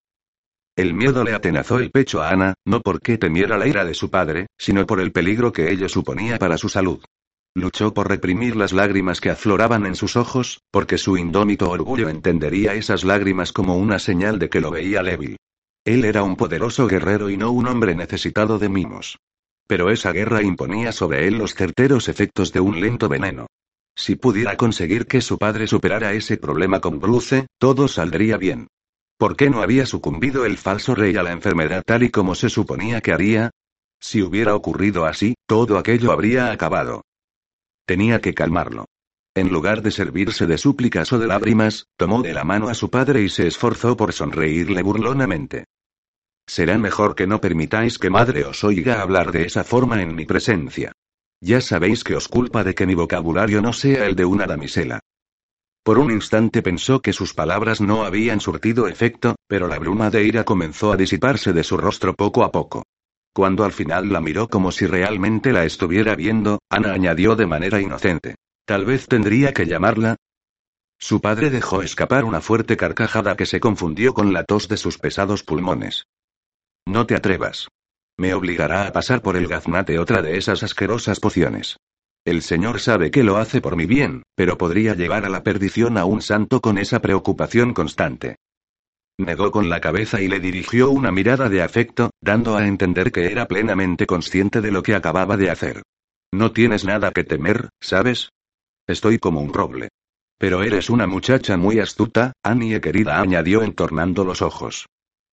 El 0.76 0.94
miedo 0.94 1.24
le 1.24 1.34
atenazó 1.34 1.80
el 1.80 1.92
pecho 1.92 2.22
a 2.22 2.30
Ana, 2.30 2.54
no 2.66 2.82
porque 2.82 3.18
temiera 3.18 3.58
la 3.58 3.68
ira 3.68 3.86
de 3.86 3.94
su 3.94 4.10
padre, 4.10 4.48
sino 4.58 4.86
por 4.86 5.00
el 5.00 5.12
peligro 5.12 5.52
que 5.52 5.72
ello 5.72 5.90
suponía 5.90 6.38
para 6.38 6.58
su 6.58 6.70
salud. 6.70 7.04
Luchó 7.56 7.94
por 7.94 8.08
reprimir 8.08 8.56
las 8.56 8.74
lágrimas 8.74 9.20
que 9.20 9.30
afloraban 9.30 9.86
en 9.86 9.96
sus 9.96 10.16
ojos, 10.16 10.62
porque 10.72 10.98
su 10.98 11.18
indómito 11.18 11.70
orgullo 11.70 12.08
entendería 12.08 12.76
esas 12.76 13.04
lágrimas 13.04 13.52
como 13.52 13.78
una 13.78 14.00
señal 14.00 14.40
de 14.40 14.50
que 14.50 14.62
lo 14.62 14.72
veía 14.72 15.04
débil. 15.04 15.38
Él 15.84 16.06
era 16.06 16.24
un 16.24 16.36
poderoso 16.36 16.88
guerrero 16.88 17.30
y 17.30 17.38
no 17.38 17.52
un 17.52 17.68
hombre 17.68 17.96
necesitado 17.96 18.60
de 18.60 18.70
mimos. 18.70 19.18
Pero 19.68 19.90
esa 19.90 20.12
guerra 20.12 20.42
imponía 20.44 20.92
sobre 20.92 21.28
él 21.28 21.38
los 21.38 21.56
certeros 21.56 22.08
efectos 22.08 22.54
de 22.54 22.60
un 22.60 22.80
lento 22.80 23.10
veneno. 23.10 23.48
Si 23.96 24.16
pudiera 24.16 24.56
conseguir 24.56 25.08
que 25.08 25.20
su 25.20 25.38
padre 25.38 25.68
superara 25.68 26.14
ese 26.14 26.38
problema 26.38 26.80
con 26.80 27.00
Bruce, 27.00 27.48
todo 27.58 27.88
saldría 27.88 28.38
bien. 28.38 28.68
¿Por 29.20 29.36
qué 29.36 29.50
no 29.50 29.62
había 29.62 29.86
sucumbido 29.86 30.46
el 30.46 30.58
falso 30.58 30.96
rey 30.96 31.18
a 31.18 31.24
la 31.24 31.34
enfermedad 31.34 31.84
tal 31.86 32.04
y 32.04 32.10
como 32.10 32.36
se 32.36 32.48
suponía 32.48 33.02
que 33.02 33.12
haría? 33.12 33.52
Si 34.00 34.22
hubiera 34.22 34.56
ocurrido 34.56 35.06
así, 35.06 35.36
todo 35.46 35.78
aquello 35.78 36.14
habría 36.14 36.54
acabado. 36.54 37.02
Tenía 37.86 38.22
que 38.22 38.34
calmarlo. 38.34 38.86
En 39.36 39.50
lugar 39.50 39.82
de 39.82 39.92
servirse 39.92 40.48
de 40.48 40.58
súplicas 40.58 41.12
o 41.12 41.20
de 41.20 41.28
lágrimas, 41.28 41.88
tomó 41.98 42.22
de 42.22 42.34
la 42.34 42.46
mano 42.46 42.70
a 42.70 42.74
su 42.74 42.90
padre 42.90 43.22
y 43.22 43.28
se 43.28 43.46
esforzó 43.46 43.98
por 43.98 44.14
sonreírle 44.14 44.82
burlonamente. 44.84 45.66
Será 46.48 46.78
mejor 46.78 47.14
que 47.14 47.28
no 47.28 47.42
permitáis 47.42 47.98
que 47.98 48.10
madre 48.10 48.46
os 48.46 48.64
oiga 48.64 49.02
hablar 49.02 49.34
de 49.34 49.44
esa 49.44 49.66
forma 49.66 50.02
en 50.02 50.16
mi 50.16 50.26
presencia. 50.26 50.94
Ya 51.42 51.60
sabéis 51.60 52.06
que 52.06 52.16
os 52.16 52.30
culpa 52.30 52.64
de 52.64 52.74
que 52.74 52.88
mi 52.88 52.96
vocabulario 52.96 53.62
no 53.62 53.74
sea 53.74 54.06
el 54.06 54.16
de 54.16 54.24
una 54.24 54.46
damisela. 54.46 55.02
Por 55.90 55.98
un 55.98 56.12
instante 56.12 56.62
pensó 56.62 57.02
que 57.02 57.14
sus 57.14 57.34
palabras 57.34 57.82
no 57.82 58.06
habían 58.06 58.42
surtido 58.42 58.88
efecto, 58.88 59.34
pero 59.48 59.68
la 59.68 59.80
bruma 59.80 60.12
de 60.12 60.24
ira 60.24 60.44
comenzó 60.44 60.92
a 60.92 60.98
disiparse 60.98 61.52
de 61.52 61.64
su 61.64 61.78
rostro 61.78 62.14
poco 62.14 62.44
a 62.44 62.52
poco. 62.52 62.84
Cuando 63.34 63.64
al 63.64 63.72
final 63.72 64.14
la 64.14 64.22
miró 64.22 64.50
como 64.50 64.72
si 64.72 64.86
realmente 64.86 65.52
la 65.52 65.66
estuviera 65.66 66.14
viendo, 66.14 66.60
Ana 66.70 66.94
añadió 66.94 67.36
de 67.36 67.48
manera 67.48 67.82
inocente. 67.82 68.36
Tal 68.68 68.86
vez 68.86 69.08
tendría 69.08 69.52
que 69.52 69.66
llamarla. 69.66 70.18
Su 71.00 71.22
padre 71.22 71.50
dejó 71.50 71.82
escapar 71.82 72.24
una 72.24 72.42
fuerte 72.42 72.78
carcajada 72.78 73.36
que 73.36 73.48
se 73.48 73.60
confundió 73.60 74.14
con 74.14 74.32
la 74.32 74.44
tos 74.44 74.68
de 74.68 74.78
sus 74.78 75.00
pesados 75.00 75.42
pulmones. 75.42 76.04
No 76.86 77.08
te 77.08 77.16
atrevas. 77.16 77.68
Me 78.16 78.36
obligará 78.36 78.86
a 78.86 78.92
pasar 78.92 79.24
por 79.24 79.36
el 79.36 79.48
gaznate 79.48 79.98
otra 79.98 80.22
de 80.22 80.38
esas 80.38 80.62
asquerosas 80.62 81.20
pociones. 81.20 81.78
El 82.30 82.44
Señor 82.44 82.80
sabe 82.80 83.10
que 83.10 83.24
lo 83.24 83.38
hace 83.38 83.60
por 83.60 83.76
mi 83.76 83.88
bien, 83.88 84.22
pero 84.36 84.56
podría 84.56 84.94
llevar 84.94 85.26
a 85.26 85.30
la 85.30 85.42
perdición 85.42 85.98
a 85.98 86.06
un 86.06 86.22
santo 86.22 86.62
con 86.62 86.78
esa 86.78 87.02
preocupación 87.02 87.74
constante. 87.74 88.36
Negó 89.18 89.50
con 89.50 89.68
la 89.68 89.82
cabeza 89.82 90.22
y 90.22 90.28
le 90.28 90.40
dirigió 90.40 90.92
una 90.92 91.12
mirada 91.12 91.50
de 91.50 91.64
afecto, 91.64 92.12
dando 92.22 92.56
a 92.56 92.68
entender 92.68 93.12
que 93.12 93.32
era 93.32 93.48
plenamente 93.48 94.06
consciente 94.06 94.62
de 94.62 94.70
lo 94.70 94.84
que 94.84 94.94
acababa 94.94 95.38
de 95.38 95.50
hacer. 95.50 95.82
No 96.32 96.52
tienes 96.52 96.86
nada 96.86 97.10
que 97.10 97.24
temer, 97.24 97.70
¿sabes? 97.82 98.30
Estoy 98.86 99.18
como 99.18 99.42
un 99.42 99.52
roble. 99.52 99.90
Pero 100.38 100.62
eres 100.62 100.92
una 100.92 101.08
muchacha 101.08 101.58
muy 101.58 101.80
astuta, 101.80 102.34
Annie 102.44 102.80
querida, 102.80 103.20
añadió 103.20 103.64
entornando 103.64 104.24
los 104.24 104.44
ojos. 104.44 104.86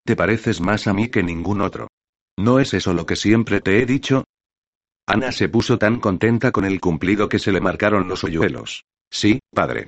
Te 0.03 0.15
pareces 0.15 0.61
más 0.61 0.87
a 0.87 0.93
mí 0.93 1.09
que 1.09 1.21
ningún 1.21 1.61
otro. 1.61 1.89
¿No 2.39 2.59
es 2.59 2.73
eso 2.73 2.95
lo 2.95 3.05
que 3.05 3.15
siempre 3.15 3.61
te 3.61 3.83
he 3.83 3.85
dicho? 3.85 4.23
Ana 5.07 5.31
se 5.31 5.47
puso 5.47 5.77
tan 5.77 6.01
contenta 6.01 6.51
con 6.51 6.65
el 6.65 6.81
cumplido 6.81 7.29
que 7.29 7.39
se 7.39 7.53
le 7.53 7.61
marcaron 7.61 8.09
los 8.09 8.25
hoyuelos. 8.25 8.83
Sí, 9.09 9.39
padre. 9.53 9.87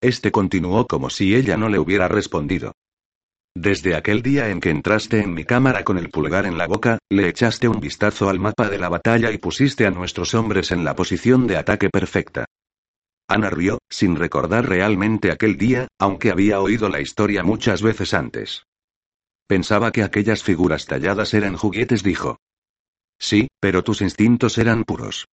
Este 0.00 0.30
continuó 0.30 0.86
como 0.86 1.10
si 1.10 1.34
ella 1.34 1.56
no 1.56 1.68
le 1.68 1.80
hubiera 1.80 2.06
respondido. 2.06 2.72
Desde 3.56 3.96
aquel 3.96 4.22
día 4.22 4.48
en 4.50 4.60
que 4.60 4.70
entraste 4.70 5.20
en 5.20 5.34
mi 5.34 5.44
cámara 5.44 5.82
con 5.82 5.98
el 5.98 6.10
pulgar 6.10 6.46
en 6.46 6.56
la 6.56 6.68
boca, 6.68 6.98
le 7.10 7.28
echaste 7.28 7.66
un 7.66 7.80
vistazo 7.80 8.30
al 8.30 8.38
mapa 8.38 8.68
de 8.68 8.78
la 8.78 8.88
batalla 8.88 9.32
y 9.32 9.38
pusiste 9.38 9.84
a 9.84 9.90
nuestros 9.90 10.34
hombres 10.34 10.70
en 10.70 10.84
la 10.84 10.94
posición 10.94 11.48
de 11.48 11.56
ataque 11.56 11.90
perfecta. 11.90 12.44
Ana 13.26 13.50
rió, 13.50 13.78
sin 13.90 14.14
recordar 14.14 14.68
realmente 14.68 15.32
aquel 15.32 15.56
día, 15.56 15.88
aunque 15.98 16.30
había 16.30 16.60
oído 16.60 16.88
la 16.88 17.00
historia 17.00 17.42
muchas 17.42 17.82
veces 17.82 18.14
antes. 18.14 18.62
Pensaba 19.48 19.90
que 19.90 20.04
aquellas 20.04 20.44
figuras 20.44 20.86
talladas 20.86 21.34
eran 21.34 21.56
juguetes, 21.56 22.04
dijo. 22.04 22.38
Sí, 23.20 23.48
pero 23.60 23.84
tus 23.84 24.00
instintos 24.00 24.58
eran 24.58 24.84
puros. 24.84 25.26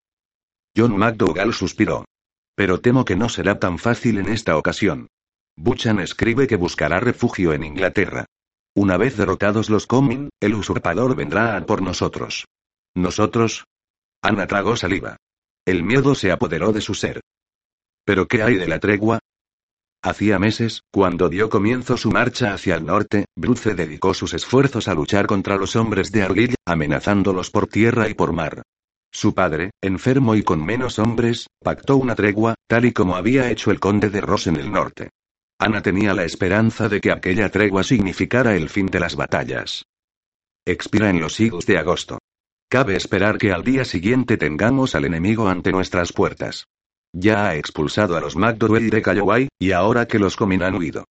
John 0.76 0.98
McDougall 0.98 1.54
suspiró. 1.54 2.06
Pero 2.56 2.82
temo 2.82 3.06
que 3.06 3.16
no 3.16 3.30
será 3.30 3.60
tan 3.60 3.80
fácil 3.80 4.18
en 4.18 4.30
esta 4.30 4.58
ocasión. 4.58 5.08
Buchan 5.56 6.00
escribe 6.00 6.48
que 6.48 6.56
buscará 6.56 7.00
refugio 7.00 7.54
en 7.54 7.64
Inglaterra. 7.64 8.26
Una 8.76 8.98
vez 8.98 9.18
derrotados 9.18 9.70
los 9.70 9.88
Coming, 9.88 10.30
el 10.40 10.54
usurpador 10.54 11.16
vendrá 11.16 11.56
a 11.58 11.66
por 11.66 11.82
nosotros. 11.82 12.46
¿Nosotros? 12.96 13.64
Ana 14.22 14.46
tragó 14.48 14.76
saliva. 14.76 15.18
El 15.66 15.84
miedo 15.84 16.14
se 16.14 16.32
apoderó 16.32 16.72
de 16.74 16.82
su 16.82 16.94
ser. 16.94 17.22
¿Pero 18.06 18.28
qué 18.28 18.44
hay 18.44 18.56
de 18.56 18.68
la 18.68 18.80
tregua? 18.80 19.20
Hacía 20.08 20.40
meses, 20.40 20.84
cuando 20.90 21.28
dio 21.28 21.50
comienzo 21.50 21.98
su 21.98 22.12
marcha 22.12 22.54
hacia 22.54 22.76
el 22.76 22.86
norte, 22.86 23.26
Bruce 23.36 23.76
dedicó 23.76 24.14
sus 24.14 24.34
esfuerzos 24.34 24.88
a 24.88 24.94
luchar 24.94 25.28
contra 25.28 25.58
los 25.58 25.76
hombres 25.76 26.14
de 26.14 26.24
Argyll, 26.24 26.56
amenazándolos 26.66 27.52
por 27.52 27.68
tierra 27.68 28.08
y 28.08 28.14
por 28.14 28.32
mar. 28.32 28.62
Su 29.12 29.34
padre, 29.34 29.72
enfermo 29.84 30.36
y 30.36 30.44
con 30.44 30.64
menos 30.64 30.98
hombres, 30.98 31.48
pactó 31.62 31.98
una 31.98 32.16
tregua, 32.16 32.56
tal 32.70 32.86
y 32.86 32.94
como 32.94 33.18
había 33.18 33.52
hecho 33.52 33.70
el 33.70 33.82
conde 33.82 34.10
de 34.10 34.22
Ross 34.22 34.48
en 34.48 34.56
el 34.56 34.72
norte. 34.72 35.10
Ana 35.60 35.82
tenía 35.82 36.14
la 36.14 36.24
esperanza 36.24 36.88
de 36.88 37.02
que 37.02 37.12
aquella 37.12 37.50
tregua 37.50 37.84
significara 37.84 38.56
el 38.56 38.70
fin 38.70 38.86
de 38.86 39.02
las 39.02 39.18
batallas. 39.18 39.84
Expira 40.66 41.10
en 41.10 41.20
los 41.20 41.38
higos 41.42 41.66
de 41.66 41.80
agosto. 41.80 42.20
Cabe 42.70 42.96
esperar 42.96 43.38
que 43.38 43.52
al 43.52 43.66
día 43.66 43.84
siguiente 43.84 44.38
tengamos 44.38 44.96
al 44.96 45.04
enemigo 45.04 45.50
ante 45.50 45.74
nuestras 45.74 46.14
puertas. 46.14 46.66
Ya 47.20 47.48
ha 47.48 47.56
expulsado 47.56 48.16
a 48.16 48.22
los 48.22 48.36
McDowell 48.36 48.92
de 48.92 49.02
Calloway, 49.02 49.48
y 49.58 49.72
ahora 49.72 50.06
que 50.06 50.20
los 50.20 50.36
Comin 50.36 50.62
han 50.62 50.76
huido. 50.76 51.06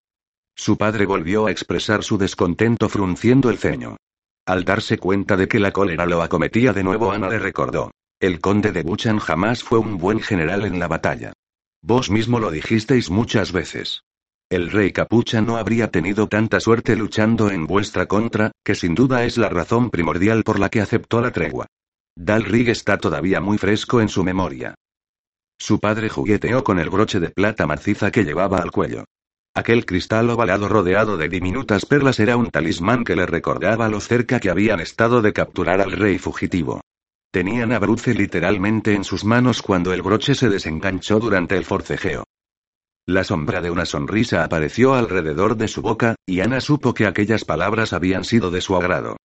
Su 0.55 0.77
padre 0.77 1.05
volvió 1.05 1.47
a 1.47 1.51
expresar 1.51 2.05
su 2.05 2.17
descontento 2.17 2.89
frunciendo 2.89 3.51
el 3.51 3.59
ceño. 3.59 3.97
Al 4.47 4.65
darse 4.65 4.99
cuenta 4.99 5.37
de 5.37 5.49
que 5.49 5.59
la 5.59 5.73
cólera 5.73 6.07
lo 6.07 6.23
acometía 6.23 6.73
de 6.73 6.85
nuevo, 6.85 7.11
Ana 7.11 7.29
le 7.29 7.41
recordó. 7.41 7.91
El 8.21 8.41
conde 8.41 8.71
de 8.71 8.85
Buchan 8.85 9.19
jamás 9.19 9.65
fue 9.65 9.81
un 9.81 9.99
buen 9.99 10.21
general 10.21 10.65
en 10.65 10.79
la 10.79 10.87
batalla. 10.87 11.33
Vos 11.83 12.09
mismo 12.09 12.39
lo 12.39 12.53
dijisteis 12.53 13.11
muchas 13.11 13.51
veces. 13.51 14.05
El 14.49 14.71
rey 14.71 14.93
capucha 14.93 15.41
no 15.41 15.57
habría 15.57 15.91
tenido 15.91 16.29
tanta 16.29 16.61
suerte 16.61 16.95
luchando 16.95 17.51
en 17.51 17.67
vuestra 17.67 18.07
contra, 18.07 18.53
que 18.65 18.77
sin 18.77 18.95
duda 18.95 19.25
es 19.25 19.39
la 19.39 19.49
razón 19.49 19.91
primordial 19.91 20.45
por 20.45 20.61
la 20.61 20.69
que 20.69 20.81
aceptó 20.81 21.21
la 21.21 21.33
tregua. 21.33 21.67
Dalrig 22.15 22.69
está 22.69 22.97
todavía 22.97 23.41
muy 23.41 23.59
fresco 23.59 24.01
en 24.01 24.09
su 24.09 24.23
memoria. 24.23 24.77
Su 25.59 25.81
padre 25.81 26.09
jugueteó 26.09 26.63
con 26.65 26.79
el 26.79 26.91
broche 26.91 27.21
de 27.21 27.31
plata 27.31 27.67
maciza 27.67 28.11
que 28.11 28.25
llevaba 28.25 28.59
al 28.59 28.71
cuello. 28.71 29.05
Aquel 29.55 29.87
cristal 29.87 30.29
ovalado 30.29 30.69
rodeado 30.69 31.17
de 31.17 31.31
diminutas 31.31 31.87
perlas 31.87 32.21
era 32.21 32.37
un 32.37 32.51
talismán 32.51 33.05
que 33.05 33.17
le 33.17 33.25
recordaba 33.25 33.89
lo 33.89 34.01
cerca 34.01 34.39
que 34.39 34.51
habían 34.51 34.81
estado 34.81 35.23
de 35.23 35.33
capturar 35.33 35.81
al 35.81 35.93
rey 35.93 36.19
fugitivo. 36.19 36.83
Tenían 37.31 37.73
a 37.73 37.79
Bruce 37.79 38.13
literalmente 38.15 38.95
en 38.95 39.05
sus 39.05 39.25
manos 39.25 39.63
cuando 39.63 39.95
el 39.95 40.03
broche 40.03 40.35
se 40.35 40.51
desenganchó 40.51 41.21
durante 41.21 41.57
el 41.57 41.65
forcejeo. 41.65 42.25
La 43.07 43.25
sombra 43.25 43.61
de 43.61 43.71
una 43.71 43.87
sonrisa 43.87 44.45
apareció 44.45 44.95
alrededor 44.95 45.57
de 45.57 45.69
su 45.69 45.81
boca, 45.81 46.17
y 46.27 46.41
Ana 46.41 46.61
supo 46.61 46.93
que 46.93 47.07
aquellas 47.07 47.45
palabras 47.45 47.93
habían 47.93 48.25
sido 48.25 48.51
de 48.51 48.61
su 48.61 48.77
agrado. 48.77 49.17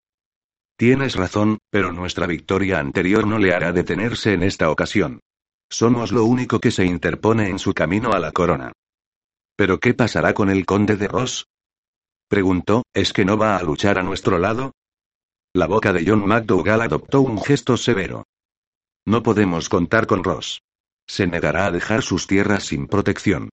Tienes 0.78 1.14
razón, 1.14 1.58
pero 1.70 1.92
nuestra 1.92 2.26
victoria 2.26 2.78
anterior 2.78 3.26
no 3.26 3.38
le 3.38 3.52
hará 3.52 3.72
detenerse 3.72 4.32
en 4.32 4.44
esta 4.44 4.70
ocasión. 4.70 5.20
Somos 5.72 6.12
lo 6.12 6.26
único 6.26 6.60
que 6.60 6.70
se 6.70 6.84
interpone 6.84 7.48
en 7.48 7.58
su 7.58 7.72
camino 7.72 8.12
a 8.12 8.18
la 8.18 8.30
corona. 8.30 8.72
¿Pero 9.56 9.80
qué 9.80 9.94
pasará 9.94 10.34
con 10.34 10.50
el 10.50 10.66
conde 10.66 10.96
de 10.96 11.08
Ross? 11.08 11.46
Preguntó, 12.28 12.82
¿es 12.92 13.14
que 13.14 13.24
no 13.24 13.38
va 13.38 13.56
a 13.56 13.62
luchar 13.62 13.98
a 13.98 14.02
nuestro 14.02 14.38
lado? 14.38 14.72
La 15.54 15.66
boca 15.66 15.94
de 15.94 16.04
John 16.06 16.26
McDougall 16.26 16.82
adoptó 16.82 17.22
un 17.22 17.42
gesto 17.42 17.78
severo. 17.78 18.26
No 19.06 19.22
podemos 19.22 19.70
contar 19.70 20.06
con 20.06 20.22
Ross. 20.22 20.60
Se 21.06 21.26
negará 21.26 21.64
a 21.64 21.70
dejar 21.70 22.02
sus 22.02 22.26
tierras 22.26 22.64
sin 22.64 22.86
protección. 22.86 23.48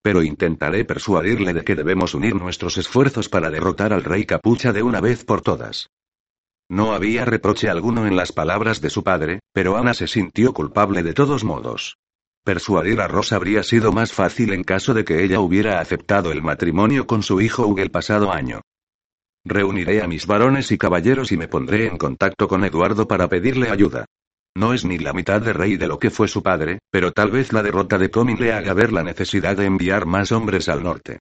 Pero 0.00 0.22
intentaré 0.22 0.84
persuadirle 0.84 1.54
de 1.54 1.64
que 1.64 1.74
debemos 1.74 2.14
unir 2.14 2.36
nuestros 2.36 2.78
esfuerzos 2.78 3.28
para 3.28 3.50
derrotar 3.50 3.92
al 3.92 4.04
rey 4.04 4.26
capucha 4.26 4.72
de 4.72 4.84
una 4.84 5.00
vez 5.00 5.24
por 5.24 5.42
todas. 5.42 5.88
No 6.68 6.92
había 6.92 7.24
reproche 7.24 7.68
alguno 7.68 8.06
en 8.06 8.16
las 8.16 8.32
palabras 8.32 8.80
de 8.80 8.90
su 8.90 9.04
padre, 9.04 9.40
pero 9.52 9.76
Ana 9.76 9.94
se 9.94 10.08
sintió 10.08 10.52
culpable 10.52 11.02
de 11.02 11.12
todos 11.12 11.44
modos. 11.44 11.98
Persuadir 12.44 13.00
a 13.00 13.08
Rosa 13.08 13.36
habría 13.36 13.62
sido 13.62 13.92
más 13.92 14.12
fácil 14.12 14.52
en 14.52 14.64
caso 14.64 14.92
de 14.94 15.04
que 15.04 15.24
ella 15.24 15.40
hubiera 15.40 15.80
aceptado 15.80 16.32
el 16.32 16.42
matrimonio 16.42 17.06
con 17.06 17.22
su 17.22 17.40
hijo 17.40 17.66
Hugo 17.66 17.80
el 17.80 17.90
pasado 17.90 18.32
año. 18.32 18.60
Reuniré 19.44 20.02
a 20.02 20.06
mis 20.06 20.26
varones 20.26 20.72
y 20.72 20.78
caballeros 20.78 21.32
y 21.32 21.36
me 21.36 21.48
pondré 21.48 21.86
en 21.86 21.98
contacto 21.98 22.48
con 22.48 22.64
Eduardo 22.64 23.06
para 23.06 23.28
pedirle 23.28 23.70
ayuda. 23.70 24.06
No 24.56 24.72
es 24.72 24.84
ni 24.84 24.98
la 24.98 25.12
mitad 25.12 25.42
de 25.42 25.52
rey 25.52 25.76
de 25.76 25.88
lo 25.88 25.98
que 25.98 26.10
fue 26.10 26.28
su 26.28 26.42
padre, 26.42 26.78
pero 26.90 27.12
tal 27.12 27.30
vez 27.30 27.52
la 27.52 27.62
derrota 27.62 27.98
de 27.98 28.10
Coming 28.10 28.38
le 28.38 28.52
haga 28.52 28.72
ver 28.72 28.92
la 28.92 29.02
necesidad 29.02 29.56
de 29.56 29.66
enviar 29.66 30.06
más 30.06 30.32
hombres 30.32 30.68
al 30.68 30.82
norte. 30.82 31.18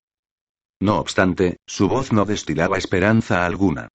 No 0.80 1.00
obstante, 1.00 1.58
su 1.66 1.88
voz 1.88 2.14
no 2.14 2.26
destilaba 2.26 2.78
esperanza 2.78 3.46
alguna. 3.46 3.90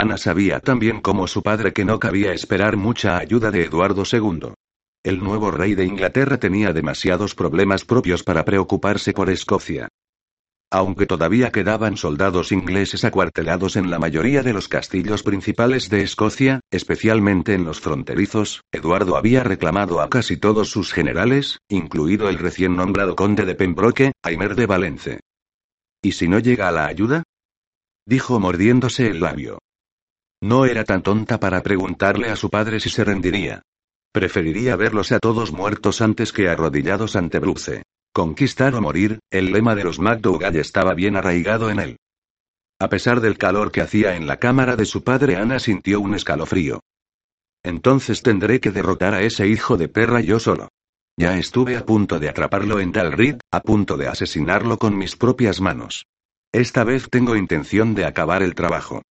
Ana 0.00 0.16
sabía 0.16 0.60
también 0.60 1.02
como 1.02 1.26
su 1.26 1.42
padre 1.42 1.74
que 1.74 1.84
no 1.84 2.00
cabía 2.00 2.32
esperar 2.32 2.78
mucha 2.78 3.18
ayuda 3.18 3.50
de 3.50 3.64
Eduardo 3.64 4.04
II. 4.10 4.54
El 5.04 5.22
nuevo 5.22 5.50
rey 5.50 5.74
de 5.74 5.84
Inglaterra 5.84 6.38
tenía 6.38 6.72
demasiados 6.72 7.34
problemas 7.34 7.84
propios 7.84 8.22
para 8.22 8.46
preocuparse 8.46 9.12
por 9.12 9.28
Escocia. 9.28 9.88
Aunque 10.72 11.04
todavía 11.04 11.52
quedaban 11.52 11.98
soldados 11.98 12.50
ingleses 12.50 13.04
acuartelados 13.04 13.76
en 13.76 13.90
la 13.90 13.98
mayoría 13.98 14.42
de 14.42 14.54
los 14.54 14.68
castillos 14.68 15.22
principales 15.22 15.90
de 15.90 16.00
Escocia, 16.02 16.60
especialmente 16.70 17.52
en 17.52 17.64
los 17.64 17.80
fronterizos, 17.80 18.62
Eduardo 18.72 19.18
había 19.18 19.42
reclamado 19.42 20.00
a 20.00 20.08
casi 20.08 20.38
todos 20.38 20.70
sus 20.70 20.94
generales, 20.94 21.58
incluido 21.68 22.30
el 22.30 22.38
recién 22.38 22.74
nombrado 22.74 23.16
conde 23.16 23.44
de 23.44 23.54
Pembroke, 23.54 24.12
Aymer 24.22 24.54
de 24.54 24.64
Valence. 24.64 25.20
¿Y 26.00 26.12
si 26.12 26.26
no 26.26 26.38
llega 26.38 26.68
a 26.68 26.72
la 26.72 26.86
ayuda? 26.86 27.22
dijo 28.06 28.40
mordiéndose 28.40 29.06
el 29.06 29.20
labio. 29.20 29.58
No 30.42 30.64
era 30.64 30.84
tan 30.84 31.02
tonta 31.02 31.38
para 31.38 31.62
preguntarle 31.62 32.30
a 32.30 32.36
su 32.36 32.48
padre 32.48 32.80
si 32.80 32.88
se 32.88 33.04
rendiría. 33.04 33.62
Preferiría 34.12 34.74
verlos 34.74 35.12
a 35.12 35.18
todos 35.18 35.52
muertos 35.52 36.00
antes 36.00 36.32
que 36.32 36.48
arrodillados 36.48 37.14
ante 37.14 37.38
Bruce. 37.38 37.82
Conquistar 38.12 38.74
o 38.74 38.80
morir, 38.80 39.20
el 39.30 39.52
lema 39.52 39.74
de 39.74 39.84
los 39.84 39.98
McDougall 39.98 40.56
estaba 40.56 40.94
bien 40.94 41.16
arraigado 41.16 41.70
en 41.70 41.78
él. 41.78 41.96
A 42.80 42.88
pesar 42.88 43.20
del 43.20 43.36
calor 43.36 43.70
que 43.70 43.82
hacía 43.82 44.16
en 44.16 44.26
la 44.26 44.38
cámara 44.38 44.74
de 44.74 44.86
su 44.86 45.04
padre, 45.04 45.36
Ana 45.36 45.58
sintió 45.58 46.00
un 46.00 46.14
escalofrío. 46.14 46.80
Entonces 47.62 48.22
tendré 48.22 48.58
que 48.58 48.70
derrotar 48.70 49.12
a 49.12 49.22
ese 49.22 49.46
hijo 49.46 49.76
de 49.76 49.88
perra 49.88 50.22
yo 50.22 50.40
solo. 50.40 50.68
Ya 51.18 51.36
estuve 51.36 51.76
a 51.76 51.84
punto 51.84 52.18
de 52.18 52.30
atraparlo 52.30 52.80
en 52.80 52.92
Dalrid, 52.92 53.36
a 53.52 53.60
punto 53.60 53.98
de 53.98 54.08
asesinarlo 54.08 54.78
con 54.78 54.96
mis 54.96 55.16
propias 55.16 55.60
manos. 55.60 56.06
Esta 56.50 56.82
vez 56.82 57.10
tengo 57.10 57.36
intención 57.36 57.94
de 57.94 58.06
acabar 58.06 58.42
el 58.42 58.54
trabajo. 58.54 59.02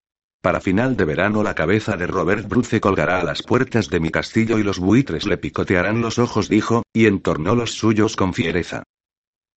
Para 0.41 0.61
final 0.61 0.97
de 0.97 1.05
verano 1.05 1.43
la 1.43 1.55
cabeza 1.55 1.97
de 1.97 2.07
Robert 2.07 2.49
Bruce 2.49 2.80
colgará 2.80 3.20
a 3.20 3.24
las 3.24 3.43
puertas 3.43 3.91
de 3.91 3.99
mi 3.99 4.11
castillo 4.11 4.59
y 4.59 4.62
los 4.62 4.78
buitres 4.78 5.26
le 5.26 5.36
picotearán 5.36 6.01
los 6.01 6.18
ojos, 6.18 6.49
dijo, 6.49 6.84
y 6.93 7.07
entornó 7.07 7.57
los 7.57 7.72
suyos 7.72 8.14
con 8.14 8.34
fiereza. 8.34 8.84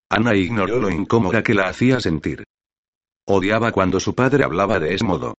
Ana 0.09 0.35
ignoró 0.35 0.79
lo 0.79 0.89
incómoda 0.89 1.43
que 1.43 1.53
la 1.53 1.67
hacía 1.69 1.99
sentir. 1.99 2.43
Odiaba 3.27 3.71
cuando 3.71 3.99
su 3.99 4.15
padre 4.15 4.43
hablaba 4.43 4.79
de 4.79 4.95
ese 4.95 5.05
modo. 5.05 5.35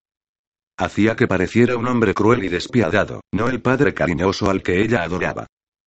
Hacía 0.79 1.17
que 1.17 1.27
pareciera 1.27 1.77
un 1.77 1.89
hombre 1.89 2.15
cruel 2.15 2.45
y 2.45 2.49
despiadado, 2.49 3.21
no 3.33 3.49
el 3.49 3.61
padre 3.61 3.93
cariñoso 3.95 4.49
al 4.49 4.63
que 4.63 4.81
ella 4.81 5.03
adoraba. 5.03 5.47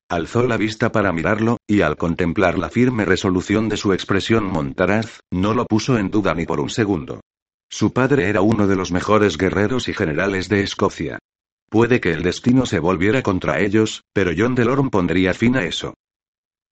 Alzó 0.09 0.45
la 0.45 0.57
vista 0.57 0.91
para 0.91 1.11
mirarlo, 1.11 1.57
y 1.65 1.81
al 1.81 1.97
contemplar 1.97 2.59
la 2.59 2.69
firme 2.69 3.05
resolución 3.05 3.69
de 3.69 3.77
su 3.77 3.93
expresión 3.93 4.45
montaraz, 4.45 5.21
no 5.31 5.53
lo 5.53 5.65
puso 5.65 5.97
en 5.97 6.11
duda 6.11 6.35
ni 6.35 6.45
por 6.45 6.59
un 6.59 6.69
segundo. 6.69 7.21
Su 7.69 7.93
padre 7.93 8.29
era 8.29 8.41
uno 8.41 8.67
de 8.67 8.75
los 8.75 8.91
mejores 8.91 9.37
guerreros 9.37 9.87
y 9.87 9.93
generales 9.93 10.49
de 10.49 10.61
Escocia. 10.61 11.19
Puede 11.69 11.99
que 11.99 12.11
el 12.11 12.23
destino 12.23 12.65
se 12.65 12.79
volviera 12.79 13.21
contra 13.21 13.59
ellos, 13.59 14.03
pero 14.13 14.31
John 14.37 14.55
Delorme 14.55 14.89
pondría 14.89 15.33
fin 15.33 15.57
a 15.57 15.63
eso. 15.63 15.93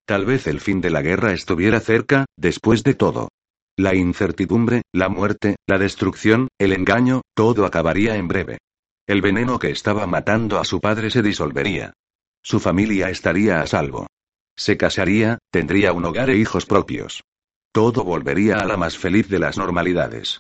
Tal 0.06 0.26
vez 0.26 0.48
el 0.48 0.60
fin 0.60 0.82
de 0.82 0.90
la 0.90 1.02
guerra 1.02 1.34
estuviera 1.34 1.80
cerca, 1.80 2.26
después 2.38 2.84
de 2.84 2.94
todo. 2.94 3.30
La 3.78 3.96
incertidumbre, 3.96 4.84
la 4.94 5.10
muerte, 5.10 5.56
la 5.68 5.80
destrucción, 5.80 6.50
el 6.60 6.74
engaño, 6.74 7.22
todo 7.34 7.66
acabaría 7.66 8.16
en 8.16 8.28
breve. 8.28 8.60
El 9.08 9.22
veneno 9.22 9.60
que 9.60 9.72
estaba 9.72 10.06
matando 10.06 10.60
a 10.60 10.66
su 10.66 10.80
padre 10.80 11.10
se 11.10 11.22
disolvería. 11.22 11.94
Su 12.42 12.60
familia 12.60 13.10
estaría 13.10 13.62
a 13.62 13.68
salvo. 13.68 14.08
Se 14.56 14.78
casaría, 14.78 15.40
tendría 15.52 15.94
un 15.94 16.06
hogar 16.06 16.30
e 16.30 16.38
hijos 16.38 16.66
propios. 16.66 17.24
Todo 17.72 18.04
volvería 18.04 18.58
a 18.58 18.66
la 18.66 18.78
más 18.78 18.98
feliz 18.98 19.28
de 19.30 19.40
las 19.40 19.58
normalidades. 19.58 20.40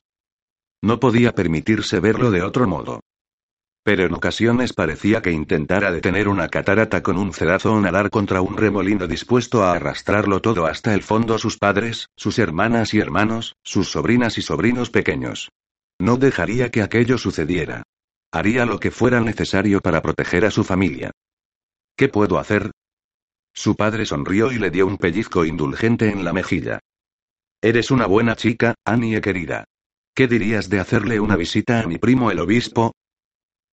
No 0.84 1.00
podía 1.00 1.32
permitirse 1.32 2.02
verlo 2.02 2.30
de 2.30 2.44
otro 2.44 2.68
modo. 2.68 3.00
Pero 3.86 4.04
en 4.04 4.14
ocasiones 4.14 4.74
parecía 4.74 5.22
que 5.22 5.32
intentara 5.32 5.94
detener 5.94 6.28
una 6.28 6.50
catarata 6.50 7.02
con 7.02 7.18
un 7.18 7.34
cedazo 7.34 7.72
o 7.74 7.80
nadar 7.80 8.10
contra 8.10 8.42
un 8.42 8.58
remolino 8.58 9.08
dispuesto 9.08 9.64
a 9.64 9.72
arrastrarlo 9.72 10.42
todo 10.42 10.66
hasta 10.66 10.94
el 10.94 11.02
fondo 11.02 11.38
sus 11.38 11.58
padres, 11.58 12.10
sus 12.18 12.38
hermanas 12.38 12.94
y 12.94 13.00
hermanos, 13.00 13.56
sus 13.64 13.92
sobrinas 13.92 14.38
y 14.38 14.42
sobrinos 14.42 14.90
pequeños. 14.90 15.52
No 16.00 16.18
dejaría 16.18 16.70
que 16.70 16.82
aquello 16.82 17.18
sucediera. 17.18 17.84
Haría 18.34 18.66
lo 18.66 18.78
que 18.78 18.92
fuera 18.92 19.22
necesario 19.22 19.80
para 19.80 20.02
proteger 20.02 20.44
a 20.44 20.52
su 20.52 20.66
familia. 20.66 21.12
¿Qué 21.96 22.10
puedo 22.10 22.40
hacer? 22.40 22.72
Su 23.54 23.78
padre 23.78 24.06
sonrió 24.06 24.52
y 24.52 24.60
le 24.60 24.70
dio 24.70 24.86
un 24.86 24.98
pellizco 24.98 25.46
indulgente 25.46 26.10
en 26.10 26.26
la 26.26 26.34
mejilla. 26.34 26.80
Eres 27.62 27.90
una 27.90 28.06
buena 28.06 28.36
chica, 28.36 28.76
Annie 28.84 29.22
querida. 29.22 29.64
¿Qué 30.16 30.28
dirías 30.28 30.70
de 30.70 30.80
hacerle 30.80 31.20
una 31.20 31.36
visita 31.36 31.80
a 31.80 31.88
mi 31.88 31.98
primo 31.98 32.30
el 32.30 32.40
obispo? 32.40 32.94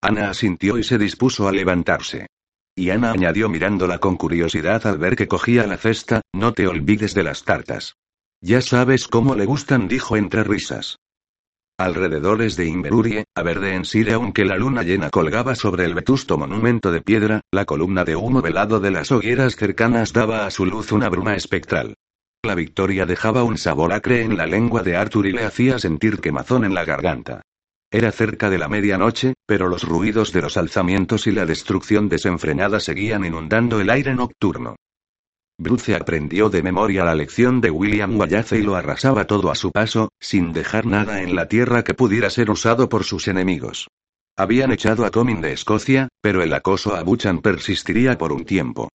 Ana 0.00 0.30
asintió 0.30 0.78
y 0.78 0.84
se 0.84 0.96
dispuso 0.96 1.46
a 1.46 1.52
levantarse. 1.52 2.28
Y 2.74 2.88
Ana 2.88 3.12
añadió 3.12 3.50
mirándola 3.50 3.98
con 3.98 4.16
curiosidad 4.16 4.86
al 4.86 4.96
ver 4.96 5.16
que 5.16 5.28
cogía 5.28 5.66
la 5.66 5.76
cesta, 5.76 6.22
no 6.32 6.54
te 6.54 6.66
olvides 6.66 7.12
de 7.12 7.24
las 7.24 7.44
tartas. 7.44 7.96
Ya 8.40 8.62
sabes 8.62 9.06
cómo 9.06 9.34
le 9.34 9.44
gustan, 9.44 9.86
dijo 9.86 10.16
entre 10.16 10.42
risas. 10.42 10.96
Alrededores 11.76 12.56
de 12.56 12.66
Inverurie, 12.66 13.24
a 13.34 13.42
verde 13.42 13.74
en 13.74 13.84
Sire 13.84 14.14
aunque 14.14 14.46
la 14.46 14.56
luna 14.56 14.82
llena 14.82 15.10
colgaba 15.10 15.54
sobre 15.54 15.84
el 15.84 15.94
vetusto 15.94 16.38
monumento 16.38 16.90
de 16.90 17.02
piedra, 17.02 17.42
la 17.50 17.66
columna 17.66 18.04
de 18.04 18.16
humo 18.16 18.40
velado 18.40 18.80
de 18.80 18.90
las 18.90 19.12
hogueras 19.12 19.56
cercanas 19.56 20.14
daba 20.14 20.46
a 20.46 20.50
su 20.50 20.64
luz 20.64 20.90
una 20.92 21.10
bruma 21.10 21.36
espectral. 21.36 21.96
La 22.42 22.54
victoria 22.54 23.04
dejaba 23.04 23.44
un 23.44 23.58
sabor 23.58 23.92
acre 23.92 24.22
en 24.22 24.38
la 24.38 24.46
lengua 24.46 24.82
de 24.82 24.96
Arthur 24.96 25.26
y 25.26 25.32
le 25.32 25.44
hacía 25.44 25.78
sentir 25.78 26.20
quemazón 26.20 26.64
en 26.64 26.72
la 26.72 26.86
garganta. 26.86 27.42
Era 27.90 28.12
cerca 28.12 28.48
de 28.48 28.56
la 28.56 28.66
medianoche, 28.66 29.34
pero 29.44 29.68
los 29.68 29.82
ruidos 29.82 30.32
de 30.32 30.40
los 30.40 30.56
alzamientos 30.56 31.26
y 31.26 31.32
la 31.32 31.44
destrucción 31.44 32.08
desenfrenada 32.08 32.80
seguían 32.80 33.26
inundando 33.26 33.78
el 33.80 33.90
aire 33.90 34.14
nocturno. 34.14 34.76
Bruce 35.58 35.94
aprendió 35.94 36.48
de 36.48 36.62
memoria 36.62 37.04
la 37.04 37.14
lección 37.14 37.60
de 37.60 37.70
William 37.70 38.18
Wallace 38.18 38.58
y 38.58 38.62
lo 38.62 38.74
arrasaba 38.74 39.26
todo 39.26 39.50
a 39.50 39.54
su 39.54 39.70
paso, 39.70 40.08
sin 40.18 40.54
dejar 40.54 40.86
nada 40.86 41.20
en 41.20 41.36
la 41.36 41.46
tierra 41.46 41.84
que 41.84 41.92
pudiera 41.92 42.30
ser 42.30 42.50
usado 42.50 42.88
por 42.88 43.04
sus 43.04 43.28
enemigos. 43.28 43.88
Habían 44.38 44.72
echado 44.72 45.04
a 45.04 45.10
Comyn 45.10 45.42
de 45.42 45.52
Escocia, 45.52 46.08
pero 46.22 46.42
el 46.42 46.54
acoso 46.54 46.96
a 46.96 47.02
Buchan 47.02 47.42
persistiría 47.42 48.16
por 48.16 48.32
un 48.32 48.46
tiempo. 48.46 48.88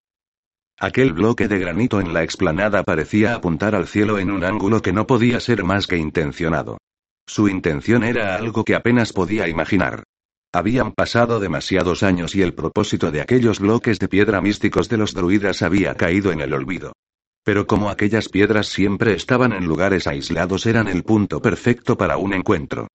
Aquel 0.78 1.14
bloque 1.14 1.48
de 1.48 1.58
granito 1.58 2.02
en 2.02 2.14
la 2.14 2.24
explanada 2.24 2.84
parecía 2.84 3.34
apuntar 3.34 3.76
al 3.76 3.88
cielo 3.88 4.20
en 4.20 4.30
un 4.30 4.44
ángulo 4.44 4.82
que 4.82 4.92
no 4.92 5.08
podía 5.08 5.40
ser 5.40 5.64
más 5.64 5.88
que 5.88 5.98
intencionado. 5.98 6.78
Su 7.26 7.48
intención 7.48 8.04
era 8.04 8.36
algo 8.36 8.66
que 8.66 8.76
apenas 8.76 9.14
podía 9.14 9.48
imaginar. 9.48 10.04
Habían 10.52 10.92
pasado 10.92 11.40
demasiados 11.40 12.04
años 12.04 12.36
y 12.36 12.42
el 12.42 12.54
propósito 12.54 13.12
de 13.12 13.22
aquellos 13.22 13.60
bloques 13.60 14.00
de 14.00 14.10
piedra 14.10 14.42
místicos 14.42 14.90
de 14.90 14.98
los 14.98 15.14
druidas 15.14 15.62
había 15.62 15.96
caído 15.96 16.32
en 16.32 16.42
el 16.42 16.54
olvido. 16.54 16.92
Pero 17.44 17.68
como 17.68 17.90
aquellas 17.90 18.28
piedras 18.28 18.68
siempre 18.68 19.14
estaban 19.14 19.54
en 19.54 19.66
lugares 19.66 20.08
aislados 20.08 20.66
eran 20.66 20.88
el 20.88 21.04
punto 21.04 21.42
perfecto 21.42 21.98
para 21.98 22.18
un 22.18 22.34
encuentro. 22.34 22.88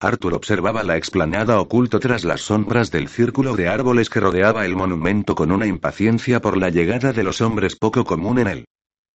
Arthur 0.00 0.34
observaba 0.34 0.84
la 0.84 0.96
explanada 0.96 1.60
oculto 1.60 1.98
tras 1.98 2.24
las 2.24 2.42
sombras 2.42 2.92
del 2.92 3.08
círculo 3.08 3.56
de 3.56 3.66
árboles 3.66 4.08
que 4.10 4.20
rodeaba 4.20 4.64
el 4.64 4.76
monumento 4.76 5.34
con 5.34 5.50
una 5.50 5.66
impaciencia 5.66 6.40
por 6.40 6.56
la 6.56 6.70
llegada 6.70 7.12
de 7.12 7.24
los 7.24 7.40
hombres 7.40 7.74
poco 7.74 8.04
común 8.04 8.38
en 8.38 8.46
él. 8.46 8.64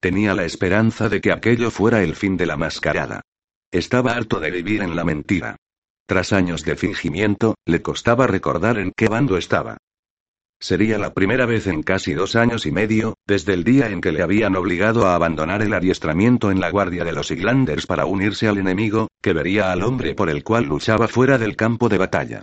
Tenía 0.01 0.33
la 0.33 0.43
esperanza 0.43 1.07
de 1.07 1.21
que 1.21 1.31
aquello 1.31 1.71
fuera 1.71 2.03
el 2.03 2.15
fin 2.15 2.35
de 2.35 2.47
la 2.47 2.57
mascarada. 2.57 3.21
Estaba 3.71 4.11
harto 4.11 4.41
de 4.41 4.51
vivir 4.51 4.81
en 4.81 4.97
la 4.97 5.05
mentira. 5.05 5.55
Tras 6.05 6.33
años 6.33 6.65
de 6.65 6.75
fingimiento, 6.75 7.55
le 7.65 7.81
costaba 7.81 8.27
recordar 8.27 8.77
en 8.77 8.91
qué 8.93 9.07
bando 9.07 9.37
estaba. 9.37 9.77
Sería 10.63 10.97
la 10.97 11.13
primera 11.13 11.45
vez 11.45 11.67
en 11.67 11.83
casi 11.83 12.13
dos 12.13 12.37
años 12.37 12.65
y 12.65 12.71
medio, 12.71 13.15
desde 13.27 13.53
el 13.53 13.65
día 13.65 13.89
en 13.89 13.99
que 13.99 14.13
le 14.13 14.21
habían 14.21 14.55
obligado 14.55 15.05
a 15.05 15.13
abandonar 15.13 15.61
el 15.61 15.73
adiestramiento 15.73 16.51
en 16.51 16.61
la 16.61 16.69
guardia 16.69 17.03
de 17.03 17.11
los 17.11 17.31
Iglanders 17.31 17.85
para 17.85 18.05
unirse 18.05 18.47
al 18.47 18.57
enemigo, 18.57 19.09
que 19.21 19.33
vería 19.33 19.73
al 19.73 19.83
hombre 19.83 20.15
por 20.15 20.29
el 20.29 20.41
cual 20.41 20.63
luchaba 20.63 21.09
fuera 21.09 21.37
del 21.37 21.57
campo 21.57 21.89
de 21.89 21.97
batalla. 21.97 22.41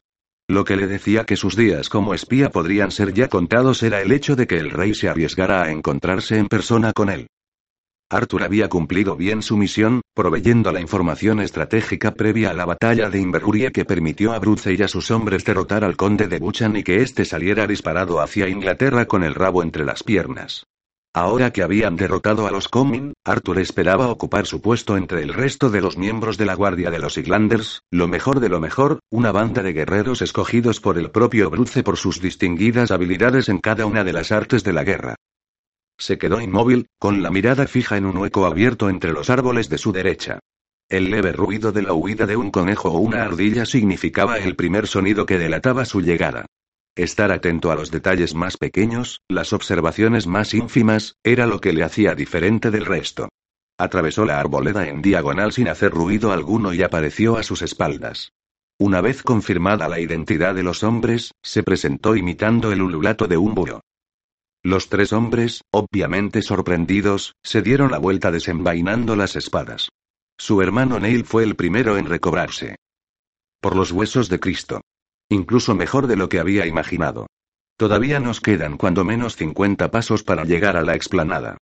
Lo 0.49 0.67
que 0.67 0.77
le 0.77 0.87
decía 0.87 1.25
que 1.25 1.37
sus 1.37 1.57
días 1.57 1.89
como 1.89 2.13
espía 2.13 2.51
podrían 2.51 2.91
ser 2.91 3.15
ya 3.15 3.29
contados 3.29 3.83
era 3.83 4.03
el 4.03 4.13
hecho 4.13 4.37
de 4.37 4.47
que 4.47 4.59
el 4.59 4.71
rey 4.71 4.93
se 4.93 5.09
arriesgara 5.09 5.63
a 5.63 5.71
encontrarse 5.71 6.37
en 6.37 6.49
persona 6.49 6.93
con 6.93 7.09
él. 7.09 7.27
Arthur 8.11 8.43
había 8.43 8.69
cumplido 8.69 9.17
bien 9.17 9.41
su 9.41 9.57
misión, 9.57 10.03
proveyendo 10.21 10.71
la 10.71 10.83
información 10.83 11.41
estratégica 11.41 12.13
previa 12.13 12.51
a 12.51 12.53
la 12.53 12.67
batalla 12.67 13.09
de 13.09 13.19
Inverurie 13.19 13.73
que 13.73 13.87
permitió 13.87 14.35
a 14.35 14.39
Bruce 14.39 14.75
y 14.75 14.83
a 14.83 14.87
sus 14.87 15.11
hombres 15.11 15.47
derrotar 15.47 15.83
al 15.83 15.97
conde 15.97 16.29
de 16.29 16.39
Buchan 16.39 16.77
y 16.77 16.83
que 16.83 17.01
éste 17.01 17.25
saliera 17.25 17.67
disparado 17.67 18.21
hacia 18.21 18.47
Inglaterra 18.47 19.07
con 19.07 19.25
el 19.25 19.35
rabo 19.35 19.63
entre 19.63 19.87
las 19.87 20.03
piernas. 20.03 20.67
Ahora 21.15 21.55
que 21.55 21.63
habían 21.63 21.97
derrotado 21.97 22.47
a 22.47 22.51
los 22.51 22.69
Comyn, 22.69 23.15
Arthur 23.25 23.61
esperaba 23.61 24.09
ocupar 24.09 24.45
su 24.45 24.61
puesto 24.61 24.99
entre 24.99 25.23
el 25.23 25.33
resto 25.33 25.71
de 25.71 25.81
los 25.81 25.97
miembros 25.97 26.37
de 26.37 26.45
la 26.45 26.55
Guardia 26.55 26.91
de 26.91 26.99
los 26.99 27.17
Iglanders, 27.17 27.81
lo 27.91 28.07
mejor 28.07 28.41
de 28.41 28.51
lo 28.51 28.61
mejor, 28.61 28.99
una 29.09 29.33
banda 29.33 29.63
de 29.63 29.73
guerreros 29.73 30.21
escogidos 30.21 30.83
por 30.83 30.99
el 30.99 31.11
propio 31.11 31.49
Bruce 31.49 31.83
por 31.83 31.97
sus 31.97 32.21
distinguidas 32.21 32.91
habilidades 32.91 33.49
en 33.49 33.57
cada 33.57 33.87
una 33.87 34.05
de 34.05 34.13
las 34.13 34.33
artes 34.33 34.65
de 34.65 34.75
la 34.75 34.85
guerra. 34.85 35.15
Se 36.01 36.17
quedó 36.17 36.41
inmóvil, 36.41 36.89
con 36.99 37.23
la 37.23 37.31
mirada 37.31 37.67
fija 37.67 37.99
en 37.99 38.07
un 38.07 38.17
hueco 38.17 38.47
abierto 38.47 38.89
entre 38.89 39.13
los 39.13 39.29
árboles 39.29 39.69
de 39.69 39.77
su 39.77 39.93
derecha. 39.93 40.39
El 40.89 41.11
leve 41.11 41.31
ruido 41.33 41.73
de 41.73 41.83
la 41.83 41.93
huida 41.93 42.25
de 42.25 42.37
un 42.37 42.51
conejo 42.51 42.89
o 42.91 42.99
una 42.99 43.23
ardilla 43.23 43.67
significaba 43.67 44.39
el 44.39 44.57
primer 44.57 44.87
sonido 44.87 45.27
que 45.27 45.39
delataba 45.39 45.85
su 45.85 46.01
llegada. 46.01 46.47
Estar 46.97 47.31
atento 47.31 47.71
a 47.71 47.75
los 47.75 47.91
detalles 47.91 48.35
más 48.35 48.57
pequeños, 48.57 49.21
las 49.29 49.53
observaciones 49.53 50.27
más 50.27 50.55
ínfimas, 50.55 51.17
era 51.23 51.47
lo 51.47 51.61
que 51.61 51.75
le 51.75 51.85
hacía 51.85 52.15
diferente 52.15 52.71
del 52.71 52.87
resto. 52.87 53.29
Atravesó 53.79 54.25
la 54.25 54.41
arboleda 54.41 54.89
en 54.89 55.03
diagonal 55.03 55.53
sin 55.53 55.69
hacer 55.69 55.91
ruido 55.91 56.33
alguno 56.33 56.73
y 56.73 56.83
apareció 56.83 57.37
a 57.37 57.43
sus 57.43 57.61
espaldas. 57.61 58.33
Una 58.79 59.03
vez 59.03 59.23
confirmada 59.23 59.87
la 59.87 60.01
identidad 60.01 60.55
de 60.55 60.63
los 60.63 60.83
hombres, 60.83 61.33
se 61.43 61.63
presentó 61.63 62.17
imitando 62.17 62.73
el 62.73 62.81
ululato 62.81 63.29
de 63.29 63.37
un 63.37 63.55
búho. 63.55 63.83
Los 64.63 64.91
tres 64.91 65.15
hombres, 65.15 65.63
obviamente 65.71 66.43
sorprendidos, 66.43 67.35
se 67.43 67.63
dieron 67.63 67.91
la 67.91 67.99
vuelta 67.99 68.31
desenvainando 68.31 69.17
las 69.17 69.35
espadas. 69.35 69.89
Su 70.39 70.61
hermano 70.61 71.01
Neil 71.01 71.25
fue 71.25 71.45
el 71.45 71.57
primero 71.57 71.97
en 71.97 72.07
recobrarse. 72.07 72.77
Por 73.61 73.75
los 73.75 73.91
huesos 73.91 74.29
de 74.29 74.39
Cristo. 74.39 74.83
Incluso 75.31 75.75
mejor 75.75 76.07
de 76.07 76.17
lo 76.17 76.29
que 76.29 76.41
había 76.41 76.67
imaginado. 76.67 77.27
Todavía 77.79 78.21
nos 78.21 78.43
quedan 78.43 78.77
cuando 78.77 79.05
menos 79.05 79.37
50 79.37 79.91
pasos 79.91 80.23
para 80.23 80.45
llegar 80.45 80.77
a 80.77 80.83
la 80.83 80.95
explanada. 80.95 81.57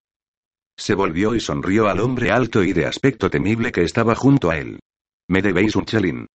Se 0.75 0.95
volvió 0.95 1.35
y 1.35 1.39
sonrió 1.39 1.89
al 1.89 1.99
hombre 1.99 2.31
alto 2.31 2.63
y 2.63 2.73
de 2.73 2.87
aspecto 2.87 3.29
temible 3.29 3.71
que 3.71 3.83
estaba 3.83 4.15
junto 4.15 4.49
a 4.49 4.57
él. 4.57 4.79
¿Me 5.27 5.43
debéis 5.43 5.75
un 5.75 5.85
chelín? 5.85 6.27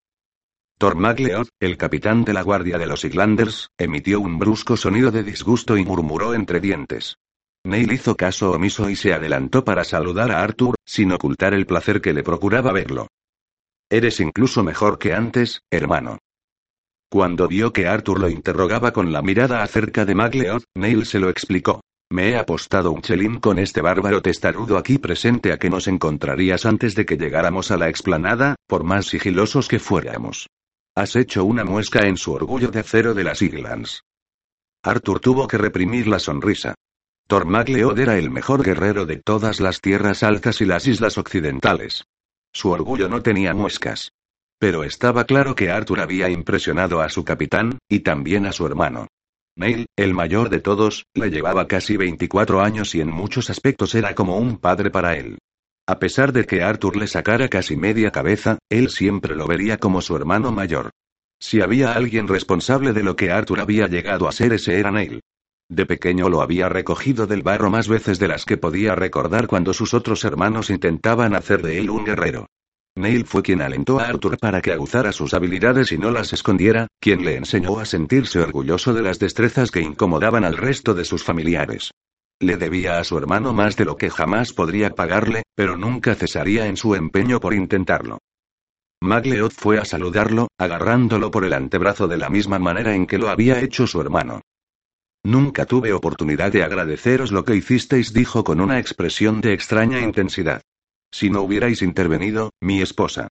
Tormagleoth, 0.79 1.49
el 1.61 1.77
capitán 1.77 2.25
de 2.25 2.33
la 2.33 2.43
guardia 2.43 2.79
de 2.79 2.87
los 2.87 3.05
Iglanders, 3.05 3.69
emitió 3.79 4.21
un 4.21 4.39
brusco 4.39 4.77
sonido 4.77 5.11
de 5.11 5.23
disgusto 5.23 5.77
y 5.77 5.85
murmuró 5.85 6.35
entre 6.35 6.61
dientes. 6.61 7.17
Neil 7.65 7.93
hizo 7.93 8.17
caso 8.17 8.51
omiso 8.51 8.91
y 8.91 8.97
se 8.97 9.13
adelantó 9.13 9.65
para 9.65 9.85
saludar 9.85 10.33
a 10.33 10.43
Arthur, 10.43 10.75
sin 10.85 11.13
ocultar 11.13 11.55
el 11.55 11.67
placer 11.67 12.01
que 12.01 12.13
le 12.13 12.25
procuraba 12.25 12.73
verlo. 12.73 13.07
Eres 13.89 14.19
incluso 14.21 14.65
mejor 14.65 14.99
que 14.99 15.15
antes, 15.15 15.61
hermano. 15.71 16.19
Cuando 17.09 17.47
vio 17.47 17.73
que 17.73 17.87
Arthur 17.87 18.21
lo 18.21 18.29
interrogaba 18.31 18.93
con 18.93 19.13
la 19.13 19.23
mirada 19.23 19.63
acerca 19.63 20.05
de 20.05 20.15
Magleoth, 20.15 20.65
Neil 20.75 21.07
se 21.07 21.21
lo 21.21 21.29
explicó. 21.29 21.83
Me 22.11 22.31
he 22.31 22.37
apostado 22.37 22.91
un 22.91 23.03
chelín 23.03 23.39
con 23.39 23.59
este 23.59 23.81
bárbaro 23.81 24.21
testarudo 24.21 24.77
aquí 24.77 24.99
presente 24.99 25.53
a 25.53 25.59
que 25.59 25.71
nos 25.71 25.89
encontrarías 25.89 26.67
antes 26.67 26.95
de 26.95 27.07
que 27.07 27.17
llegáramos 27.17 27.71
a 27.71 27.77
la 27.77 27.89
explanada, 27.89 28.57
por 28.67 28.83
más 28.85 29.07
sigilosos 29.07 29.69
que 29.69 29.79
fuéramos. 29.79 30.49
Has 30.95 31.17
hecho 31.17 31.47
una 31.47 31.65
muesca 31.65 32.07
en 32.07 32.19
su 32.19 32.33
orgullo 32.33 32.71
de 32.71 32.81
acero 32.81 33.15
de 33.15 33.25
las 33.25 33.41
Iglands. 33.41 34.05
Arthur 34.83 35.21
tuvo 35.21 35.49
que 35.49 35.57
reprimir 35.57 36.07
la 36.07 36.19
sonrisa. 36.19 36.75
Tormagleod 37.27 37.99
era 37.99 38.19
el 38.19 38.31
mejor 38.31 38.63
guerrero 38.63 39.07
de 39.07 39.17
todas 39.17 39.61
las 39.61 39.81
tierras 39.81 40.23
altas 40.23 40.61
y 40.61 40.67
las 40.67 40.87
islas 40.87 41.17
occidentales. 41.17 42.05
Su 42.53 42.71
orgullo 42.71 43.09
no 43.09 43.23
tenía 43.23 43.55
muescas. 43.55 44.13
Pero 44.59 44.85
estaba 44.85 45.25
claro 45.25 45.55
que 45.55 45.71
Arthur 45.71 46.01
había 46.01 46.29
impresionado 46.29 47.01
a 47.01 47.09
su 47.09 47.25
capitán, 47.25 47.79
y 47.89 48.01
también 48.01 48.45
a 48.45 48.53
su 48.53 48.67
hermano. 48.67 49.09
Neil, 49.57 49.87
el 49.97 50.13
mayor 50.13 50.51
de 50.51 50.61
todos, 50.61 51.07
le 51.15 51.31
llevaba 51.31 51.67
casi 51.67 51.97
24 51.97 52.61
años 52.61 52.95
y 52.95 53.01
en 53.01 53.11
muchos 53.11 53.49
aspectos 53.49 53.95
era 53.95 54.15
como 54.15 54.37
un 54.37 54.59
padre 54.59 54.91
para 54.91 55.17
él. 55.17 55.39
A 55.87 55.99
pesar 55.99 56.33
de 56.33 56.45
que 56.47 56.63
Arthur 56.63 56.97
le 56.97 57.09
sacara 57.09 57.49
casi 57.49 57.77
media 57.77 58.13
cabeza, 58.13 58.59
él 58.69 58.89
siempre 58.89 59.35
lo 59.35 59.47
vería 59.47 59.79
como 59.79 60.01
su 60.01 60.15
hermano 60.15 60.53
mayor. 60.53 60.91
Si 61.41 61.61
había 61.61 61.95
alguien 61.95 62.29
responsable 62.29 62.93
de 62.93 63.03
lo 63.03 63.17
que 63.17 63.33
Arthur 63.33 63.61
había 63.61 63.89
llegado 63.89 64.29
a 64.29 64.33
ser, 64.33 64.53
ese 64.53 64.79
era 64.79 64.93
Neil. 64.93 65.21
De 65.69 65.85
pequeño 65.85 66.29
lo 66.29 66.41
había 66.41 66.69
recogido 66.69 67.27
del 67.27 67.43
barro 67.43 67.69
más 67.69 67.89
veces 67.89 68.21
de 68.21 68.29
las 68.29 68.45
que 68.45 68.59
podía 68.59 68.95
recordar 68.95 69.49
cuando 69.49 69.73
sus 69.73 69.93
otros 69.93 70.25
hermanos 70.25 70.71
intentaban 70.71 71.35
hacer 71.35 71.63
de 71.63 71.79
él 71.79 71.91
un 71.91 72.05
guerrero. 72.05 72.47
Neil 72.95 73.25
fue 73.25 73.43
quien 73.43 73.63
alentó 73.63 73.99
a 73.99 74.05
Arthur 74.05 74.39
para 74.39 74.61
que 74.61 74.71
aguzara 74.71 75.11
sus 75.11 75.35
habilidades 75.35 75.91
y 75.91 75.99
no 75.99 76.11
las 76.11 76.33
escondiera, 76.33 76.87
quien 77.01 77.25
le 77.25 77.37
enseñó 77.37 77.81
a 77.81 77.87
sentirse 77.87 78.39
orgulloso 78.39 78.93
de 78.93 79.03
las 79.03 79.19
destrezas 79.19 79.71
que 79.71 79.81
incomodaban 79.81 80.45
al 80.45 80.57
resto 80.57 80.95
de 80.95 81.05
sus 81.05 81.25
familiares. 81.25 81.91
Le 82.43 82.57
debía 82.57 82.99
a 82.99 83.05
su 83.05 83.17
hermano 83.17 83.53
más 83.53 83.77
de 83.77 83.85
lo 83.85 83.97
que 83.97 84.11
jamás 84.11 84.53
podría 84.53 84.91
pagarle, 84.97 85.45
pero 85.55 85.77
nunca 85.77 86.17
cesaría 86.17 86.67
en 86.67 86.77
su 86.77 86.97
empeño 86.97 87.39
por 87.39 87.55
intentarlo. 87.55 88.19
Magleod 89.01 89.53
fue 89.53 89.79
a 89.79 89.85
saludarlo, 89.85 90.49
agarrándolo 90.59 91.31
por 91.31 91.45
el 91.45 91.53
antebrazo 91.53 92.09
de 92.09 92.17
la 92.17 92.31
misma 92.31 92.59
manera 92.59 92.97
en 92.97 93.07
que 93.07 93.19
lo 93.19 93.29
había 93.29 93.61
hecho 93.61 93.87
su 93.87 94.01
hermano. 94.01 94.41
Nunca 95.23 95.67
tuve 95.67 95.93
oportunidad 95.93 96.51
de 96.51 96.65
agradeceros 96.65 97.31
lo 97.31 97.45
que 97.45 97.55
hicisteis, 97.55 98.13
dijo 98.13 98.43
con 98.43 98.61
una 98.61 98.81
expresión 98.81 99.41
de 99.41 99.53
extraña 99.53 100.01
intensidad. 100.01 100.63
Si 101.13 101.31
no 101.31 101.43
hubierais 101.43 101.81
intervenido, 101.81 102.51
mi 102.61 102.83
esposa. 102.83 103.29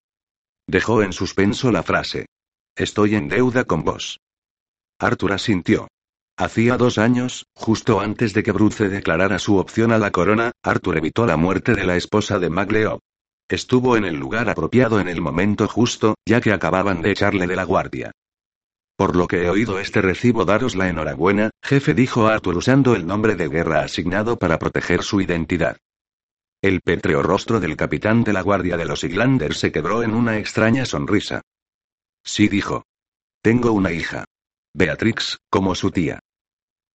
Dejó 0.68 1.04
en 1.04 1.12
suspenso 1.12 1.70
la 1.70 1.84
frase. 1.84 2.28
Estoy 2.78 3.16
en 3.16 3.28
deuda 3.28 3.66
con 3.66 3.84
vos. 3.84 4.22
Arthur 5.00 5.34
asintió. 5.34 5.90
Hacía 6.38 6.78
dos 6.78 6.98
años, 6.98 7.46
justo 7.54 8.00
antes 8.00 8.34
de 8.34 8.44
que 8.44 8.52
Bruce 8.52 8.90
declarara 8.90 9.40
su 9.40 9.58
opción 9.58 9.92
a 9.92 9.98
la 9.98 10.12
corona, 10.12 10.52
Arthur 10.64 10.98
evitó 10.98 11.26
la 11.26 11.38
muerte 11.38 11.76
de 11.76 11.86
la 11.86 11.96
esposa 11.96 12.40
de 12.40 12.50
Magleov. 12.50 13.00
Estuvo 13.48 13.98
en 13.98 14.06
el 14.06 14.16
lugar 14.16 14.50
apropiado 14.50 15.00
en 15.00 15.10
el 15.10 15.22
momento 15.22 15.68
justo, 15.68 16.16
ya 16.26 16.40
que 16.42 16.54
acababan 16.54 17.02
de 17.02 17.12
echarle 17.12 17.48
de 17.48 17.56
la 17.56 17.66
guardia. 17.66 18.12
Por 18.96 19.16
lo 19.16 19.28
que 19.28 19.44
he 19.44 19.50
oído 19.50 19.80
este 19.80 20.02
recibo 20.02 20.46
daros 20.46 20.76
la 20.76 20.88
enhorabuena, 20.88 21.50
jefe 21.64 21.94
dijo 21.94 22.28
Arthur 22.28 22.58
usando 22.58 22.96
el 22.96 23.06
nombre 23.06 23.36
de 23.36 23.50
guerra 23.50 23.82
asignado 23.82 24.38
para 24.38 24.60
proteger 24.60 25.04
su 25.04 25.22
identidad. 25.22 25.78
El 26.62 26.82
pétreo 26.82 27.24
rostro 27.24 27.60
del 27.60 27.76
capitán 27.76 28.24
de 28.24 28.34
la 28.34 28.42
guardia 28.42 28.78
de 28.78 28.86
los 28.86 29.04
Iglanders 29.04 29.58
se 29.58 29.72
quebró 29.72 30.04
en 30.04 30.14
una 30.14 30.38
extraña 30.38 30.86
sonrisa. 30.86 31.42
Sí 32.24 32.48
dijo. 32.48 32.84
Tengo 33.42 33.72
una 33.72 33.92
hija. 33.92 34.26
Beatrix, 34.74 35.40
como 35.50 35.76
su 35.76 35.92
tía. 35.92 36.20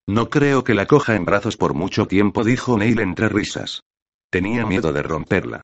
No 0.07 0.31
creo 0.31 0.65
que 0.65 0.75
la 0.75 0.87
coja 0.87 1.17
en 1.17 1.25
brazos 1.25 1.57
por 1.57 1.75
mucho 1.75 2.07
tiempo, 2.07 2.45
dijo 2.45 2.79
Neil 2.79 3.01
entre 3.01 3.29
risas. 3.29 3.83
Tenía 4.31 4.65
miedo 4.65 4.93
de 4.93 5.03
romperla. 5.03 5.63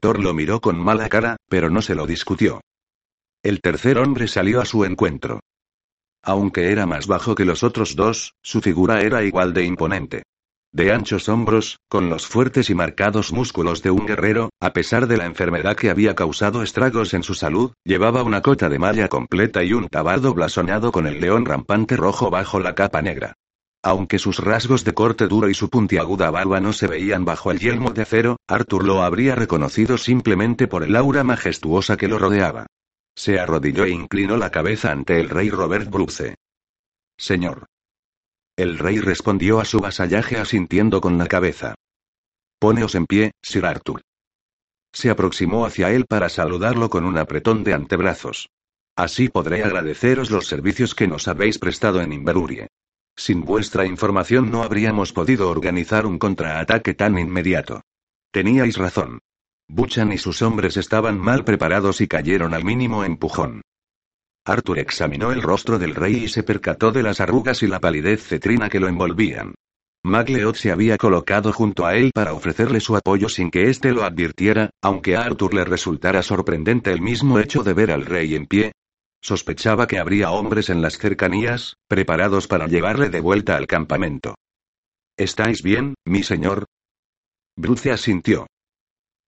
Thor 0.00 0.20
lo 0.20 0.32
miró 0.32 0.60
con 0.60 0.78
mala 0.78 1.08
cara, 1.08 1.36
pero 1.48 1.70
no 1.70 1.82
se 1.82 1.94
lo 1.94 2.06
discutió. 2.06 2.60
El 3.42 3.60
tercer 3.60 3.98
hombre 3.98 4.28
salió 4.28 4.60
a 4.60 4.64
su 4.64 4.84
encuentro. 4.84 5.40
Aunque 6.22 6.70
era 6.70 6.86
más 6.86 7.06
bajo 7.06 7.34
que 7.34 7.44
los 7.44 7.62
otros 7.62 7.96
dos, 7.96 8.34
su 8.42 8.60
figura 8.60 9.00
era 9.02 9.22
igual 9.24 9.52
de 9.52 9.64
imponente. 9.64 10.22
De 10.78 10.92
anchos 10.92 11.28
hombros, 11.28 11.80
con 11.88 12.08
los 12.08 12.28
fuertes 12.28 12.70
y 12.70 12.74
marcados 12.76 13.32
músculos 13.32 13.82
de 13.82 13.90
un 13.90 14.06
guerrero, 14.06 14.50
a 14.60 14.72
pesar 14.72 15.08
de 15.08 15.16
la 15.16 15.26
enfermedad 15.26 15.74
que 15.74 15.90
había 15.90 16.14
causado 16.14 16.62
estragos 16.62 17.14
en 17.14 17.24
su 17.24 17.34
salud, 17.34 17.72
llevaba 17.82 18.22
una 18.22 18.42
cota 18.42 18.68
de 18.68 18.78
malla 18.78 19.08
completa 19.08 19.64
y 19.64 19.72
un 19.72 19.88
tabardo 19.88 20.34
blasonado 20.34 20.92
con 20.92 21.08
el 21.08 21.20
león 21.20 21.46
rampante 21.46 21.96
rojo 21.96 22.30
bajo 22.30 22.60
la 22.60 22.76
capa 22.76 23.02
negra. 23.02 23.34
Aunque 23.82 24.20
sus 24.20 24.38
rasgos 24.38 24.84
de 24.84 24.94
corte 24.94 25.26
duro 25.26 25.48
y 25.48 25.54
su 25.54 25.68
puntiaguda 25.68 26.30
barba 26.30 26.60
no 26.60 26.72
se 26.72 26.86
veían 26.86 27.24
bajo 27.24 27.50
el 27.50 27.58
yelmo 27.58 27.90
de 27.90 28.02
acero, 28.02 28.36
Arthur 28.46 28.84
lo 28.84 29.02
habría 29.02 29.34
reconocido 29.34 29.98
simplemente 29.98 30.68
por 30.68 30.84
el 30.84 30.94
aura 30.94 31.24
majestuosa 31.24 31.96
que 31.96 32.06
lo 32.06 32.20
rodeaba. 32.20 32.66
Se 33.16 33.40
arrodilló 33.40 33.82
e 33.82 33.90
inclinó 33.90 34.36
la 34.36 34.52
cabeza 34.52 34.92
ante 34.92 35.18
el 35.18 35.28
rey 35.28 35.50
Robert 35.50 35.90
Bruce. 35.90 36.36
Señor. 37.16 37.66
El 38.58 38.76
rey 38.76 38.98
respondió 38.98 39.60
a 39.60 39.64
su 39.64 39.78
vasallaje 39.78 40.36
asintiendo 40.36 41.00
con 41.00 41.16
la 41.16 41.28
cabeza. 41.28 41.76
Poneos 42.58 42.96
en 42.96 43.06
pie, 43.06 43.30
Sir 43.40 43.64
Arthur. 43.64 44.02
Se 44.92 45.10
aproximó 45.10 45.64
hacia 45.64 45.92
él 45.92 46.06
para 46.06 46.28
saludarlo 46.28 46.90
con 46.90 47.04
un 47.04 47.18
apretón 47.18 47.62
de 47.62 47.72
antebrazos. 47.72 48.48
Así 48.96 49.28
podré 49.28 49.62
agradeceros 49.62 50.32
los 50.32 50.48
servicios 50.48 50.96
que 50.96 51.06
nos 51.06 51.28
habéis 51.28 51.60
prestado 51.60 52.00
en 52.00 52.12
Inverurie. 52.12 52.66
Sin 53.16 53.44
vuestra 53.44 53.86
información 53.86 54.50
no 54.50 54.64
habríamos 54.64 55.12
podido 55.12 55.50
organizar 55.50 56.04
un 56.04 56.18
contraataque 56.18 56.94
tan 56.94 57.16
inmediato. 57.16 57.82
Teníais 58.32 58.76
razón. 58.76 59.20
Buchan 59.68 60.12
y 60.12 60.18
sus 60.18 60.42
hombres 60.42 60.76
estaban 60.76 61.16
mal 61.16 61.44
preparados 61.44 62.00
y 62.00 62.08
cayeron 62.08 62.54
al 62.54 62.64
mínimo 62.64 63.04
empujón. 63.04 63.62
Arthur 64.48 64.78
examinó 64.78 65.30
el 65.30 65.42
rostro 65.42 65.78
del 65.78 65.94
rey 65.94 66.24
y 66.24 66.28
se 66.28 66.42
percató 66.42 66.90
de 66.90 67.02
las 67.02 67.20
arrugas 67.20 67.62
y 67.62 67.66
la 67.66 67.80
palidez 67.80 68.26
cetrina 68.26 68.68
que 68.70 68.80
lo 68.80 68.88
envolvían. 68.88 69.54
Magleod 70.04 70.54
se 70.54 70.70
había 70.70 70.96
colocado 70.96 71.52
junto 71.52 71.84
a 71.84 71.94
él 71.96 72.12
para 72.14 72.32
ofrecerle 72.32 72.80
su 72.80 72.96
apoyo 72.96 73.28
sin 73.28 73.50
que 73.50 73.68
éste 73.68 73.92
lo 73.92 74.04
advirtiera, 74.04 74.70
aunque 74.82 75.16
a 75.16 75.22
Arthur 75.22 75.52
le 75.54 75.64
resultara 75.64 76.22
sorprendente 76.22 76.90
el 76.92 77.02
mismo 77.02 77.38
hecho 77.38 77.62
de 77.62 77.74
ver 77.74 77.90
al 77.90 78.06
rey 78.06 78.34
en 78.34 78.46
pie. 78.46 78.72
Sospechaba 79.20 79.86
que 79.86 79.98
habría 79.98 80.30
hombres 80.30 80.70
en 80.70 80.80
las 80.80 80.96
cercanías, 80.96 81.74
preparados 81.88 82.46
para 82.46 82.68
llevarle 82.68 83.10
de 83.10 83.20
vuelta 83.20 83.56
al 83.56 83.66
campamento. 83.66 84.36
¿Estáis 85.16 85.62
bien, 85.62 85.94
mi 86.06 86.22
señor? 86.22 86.64
Bruce 87.56 87.90
asintió. 87.90 88.46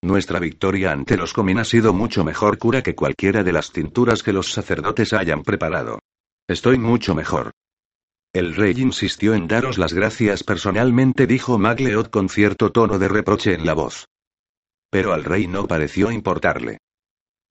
Nuestra 0.02 0.38
victoria 0.38 0.92
ante 0.92 1.18
los 1.18 1.34
Comin 1.34 1.58
ha 1.58 1.64
sido 1.64 1.92
mucho 1.92 2.24
mejor 2.24 2.56
cura 2.56 2.82
que 2.82 2.94
cualquiera 2.94 3.44
de 3.44 3.52
las 3.52 3.70
cinturas 3.70 4.22
que 4.22 4.32
los 4.32 4.50
sacerdotes 4.50 5.12
hayan 5.12 5.42
preparado. 5.42 5.98
Estoy 6.48 6.78
mucho 6.78 7.14
mejor. 7.14 7.50
El 8.32 8.54
rey 8.54 8.74
insistió 8.78 9.34
en 9.34 9.46
daros 9.46 9.76
las 9.76 9.92
gracias 9.92 10.42
personalmente, 10.42 11.26
dijo 11.26 11.58
Magleod 11.58 12.06
con 12.06 12.28
cierto 12.28 12.70
tono 12.70 12.98
de 12.98 13.08
reproche 13.08 13.54
en 13.54 13.66
la 13.66 13.74
voz. 13.74 14.06
Pero 14.90 15.12
al 15.12 15.24
rey 15.24 15.46
no 15.46 15.66
pareció 15.66 16.10
importarle. 16.10 16.78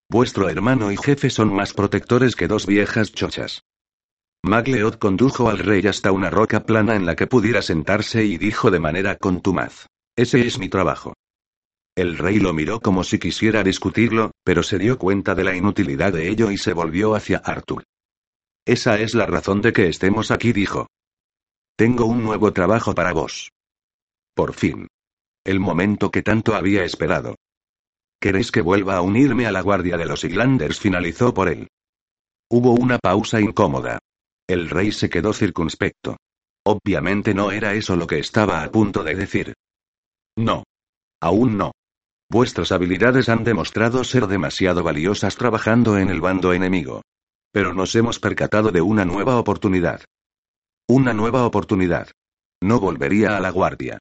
Vuestro 0.10 0.50
hermano 0.50 0.92
y 0.92 0.98
jefe 0.98 1.30
son 1.30 1.54
más 1.54 1.74
protectores 1.74 2.36
que 2.36 2.48
dos 2.48 2.66
viejas 2.66 3.12
chochas. 3.12 3.62
Magleod 4.42 4.96
condujo 4.96 5.50
al 5.50 5.60
rey 5.60 5.86
hasta 5.86 6.12
una 6.12 6.30
roca 6.30 6.64
plana 6.64 6.96
en 6.96 7.06
la 7.06 7.16
que 7.16 7.28
pudiera 7.28 7.62
sentarse 7.62 8.24
y 8.24 8.38
dijo 8.38 8.72
de 8.72 8.80
manera 8.80 9.18
contumaz. 9.18 9.86
Ese 10.16 10.48
es 10.48 10.58
mi 10.58 10.68
trabajo. 10.68 11.14
El 12.00 12.18
rey 12.18 12.40
lo 12.40 12.54
miró 12.54 12.80
como 12.80 13.04
si 13.04 13.20
quisiera 13.20 13.62
discutirlo, 13.62 14.32
pero 14.46 14.64
se 14.64 14.80
dio 14.80 14.98
cuenta 14.98 15.36
de 15.36 15.44
la 15.44 15.54
inutilidad 15.54 16.14
de 16.14 16.30
ello 16.30 16.50
y 16.50 16.58
se 16.58 16.72
volvió 16.72 17.14
hacia 17.14 17.40
Arthur. 17.40 17.84
Esa 18.66 18.98
es 19.02 19.16
la 19.16 19.26
razón 19.26 19.62
de 19.62 19.74
que 19.74 19.90
estemos 19.90 20.32
aquí, 20.32 20.54
dijo. 20.54 20.88
Tengo 21.76 22.06
un 22.06 22.24
nuevo 22.24 22.54
trabajo 22.54 22.96
para 22.96 23.12
vos. 23.12 23.52
Por 24.34 24.54
fin. 24.54 24.88
El 25.44 25.60
momento 25.60 26.10
que 26.10 26.22
tanto 26.22 26.56
había 26.56 26.86
esperado. 26.86 27.36
¿Queréis 28.22 28.50
que 28.50 28.62
vuelva 28.62 28.96
a 28.96 29.02
unirme 29.02 29.46
a 29.46 29.52
la 29.52 29.60
guardia 29.60 29.98
de 29.98 30.06
los 30.06 30.24
Iglanders? 30.24 30.80
finalizó 30.80 31.34
por 31.34 31.50
él. 31.50 31.68
Hubo 32.50 32.76
una 32.76 32.98
pausa 32.98 33.42
incómoda. 33.42 34.00
El 34.48 34.70
rey 34.70 34.94
se 34.94 35.10
quedó 35.10 35.34
circunspecto. 35.34 36.16
Obviamente 36.66 37.34
no 37.34 37.52
era 37.52 37.74
eso 37.74 37.98
lo 37.98 38.08
que 38.08 38.20
estaba 38.20 38.64
a 38.64 38.72
punto 38.72 39.04
de 39.04 39.16
decir. 39.16 39.54
No. 40.38 40.64
Aún 41.20 41.58
no. 41.58 41.74
Vuestras 42.32 42.72
habilidades 42.72 43.28
han 43.28 43.44
demostrado 43.44 44.04
ser 44.04 44.28
demasiado 44.28 44.84
valiosas 44.84 45.36
trabajando 45.36 45.98
en 45.98 46.10
el 46.10 46.22
bando 46.22 46.54
enemigo. 46.54 47.02
Pero 47.52 47.74
nos 47.74 47.96
hemos 47.96 48.20
percatado 48.20 48.72
de 48.72 48.82
una 48.82 49.04
nueva 49.04 49.38
oportunidad. 49.38 50.02
Una 50.88 51.14
nueva 51.14 51.46
oportunidad. 51.46 52.12
No 52.62 52.80
volvería 52.80 53.36
a 53.36 53.40
la 53.40 53.50
guardia. 53.50 53.98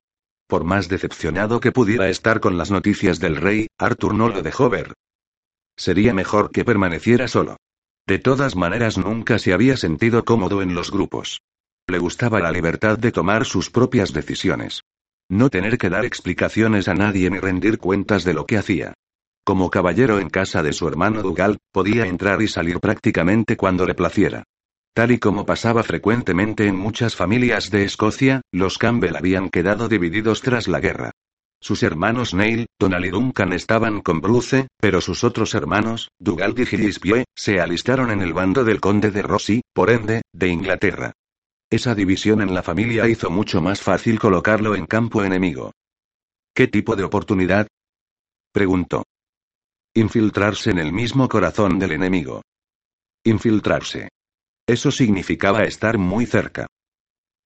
Por 0.46 0.64
más 0.64 0.88
decepcionado 0.88 1.60
que 1.60 1.72
pudiera 1.72 2.10
estar 2.10 2.40
con 2.40 2.58
las 2.58 2.70
noticias 2.70 3.18
del 3.18 3.36
rey, 3.36 3.68
Arthur 3.78 4.14
no 4.14 4.28
lo 4.28 4.42
dejó 4.42 4.68
ver. 4.68 4.92
Sería 5.76 6.12
mejor 6.12 6.50
que 6.50 6.64
permaneciera 6.64 7.28
solo. 7.28 7.56
De 8.06 8.18
todas 8.18 8.56
maneras 8.56 8.98
nunca 8.98 9.38
se 9.38 9.54
había 9.54 9.76
sentido 9.76 10.24
cómodo 10.24 10.60
en 10.60 10.74
los 10.74 10.90
grupos. 10.90 11.40
Le 11.86 11.98
gustaba 11.98 12.40
la 12.40 12.52
libertad 12.52 12.98
de 12.98 13.12
tomar 13.12 13.46
sus 13.46 13.70
propias 13.70 14.12
decisiones. 14.12 14.82
No 15.30 15.50
tener 15.50 15.76
que 15.76 15.90
dar 15.90 16.06
explicaciones 16.06 16.88
a 16.88 16.94
nadie 16.94 17.28
ni 17.28 17.38
rendir 17.38 17.78
cuentas 17.78 18.24
de 18.24 18.32
lo 18.32 18.46
que 18.46 18.56
hacía. 18.56 18.94
Como 19.44 19.70
caballero 19.70 20.20
en 20.20 20.30
casa 20.30 20.62
de 20.62 20.72
su 20.72 20.88
hermano 20.88 21.22
Dougal, 21.22 21.58
podía 21.72 22.06
entrar 22.06 22.40
y 22.40 22.48
salir 22.48 22.80
prácticamente 22.80 23.56
cuando 23.56 23.84
le 23.86 23.94
placiera. 23.94 24.44
Tal 24.94 25.10
y 25.10 25.18
como 25.18 25.44
pasaba 25.44 25.82
frecuentemente 25.82 26.66
en 26.66 26.76
muchas 26.76 27.14
familias 27.14 27.70
de 27.70 27.84
Escocia, 27.84 28.40
los 28.52 28.78
Campbell 28.78 29.16
habían 29.16 29.50
quedado 29.50 29.88
divididos 29.88 30.40
tras 30.40 30.66
la 30.66 30.80
guerra. 30.80 31.12
Sus 31.60 31.82
hermanos 31.82 32.34
Neil, 32.34 32.66
Donald 32.78 33.04
y 33.06 33.10
Duncan 33.10 33.52
estaban 33.52 34.00
con 34.00 34.20
Bruce, 34.20 34.68
pero 34.80 35.00
sus 35.00 35.24
otros 35.24 35.54
hermanos, 35.54 36.08
Dougal 36.18 36.54
y 36.56 36.64
Gillespie, 36.64 37.24
se 37.34 37.60
alistaron 37.60 38.10
en 38.10 38.22
el 38.22 38.32
bando 38.32 38.64
del 38.64 38.80
conde 38.80 39.10
de 39.10 39.22
Rossi, 39.22 39.60
por 39.74 39.90
ende, 39.90 40.22
de 40.32 40.48
Inglaterra. 40.48 41.12
Esa 41.70 41.94
división 41.94 42.40
en 42.40 42.54
la 42.54 42.62
familia 42.62 43.06
hizo 43.08 43.28
mucho 43.28 43.60
más 43.60 43.82
fácil 43.82 44.18
colocarlo 44.18 44.74
en 44.74 44.86
campo 44.86 45.22
enemigo. 45.22 45.72
¿Qué 46.54 46.66
tipo 46.66 46.96
de 46.96 47.04
oportunidad? 47.04 47.68
preguntó. 48.52 49.04
Infiltrarse 49.94 50.70
en 50.70 50.78
el 50.78 50.92
mismo 50.92 51.28
corazón 51.28 51.78
del 51.78 51.92
enemigo. 51.92 52.40
Infiltrarse. 53.22 54.08
Eso 54.66 54.90
significaba 54.90 55.64
estar 55.64 55.98
muy 55.98 56.24
cerca. 56.24 56.66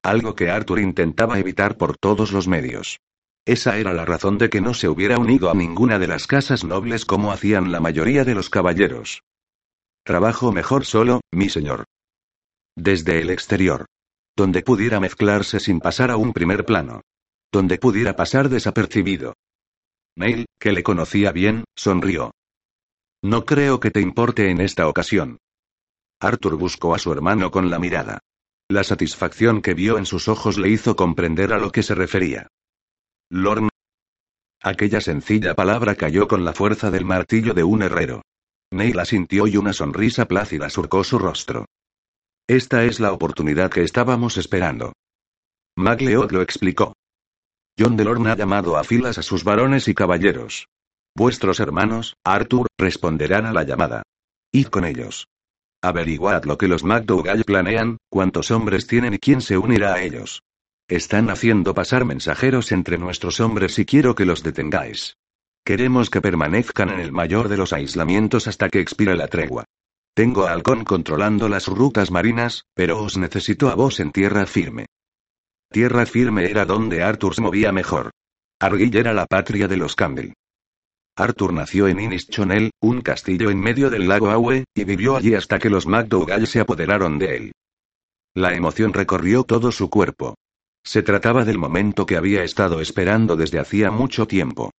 Algo 0.05 0.37
que 0.37 0.51
Arthur 0.51 0.79
intentaba 0.79 1.41
evitar 1.41 1.77
por 1.77 1.97
todos 1.97 2.31
los 2.31 2.47
medios. 2.47 3.01
Esa 3.45 3.77
era 3.79 3.93
la 3.93 4.05
razón 4.05 4.39
de 4.39 4.51
que 4.51 4.61
no 4.61 4.73
se 4.73 4.89
hubiera 4.89 5.19
unido 5.19 5.51
a 5.51 5.55
ninguna 5.55 5.99
de 5.99 6.07
las 6.07 6.29
casas 6.29 6.63
nobles 6.63 7.05
como 7.05 7.33
hacían 7.33 7.73
la 7.73 7.81
mayoría 7.81 8.25
de 8.25 8.37
los 8.37 8.51
caballeros. 8.51 9.23
Trabajo 10.05 10.53
mejor 10.53 10.85
solo, 10.85 11.23
mi 11.33 11.49
señor. 11.49 11.85
Desde 12.77 13.21
el 13.21 13.31
exterior 13.31 13.87
donde 14.37 14.63
pudiera 14.63 15.01
mezclarse 15.01 15.61
sin 15.61 15.81
pasar 15.81 16.11
a 16.11 16.17
un 16.17 16.33
primer 16.33 16.65
plano. 16.65 17.03
Donde 17.53 17.79
pudiera 17.79 18.17
pasar 18.17 18.49
desapercibido. 18.49 19.35
Neil, 20.17 20.47
que 20.59 20.73
le 20.73 20.83
conocía 20.83 21.33
bien, 21.33 21.65
sonrió. 21.77 22.33
No 23.23 23.45
creo 23.45 23.79
que 23.79 23.91
te 23.91 24.01
importe 24.01 24.51
en 24.51 24.61
esta 24.61 24.89
ocasión. 24.89 25.39
Arthur 26.21 26.57
buscó 26.57 26.95
a 26.95 26.99
su 26.99 27.13
hermano 27.13 27.51
con 27.51 27.71
la 27.71 27.79
mirada. 27.79 28.21
La 28.69 28.85
satisfacción 28.85 29.61
que 29.61 29.75
vio 29.75 29.99
en 29.99 30.07
sus 30.07 30.29
ojos 30.29 30.57
le 30.57 30.69
hizo 30.69 30.97
comprender 30.97 31.53
a 31.53 31.59
lo 31.59 31.71
que 31.71 31.83
se 31.83 31.95
refería. 31.95 32.49
Lorne. 33.29 33.69
Aquella 34.63 35.01
sencilla 35.01 35.55
palabra 35.55 35.95
cayó 35.95 36.29
con 36.29 36.45
la 36.45 36.53
fuerza 36.53 36.91
del 36.91 37.05
martillo 37.05 37.53
de 37.55 37.65
un 37.65 37.83
herrero. 37.83 38.23
Neil 38.71 38.97
la 38.97 39.05
sintió 39.05 39.47
y 39.47 39.57
una 39.57 39.73
sonrisa 39.73 40.27
plácida 40.27 40.71
surcó 40.71 41.05
su 41.05 41.19
rostro. 41.19 41.67
Esta 42.49 42.85
es 42.85 43.01
la 43.01 43.13
oportunidad 43.13 43.71
que 43.71 43.83
estábamos 43.83 44.37
esperando. 44.37 44.93
MacLeod 45.77 46.33
lo 46.33 46.43
explicó. 46.43 46.95
John 47.79 47.97
Delorme 47.97 48.31
ha 48.31 48.37
llamado 48.37 48.77
a 48.77 48.85
filas 48.85 49.17
a 49.19 49.23
sus 49.23 49.45
varones 49.45 49.89
y 49.89 49.95
caballeros. 49.95 50.67
Vuestros 51.17 51.61
hermanos, 51.61 52.17
Arthur, 52.25 52.67
responderán 52.79 53.47
a 53.47 53.53
la 53.53 53.63
llamada. 53.63 54.03
Id 54.53 54.67
con 54.67 54.85
ellos. 54.85 55.29
Averiguad 55.83 56.45
lo 56.45 56.59
que 56.59 56.69
los 56.69 56.85
MacDougall 56.85 57.45
planean, 57.45 57.99
cuántos 58.11 58.51
hombres 58.51 58.87
tienen 58.87 59.15
y 59.15 59.19
quién 59.19 59.41
se 59.41 59.57
unirá 59.57 59.95
a 59.95 60.03
ellos. 60.03 60.43
Están 60.89 61.31
haciendo 61.31 61.75
pasar 61.75 62.05
mensajeros 62.05 62.73
entre 62.73 62.99
nuestros 62.99 63.41
hombres 63.41 63.79
y 63.79 63.87
quiero 63.87 64.15
que 64.15 64.27
los 64.27 64.43
detengáis. 64.43 65.17
Queremos 65.65 66.11
que 66.11 66.21
permanezcan 66.21 66.91
en 66.91 67.01
el 67.01 67.13
mayor 67.13 67.49
de 67.49 67.57
los 67.57 67.73
aislamientos 67.73 68.47
hasta 68.49 68.69
que 68.69 68.81
expire 68.81 69.17
la 69.17 69.29
tregua. 69.29 69.65
Tengo 70.15 70.47
a 70.47 70.53
Halcón 70.53 70.85
controlando 70.85 71.49
las 71.49 71.69
rutas 71.69 72.11
marinas, 72.11 72.65
pero 72.75 73.03
os 73.03 73.17
necesito 73.17 73.71
a 73.71 73.75
vos 73.75 73.99
en 73.99 74.13
tierra 74.13 74.45
firme. 74.45 74.87
Tierra 75.71 76.05
firme 76.05 76.51
era 76.51 76.67
donde 76.67 77.03
Arthur 77.03 77.35
se 77.35 77.41
movía 77.41 77.73
mejor. 77.73 78.11
Argyll 78.61 78.95
era 78.95 79.15
la 79.15 79.27
patria 79.27 79.69
de 79.69 79.79
los 79.79 79.97
Campbell. 79.97 80.35
Arthur 81.17 81.55
nació 81.55 81.89
en 81.89 81.99
Innischonel, 81.99 82.71
un 82.81 83.01
castillo 83.01 83.51
en 83.51 83.59
medio 83.59 83.89
del 83.89 84.07
lago 84.07 84.31
Aue, 84.31 84.65
y 84.75 84.85
vivió 84.85 85.17
allí 85.17 85.35
hasta 85.35 85.59
que 85.59 85.71
los 85.71 85.87
MacDougall 85.87 86.47
se 86.47 86.61
apoderaron 86.61 87.19
de 87.19 87.37
él. 87.37 87.53
La 88.35 88.55
emoción 88.55 88.93
recorrió 88.93 89.45
todo 89.45 89.73
su 89.73 89.89
cuerpo. 89.89 90.37
Se 90.85 91.03
trataba 91.03 91.45
del 91.45 91.59
momento 91.59 92.07
que 92.07 92.17
había 92.17 92.45
estado 92.45 92.81
esperando 92.81 93.37
desde 93.37 93.59
hacía 93.59 93.91
mucho 93.91 94.27
tiempo. 94.27 94.73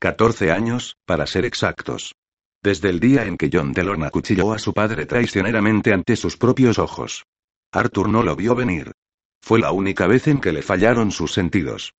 14 0.00 0.50
años, 0.50 0.96
para 1.06 1.26
ser 1.26 1.44
exactos. 1.44 2.14
Desde 2.62 2.90
el 2.90 3.00
día 3.00 3.24
en 3.24 3.38
que 3.38 3.48
John 3.50 3.72
Delorme 3.72 4.06
acuchilló 4.06 4.52
a 4.52 4.58
su 4.58 4.74
padre 4.74 5.06
traicioneramente 5.06 5.94
ante 5.94 6.14
sus 6.14 6.36
propios 6.36 6.78
ojos. 6.78 7.24
Arthur 7.72 8.10
no 8.10 8.22
lo 8.22 8.36
vio 8.36 8.54
venir. 8.54 8.92
Fue 9.40 9.58
la 9.58 9.72
única 9.72 10.06
vez 10.06 10.28
en 10.28 10.40
que 10.40 10.52
le 10.52 10.60
fallaron 10.60 11.10
sus 11.10 11.32
sentidos. 11.32 11.94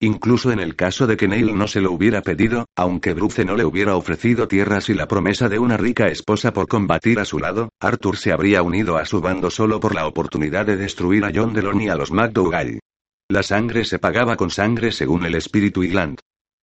Incluso 0.00 0.50
en 0.50 0.58
el 0.58 0.74
caso 0.74 1.06
de 1.06 1.16
que 1.16 1.28
Neil 1.28 1.56
no 1.56 1.68
se 1.68 1.80
lo 1.80 1.92
hubiera 1.92 2.20
pedido, 2.20 2.66
aunque 2.76 3.14
Bruce 3.14 3.44
no 3.44 3.54
le 3.54 3.64
hubiera 3.64 3.94
ofrecido 3.94 4.48
tierras 4.48 4.88
y 4.88 4.94
la 4.94 5.06
promesa 5.06 5.48
de 5.48 5.60
una 5.60 5.76
rica 5.76 6.08
esposa 6.08 6.52
por 6.52 6.66
combatir 6.66 7.20
a 7.20 7.24
su 7.24 7.38
lado, 7.38 7.68
Arthur 7.80 8.16
se 8.16 8.32
habría 8.32 8.62
unido 8.62 8.96
a 8.96 9.04
su 9.04 9.20
bando 9.20 9.50
solo 9.50 9.78
por 9.78 9.94
la 9.94 10.08
oportunidad 10.08 10.66
de 10.66 10.76
destruir 10.76 11.24
a 11.24 11.30
John 11.32 11.54
Delorme 11.54 11.84
y 11.84 11.88
a 11.88 11.94
los 11.94 12.10
MacDougall. 12.10 12.80
La 13.28 13.44
sangre 13.44 13.84
se 13.84 14.00
pagaba 14.00 14.36
con 14.36 14.50
sangre 14.50 14.90
según 14.90 15.24
el 15.24 15.36
espíritu 15.36 15.84
Igland. 15.84 16.18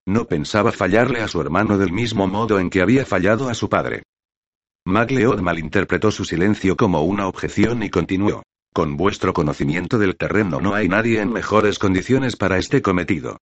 No 0.05 0.25
pensaba 0.25 0.71
fallarle 0.71 1.21
a 1.21 1.27
su 1.27 1.39
hermano 1.39 1.77
del 1.77 1.93
mismo 1.93 2.27
modo 2.27 2.59
en 2.59 2.69
que 2.69 2.81
había 2.81 3.05
fallado 3.05 3.49
a 3.49 3.53
su 3.53 3.69
padre. 3.69 4.03
MacLeod 4.85 5.39
malinterpretó 5.39 6.11
su 6.11 6.25
silencio 6.25 6.75
como 6.75 7.03
una 7.03 7.27
objeción 7.27 7.83
y 7.83 7.89
continuó. 7.89 8.43
Con 8.73 8.97
vuestro 8.97 9.33
conocimiento 9.33 9.97
del 9.97 10.17
terreno 10.17 10.59
no 10.59 10.73
hay 10.73 10.89
nadie 10.89 11.21
en 11.21 11.31
mejores 11.31 11.79
condiciones 11.79 12.35
para 12.35 12.57
este 12.57 12.81
cometido. 12.81 13.37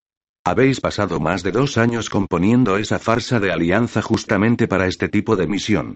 Habéis 0.46 0.82
pasado 0.82 1.20
más 1.20 1.42
de 1.42 1.52
dos 1.52 1.78
años 1.78 2.10
componiendo 2.10 2.78
esa 2.78 3.00
farsa 3.00 3.40
de 3.40 3.52
alianza 3.52 4.02
justamente 4.02 4.68
para 4.68 4.88
este 4.88 5.08
tipo 5.08 5.36
de 5.36 5.48
misión. 5.48 5.96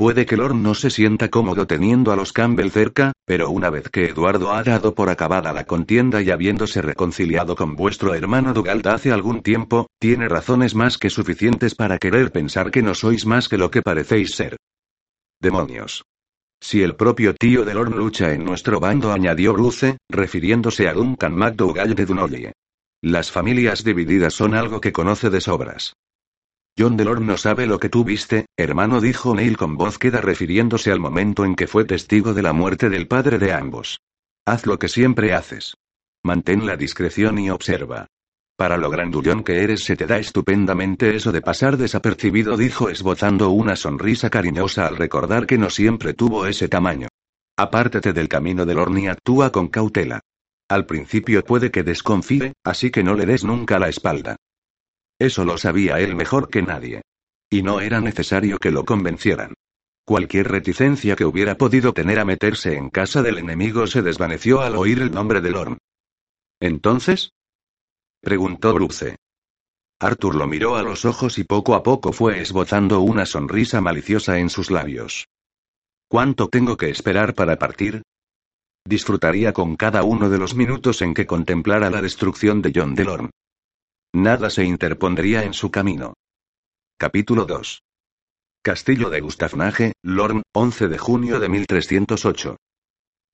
Puede 0.00 0.24
que 0.24 0.38
Lord 0.38 0.54
no 0.54 0.74
se 0.74 0.88
sienta 0.88 1.28
cómodo 1.28 1.66
teniendo 1.66 2.10
a 2.10 2.16
los 2.16 2.32
Campbell 2.32 2.70
cerca, 2.70 3.12
pero 3.26 3.50
una 3.50 3.68
vez 3.68 3.90
que 3.90 4.06
Eduardo 4.06 4.50
ha 4.50 4.62
dado 4.62 4.94
por 4.94 5.10
acabada 5.10 5.52
la 5.52 5.66
contienda 5.66 6.22
y 6.22 6.30
habiéndose 6.30 6.80
reconciliado 6.80 7.54
con 7.54 7.76
vuestro 7.76 8.14
hermano 8.14 8.54
Dugald 8.54 8.86
hace 8.86 9.12
algún 9.12 9.42
tiempo, 9.42 9.88
tiene 10.00 10.26
razones 10.26 10.74
más 10.74 10.96
que 10.96 11.10
suficientes 11.10 11.74
para 11.74 11.98
querer 11.98 12.32
pensar 12.32 12.70
que 12.70 12.80
no 12.80 12.94
sois 12.94 13.26
más 13.26 13.46
que 13.46 13.58
lo 13.58 13.70
que 13.70 13.82
parecéis 13.82 14.34
ser. 14.34 14.56
Demonios. 15.38 16.02
Si 16.62 16.82
el 16.82 16.96
propio 16.96 17.34
tío 17.34 17.66
de 17.66 17.74
Lord 17.74 17.94
lucha 17.94 18.32
en 18.32 18.42
nuestro 18.42 18.80
bando, 18.80 19.12
añadió 19.12 19.52
Bruce, 19.52 19.98
refiriéndose 20.08 20.88
a 20.88 20.94
Duncan 20.94 21.34
MacDougall 21.34 21.94
de 21.94 22.06
Dunolle. 22.06 22.52
Las 23.02 23.30
familias 23.30 23.84
divididas 23.84 24.32
son 24.32 24.54
algo 24.54 24.80
que 24.80 24.92
conoce 24.92 25.28
de 25.28 25.42
sobras. 25.42 25.92
John 26.78 26.96
Delorme 26.96 27.26
no 27.26 27.36
sabe 27.36 27.66
lo 27.66 27.78
que 27.78 27.88
tú 27.88 28.04
viste, 28.04 28.46
hermano, 28.56 29.00
dijo 29.00 29.34
Neil 29.34 29.56
con 29.56 29.76
voz 29.76 29.98
queda 29.98 30.20
refiriéndose 30.20 30.90
al 30.90 31.00
momento 31.00 31.44
en 31.44 31.54
que 31.54 31.66
fue 31.66 31.84
testigo 31.84 32.32
de 32.32 32.42
la 32.42 32.52
muerte 32.52 32.88
del 32.88 33.06
padre 33.06 33.38
de 33.38 33.52
ambos. 33.52 34.00
Haz 34.46 34.66
lo 34.66 34.78
que 34.78 34.88
siempre 34.88 35.34
haces. 35.34 35.74
Mantén 36.22 36.66
la 36.66 36.76
discreción 36.76 37.38
y 37.38 37.50
observa. 37.50 38.06
Para 38.56 38.76
lo 38.76 38.90
grandullón 38.90 39.42
que 39.42 39.62
eres 39.62 39.84
se 39.84 39.96
te 39.96 40.06
da 40.06 40.18
estupendamente 40.18 41.16
eso 41.16 41.32
de 41.32 41.40
pasar 41.40 41.78
desapercibido, 41.78 42.58
dijo 42.58 42.90
esbozando 42.90 43.50
una 43.50 43.74
sonrisa 43.74 44.28
cariñosa 44.28 44.86
al 44.86 44.98
recordar 44.98 45.46
que 45.46 45.56
no 45.56 45.70
siempre 45.70 46.12
tuvo 46.12 46.46
ese 46.46 46.68
tamaño. 46.68 47.08
Apártate 47.56 48.12
del 48.12 48.28
camino 48.28 48.66
del 48.66 48.78
horno 48.78 48.98
y 48.98 49.06
actúa 49.06 49.50
con 49.50 49.68
cautela. 49.68 50.20
Al 50.68 50.86
principio 50.86 51.42
puede 51.42 51.70
que 51.70 51.82
desconfíe, 51.82 52.52
así 52.62 52.90
que 52.90 53.02
no 53.02 53.14
le 53.14 53.26
des 53.26 53.44
nunca 53.44 53.78
la 53.78 53.88
espalda. 53.88 54.36
Eso 55.20 55.44
lo 55.44 55.58
sabía 55.58 56.00
él 56.00 56.16
mejor 56.16 56.48
que 56.48 56.62
nadie. 56.62 57.02
Y 57.50 57.62
no 57.62 57.80
era 57.80 58.00
necesario 58.00 58.58
que 58.58 58.70
lo 58.70 58.86
convencieran. 58.86 59.52
Cualquier 60.06 60.48
reticencia 60.48 61.14
que 61.14 61.26
hubiera 61.26 61.56
podido 61.56 61.92
tener 61.92 62.18
a 62.18 62.24
meterse 62.24 62.74
en 62.76 62.88
casa 62.88 63.22
del 63.22 63.36
enemigo 63.36 63.86
se 63.86 64.00
desvaneció 64.00 64.62
al 64.62 64.76
oír 64.76 65.02
el 65.02 65.12
nombre 65.12 65.42
de 65.42 65.50
Lorne. 65.50 65.78
¿Entonces? 66.58 67.32
preguntó 68.22 68.72
Bruce. 68.72 69.16
Arthur 70.00 70.34
lo 70.36 70.46
miró 70.46 70.76
a 70.76 70.82
los 70.82 71.04
ojos 71.04 71.38
y 71.38 71.44
poco 71.44 71.74
a 71.74 71.82
poco 71.82 72.14
fue 72.14 72.40
esbozando 72.40 73.00
una 73.00 73.26
sonrisa 73.26 73.82
maliciosa 73.82 74.38
en 74.38 74.48
sus 74.48 74.70
labios. 74.70 75.26
¿Cuánto 76.08 76.48
tengo 76.48 76.78
que 76.78 76.88
esperar 76.88 77.34
para 77.34 77.58
partir? 77.58 78.02
Disfrutaría 78.86 79.52
con 79.52 79.76
cada 79.76 80.02
uno 80.02 80.30
de 80.30 80.38
los 80.38 80.54
minutos 80.54 81.02
en 81.02 81.12
que 81.12 81.26
contemplara 81.26 81.90
la 81.90 82.00
destrucción 82.00 82.62
de 82.62 82.72
John 82.74 82.94
Delorme. 82.94 83.30
Nada 84.12 84.50
se 84.50 84.64
interpondría 84.64 85.44
en 85.44 85.54
su 85.54 85.70
camino. 85.70 86.14
Capítulo 86.98 87.44
2. 87.44 87.84
Castillo 88.60 89.08
de 89.08 89.20
Gustafnage, 89.20 89.92
Lorne, 90.02 90.42
11 90.52 90.88
de 90.88 90.98
junio 90.98 91.38
de 91.38 91.48
1308. 91.48 92.56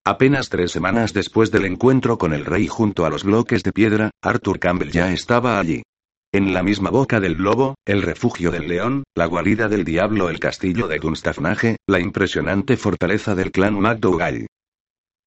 Apenas 0.04 0.50
tres 0.50 0.72
semanas 0.72 1.14
después 1.14 1.50
del 1.50 1.64
encuentro 1.64 2.18
con 2.18 2.34
el 2.34 2.44
rey 2.44 2.68
junto 2.68 3.06
a 3.06 3.10
los 3.10 3.24
bloques 3.24 3.62
de 3.62 3.72
piedra, 3.72 4.10
Arthur 4.22 4.58
Campbell 4.58 4.90
ya 4.90 5.10
estaba 5.12 5.58
allí. 5.58 5.82
En 6.30 6.52
la 6.52 6.62
misma 6.62 6.90
boca 6.90 7.20
del 7.20 7.38
lobo, 7.38 7.76
el 7.86 8.02
refugio 8.02 8.50
del 8.50 8.68
león, 8.68 9.04
la 9.14 9.24
guarida 9.24 9.68
del 9.68 9.82
diablo, 9.82 10.28
el 10.28 10.38
castillo 10.38 10.88
de 10.88 10.98
Gustafnage, 10.98 11.76
la 11.88 12.00
impresionante 12.00 12.76
fortaleza 12.76 13.34
del 13.34 13.50
clan 13.50 13.80
MacDougall. 13.80 14.46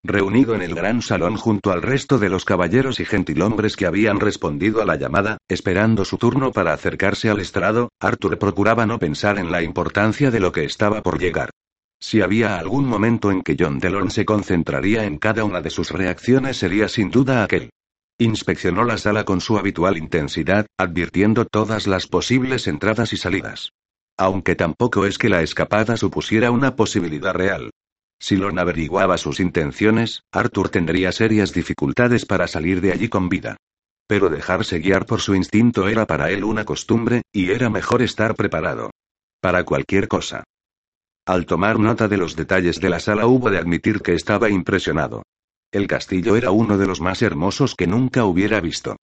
Reunido 0.03 0.55
en 0.55 0.61
el 0.61 0.75
gran 0.75 1.01
salón 1.01 1.35
junto 1.35 1.71
al 1.71 1.81
resto 1.81 2.19
de 2.19 2.29
los 2.29 2.45
caballeros 2.45 3.01
y 3.01 3.05
gentilhombres 3.05 3.75
que 3.75 3.85
habían 3.85 4.21
respondido 4.21 4.81
a 4.81 4.85
la 4.85 4.95
llamada, 4.95 5.39
esperando 5.49 6.05
su 6.05 6.17
turno 6.17 6.53
para 6.53 6.71
acercarse 6.71 7.29
al 7.29 7.39
estrado, 7.39 7.89
Arthur 7.99 8.39
procuraba 8.39 8.85
no 8.85 8.97
pensar 8.97 9.37
en 9.39 9.51
la 9.51 9.61
importancia 9.61 10.31
de 10.31 10.39
lo 10.39 10.53
que 10.53 10.63
estaba 10.63 11.01
por 11.01 11.19
llegar. 11.19 11.49
Si 11.99 12.21
había 12.21 12.57
algún 12.57 12.85
momento 12.85 13.29
en 13.29 13.41
que 13.41 13.57
John 13.59 13.79
Delon 13.79 14.09
se 14.09 14.23
concentraría 14.23 15.03
en 15.03 15.17
cada 15.17 15.43
una 15.43 15.59
de 15.59 15.69
sus 15.69 15.91
reacciones 15.91 16.55
sería 16.55 16.87
sin 16.87 17.11
duda 17.11 17.43
aquel. 17.43 17.69
Inspeccionó 18.17 18.85
la 18.85 18.97
sala 18.97 19.25
con 19.25 19.41
su 19.41 19.57
habitual 19.57 19.97
intensidad, 19.97 20.65
advirtiendo 20.77 21.43
todas 21.43 21.87
las 21.87 22.07
posibles 22.07 22.67
entradas 22.67 23.11
y 23.11 23.17
salidas. 23.17 23.73
Aunque 24.17 24.55
tampoco 24.55 25.05
es 25.05 25.17
que 25.17 25.27
la 25.27 25.41
escapada 25.41 25.97
supusiera 25.97 26.51
una 26.51 26.77
posibilidad 26.77 27.33
real. 27.33 27.71
Si 28.19 28.35
Lorne 28.35 28.61
averiguaba 28.61 29.17
sus 29.17 29.39
intenciones, 29.39 30.23
Arthur 30.31 30.69
tendría 30.69 31.11
serias 31.11 31.53
dificultades 31.53 32.25
para 32.25 32.47
salir 32.47 32.81
de 32.81 32.91
allí 32.91 33.07
con 33.07 33.29
vida. 33.29 33.57
Pero 34.07 34.29
dejarse 34.29 34.79
guiar 34.79 35.05
por 35.05 35.21
su 35.21 35.35
instinto 35.35 35.87
era 35.87 36.05
para 36.05 36.29
él 36.29 36.43
una 36.43 36.65
costumbre, 36.65 37.21
y 37.31 37.51
era 37.51 37.69
mejor 37.69 38.01
estar 38.01 38.35
preparado. 38.35 38.91
Para 39.39 39.63
cualquier 39.63 40.07
cosa. 40.07 40.43
Al 41.25 41.45
tomar 41.45 41.79
nota 41.79 42.07
de 42.07 42.17
los 42.17 42.35
detalles 42.35 42.79
de 42.81 42.89
la 42.89 42.99
sala 42.99 43.27
hubo 43.27 43.49
de 43.49 43.57
admitir 43.57 44.01
que 44.01 44.15
estaba 44.15 44.49
impresionado. 44.49 45.23
El 45.71 45.87
castillo 45.87 46.35
era 46.35 46.51
uno 46.51 46.77
de 46.77 46.87
los 46.87 46.99
más 46.99 47.21
hermosos 47.21 47.75
que 47.75 47.87
nunca 47.87 48.25
hubiera 48.25 48.59
visto. 48.59 48.97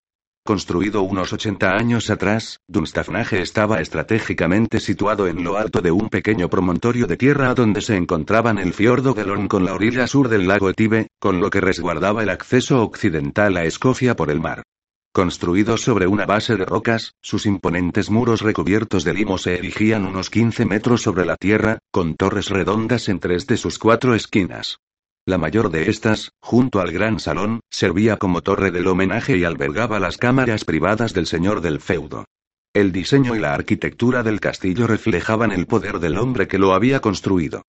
Construido 0.46 1.02
unos 1.02 1.32
80 1.32 1.72
años 1.72 2.08
atrás, 2.08 2.60
Dunstafnage 2.68 3.42
estaba 3.42 3.80
estratégicamente 3.80 4.78
situado 4.78 5.26
en 5.26 5.42
lo 5.42 5.56
alto 5.56 5.82
de 5.82 5.90
un 5.90 6.08
pequeño 6.08 6.48
promontorio 6.48 7.08
de 7.08 7.16
tierra 7.16 7.52
donde 7.52 7.80
se 7.80 7.96
encontraban 7.96 8.58
el 8.58 8.72
fiordo 8.72 9.12
Gelón 9.12 9.48
con 9.48 9.64
la 9.64 9.74
orilla 9.74 10.06
sur 10.06 10.28
del 10.28 10.46
lago 10.46 10.70
Etive, 10.70 11.08
con 11.18 11.40
lo 11.40 11.50
que 11.50 11.60
resguardaba 11.60 12.22
el 12.22 12.28
acceso 12.28 12.80
occidental 12.80 13.56
a 13.56 13.64
Escocia 13.64 14.14
por 14.14 14.30
el 14.30 14.40
mar. 14.40 14.62
Construido 15.12 15.76
sobre 15.78 16.06
una 16.06 16.26
base 16.26 16.56
de 16.56 16.64
rocas, 16.64 17.10
sus 17.20 17.44
imponentes 17.44 18.08
muros 18.08 18.40
recubiertos 18.40 19.02
de 19.02 19.14
limo 19.14 19.38
se 19.38 19.58
erigían 19.58 20.06
unos 20.06 20.30
15 20.30 20.64
metros 20.64 21.02
sobre 21.02 21.26
la 21.26 21.34
tierra, 21.34 21.80
con 21.90 22.14
torres 22.14 22.50
redondas 22.50 23.08
en 23.08 23.18
tres 23.18 23.48
de 23.48 23.56
sus 23.56 23.80
cuatro 23.80 24.14
esquinas. 24.14 24.78
La 25.28 25.38
mayor 25.38 25.72
de 25.72 25.90
estas, 25.90 26.30
junto 26.40 26.78
al 26.78 26.92
gran 26.92 27.18
salón, 27.18 27.58
servía 27.68 28.16
como 28.16 28.42
torre 28.42 28.70
del 28.70 28.86
homenaje 28.86 29.36
y 29.36 29.42
albergaba 29.42 29.98
las 29.98 30.18
cámaras 30.18 30.64
privadas 30.64 31.14
del 31.14 31.26
señor 31.26 31.62
del 31.62 31.80
feudo. 31.80 32.26
El 32.72 32.92
diseño 32.92 33.34
y 33.34 33.40
la 33.40 33.52
arquitectura 33.52 34.22
del 34.22 34.38
castillo 34.38 34.86
reflejaban 34.86 35.50
el 35.50 35.66
poder 35.66 35.98
del 35.98 36.16
hombre 36.18 36.46
que 36.46 36.60
lo 36.60 36.74
había 36.74 37.00
construido. 37.00 37.62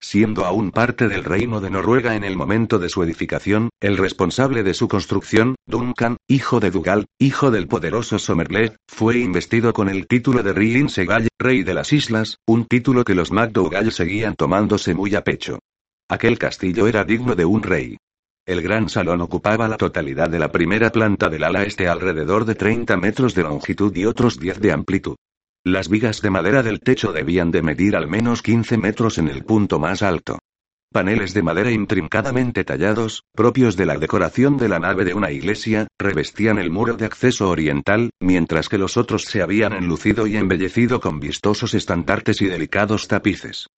Siendo 0.00 0.44
aún 0.44 0.72
parte 0.72 1.06
del 1.06 1.22
reino 1.22 1.60
de 1.60 1.70
Noruega 1.70 2.16
en 2.16 2.24
el 2.24 2.36
momento 2.36 2.80
de 2.80 2.88
su 2.88 3.04
edificación, 3.04 3.70
el 3.80 3.96
responsable 3.96 4.64
de 4.64 4.74
su 4.74 4.88
construcción, 4.88 5.54
Duncan, 5.66 6.16
hijo 6.26 6.58
de 6.58 6.72
Dugal, 6.72 7.06
hijo 7.20 7.52
del 7.52 7.68
poderoso 7.68 8.18
Somerled, 8.18 8.74
fue 8.88 9.18
investido 9.18 9.72
con 9.72 9.88
el 9.88 10.08
título 10.08 10.42
de 10.42 10.52
Riin 10.52 10.88
Segall, 10.88 11.28
rey 11.38 11.62
de 11.62 11.74
las 11.74 11.92
islas, 11.92 12.38
un 12.44 12.66
título 12.66 13.04
que 13.04 13.14
los 13.14 13.30
MacDougall 13.30 13.92
seguían 13.92 14.34
tomándose 14.34 14.94
muy 14.94 15.14
a 15.14 15.22
pecho. 15.22 15.60
Aquel 16.08 16.38
castillo 16.38 16.86
era 16.86 17.02
digno 17.04 17.34
de 17.34 17.46
un 17.46 17.62
rey. 17.62 17.96
El 18.46 18.60
gran 18.60 18.90
salón 18.90 19.22
ocupaba 19.22 19.68
la 19.68 19.78
totalidad 19.78 20.28
de 20.28 20.38
la 20.38 20.52
primera 20.52 20.90
planta 20.90 21.30
del 21.30 21.44
ala 21.44 21.62
este 21.62 21.88
alrededor 21.88 22.44
de 22.44 22.54
30 22.54 22.94
metros 22.98 23.34
de 23.34 23.42
longitud 23.42 23.94
y 23.96 24.04
otros 24.04 24.38
10 24.38 24.60
de 24.60 24.72
amplitud. 24.72 25.16
Las 25.64 25.88
vigas 25.88 26.20
de 26.20 26.28
madera 26.28 26.62
del 26.62 26.80
techo 26.80 27.10
debían 27.10 27.50
de 27.50 27.62
medir 27.62 27.96
al 27.96 28.06
menos 28.06 28.42
15 28.42 28.76
metros 28.76 29.16
en 29.16 29.28
el 29.28 29.44
punto 29.44 29.78
más 29.78 30.02
alto. 30.02 30.40
Paneles 30.92 31.32
de 31.32 31.42
madera 31.42 31.70
intrincadamente 31.70 32.64
tallados, 32.64 33.22
propios 33.32 33.74
de 33.74 33.86
la 33.86 33.96
decoración 33.96 34.58
de 34.58 34.68
la 34.68 34.78
nave 34.78 35.06
de 35.06 35.14
una 35.14 35.30
iglesia, 35.30 35.88
revestían 35.98 36.58
el 36.58 36.70
muro 36.70 36.98
de 36.98 37.06
acceso 37.06 37.48
oriental, 37.48 38.10
mientras 38.20 38.68
que 38.68 38.76
los 38.76 38.98
otros 38.98 39.24
se 39.24 39.40
habían 39.40 39.72
enlucido 39.72 40.26
y 40.26 40.36
embellecido 40.36 41.00
con 41.00 41.18
vistosos 41.18 41.72
estandartes 41.72 42.42
y 42.42 42.46
delicados 42.46 43.08
tapices. 43.08 43.68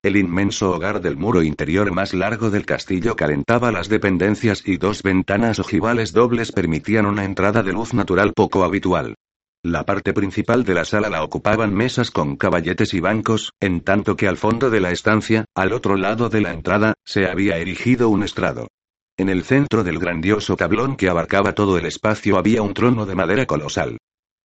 El 0.00 0.16
inmenso 0.16 0.70
hogar 0.70 1.00
del 1.00 1.16
muro 1.16 1.42
interior 1.42 1.90
más 1.90 2.14
largo 2.14 2.50
del 2.50 2.64
castillo 2.64 3.16
calentaba 3.16 3.72
las 3.72 3.88
dependencias 3.88 4.62
y 4.64 4.76
dos 4.76 5.02
ventanas 5.02 5.58
ojivales 5.58 6.12
dobles 6.12 6.52
permitían 6.52 7.04
una 7.04 7.24
entrada 7.24 7.64
de 7.64 7.72
luz 7.72 7.94
natural 7.94 8.32
poco 8.32 8.62
habitual. 8.62 9.16
La 9.64 9.84
parte 9.84 10.12
principal 10.12 10.62
de 10.62 10.74
la 10.74 10.84
sala 10.84 11.08
la 11.08 11.24
ocupaban 11.24 11.74
mesas 11.74 12.12
con 12.12 12.36
caballetes 12.36 12.94
y 12.94 13.00
bancos, 13.00 13.50
en 13.58 13.80
tanto 13.80 14.14
que 14.14 14.28
al 14.28 14.36
fondo 14.36 14.70
de 14.70 14.80
la 14.80 14.92
estancia, 14.92 15.46
al 15.56 15.72
otro 15.72 15.96
lado 15.96 16.28
de 16.28 16.42
la 16.42 16.52
entrada, 16.52 16.94
se 17.04 17.26
había 17.26 17.56
erigido 17.56 18.08
un 18.08 18.22
estrado. 18.22 18.68
En 19.16 19.28
el 19.28 19.42
centro 19.42 19.82
del 19.82 19.98
grandioso 19.98 20.54
tablón 20.54 20.94
que 20.94 21.08
abarcaba 21.08 21.56
todo 21.56 21.76
el 21.76 21.86
espacio 21.86 22.38
había 22.38 22.62
un 22.62 22.72
trono 22.72 23.04
de 23.04 23.16
madera 23.16 23.46
colosal. 23.46 23.98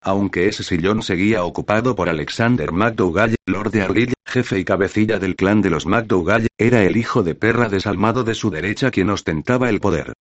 Aunque 0.06 0.49
ese 0.49 0.64
sillón 0.64 1.01
seguía 1.01 1.45
ocupado 1.45 1.95
por 1.95 2.10
Alexander 2.10 2.74
MacDougall, 2.74 3.36
Lord 3.45 3.72
de 3.72 3.84
Arrill, 3.84 4.14
jefe 4.26 4.60
y 4.60 4.66
cabecilla 4.66 5.18
del 5.18 5.38
clan 5.38 5.62
de 5.62 5.70
los 5.70 5.86
MacDougall, 5.86 6.47
era 6.58 6.84
el 6.84 6.97
hijo 6.97 7.24
de 7.24 7.36
perra 7.36 7.70
desalmado 7.70 8.26
de 8.26 8.36
su 8.36 8.49
derecha 8.49 8.91
quien 8.91 9.10
ostentaba 9.10 9.70
el 9.70 9.80
poder. 9.80 10.12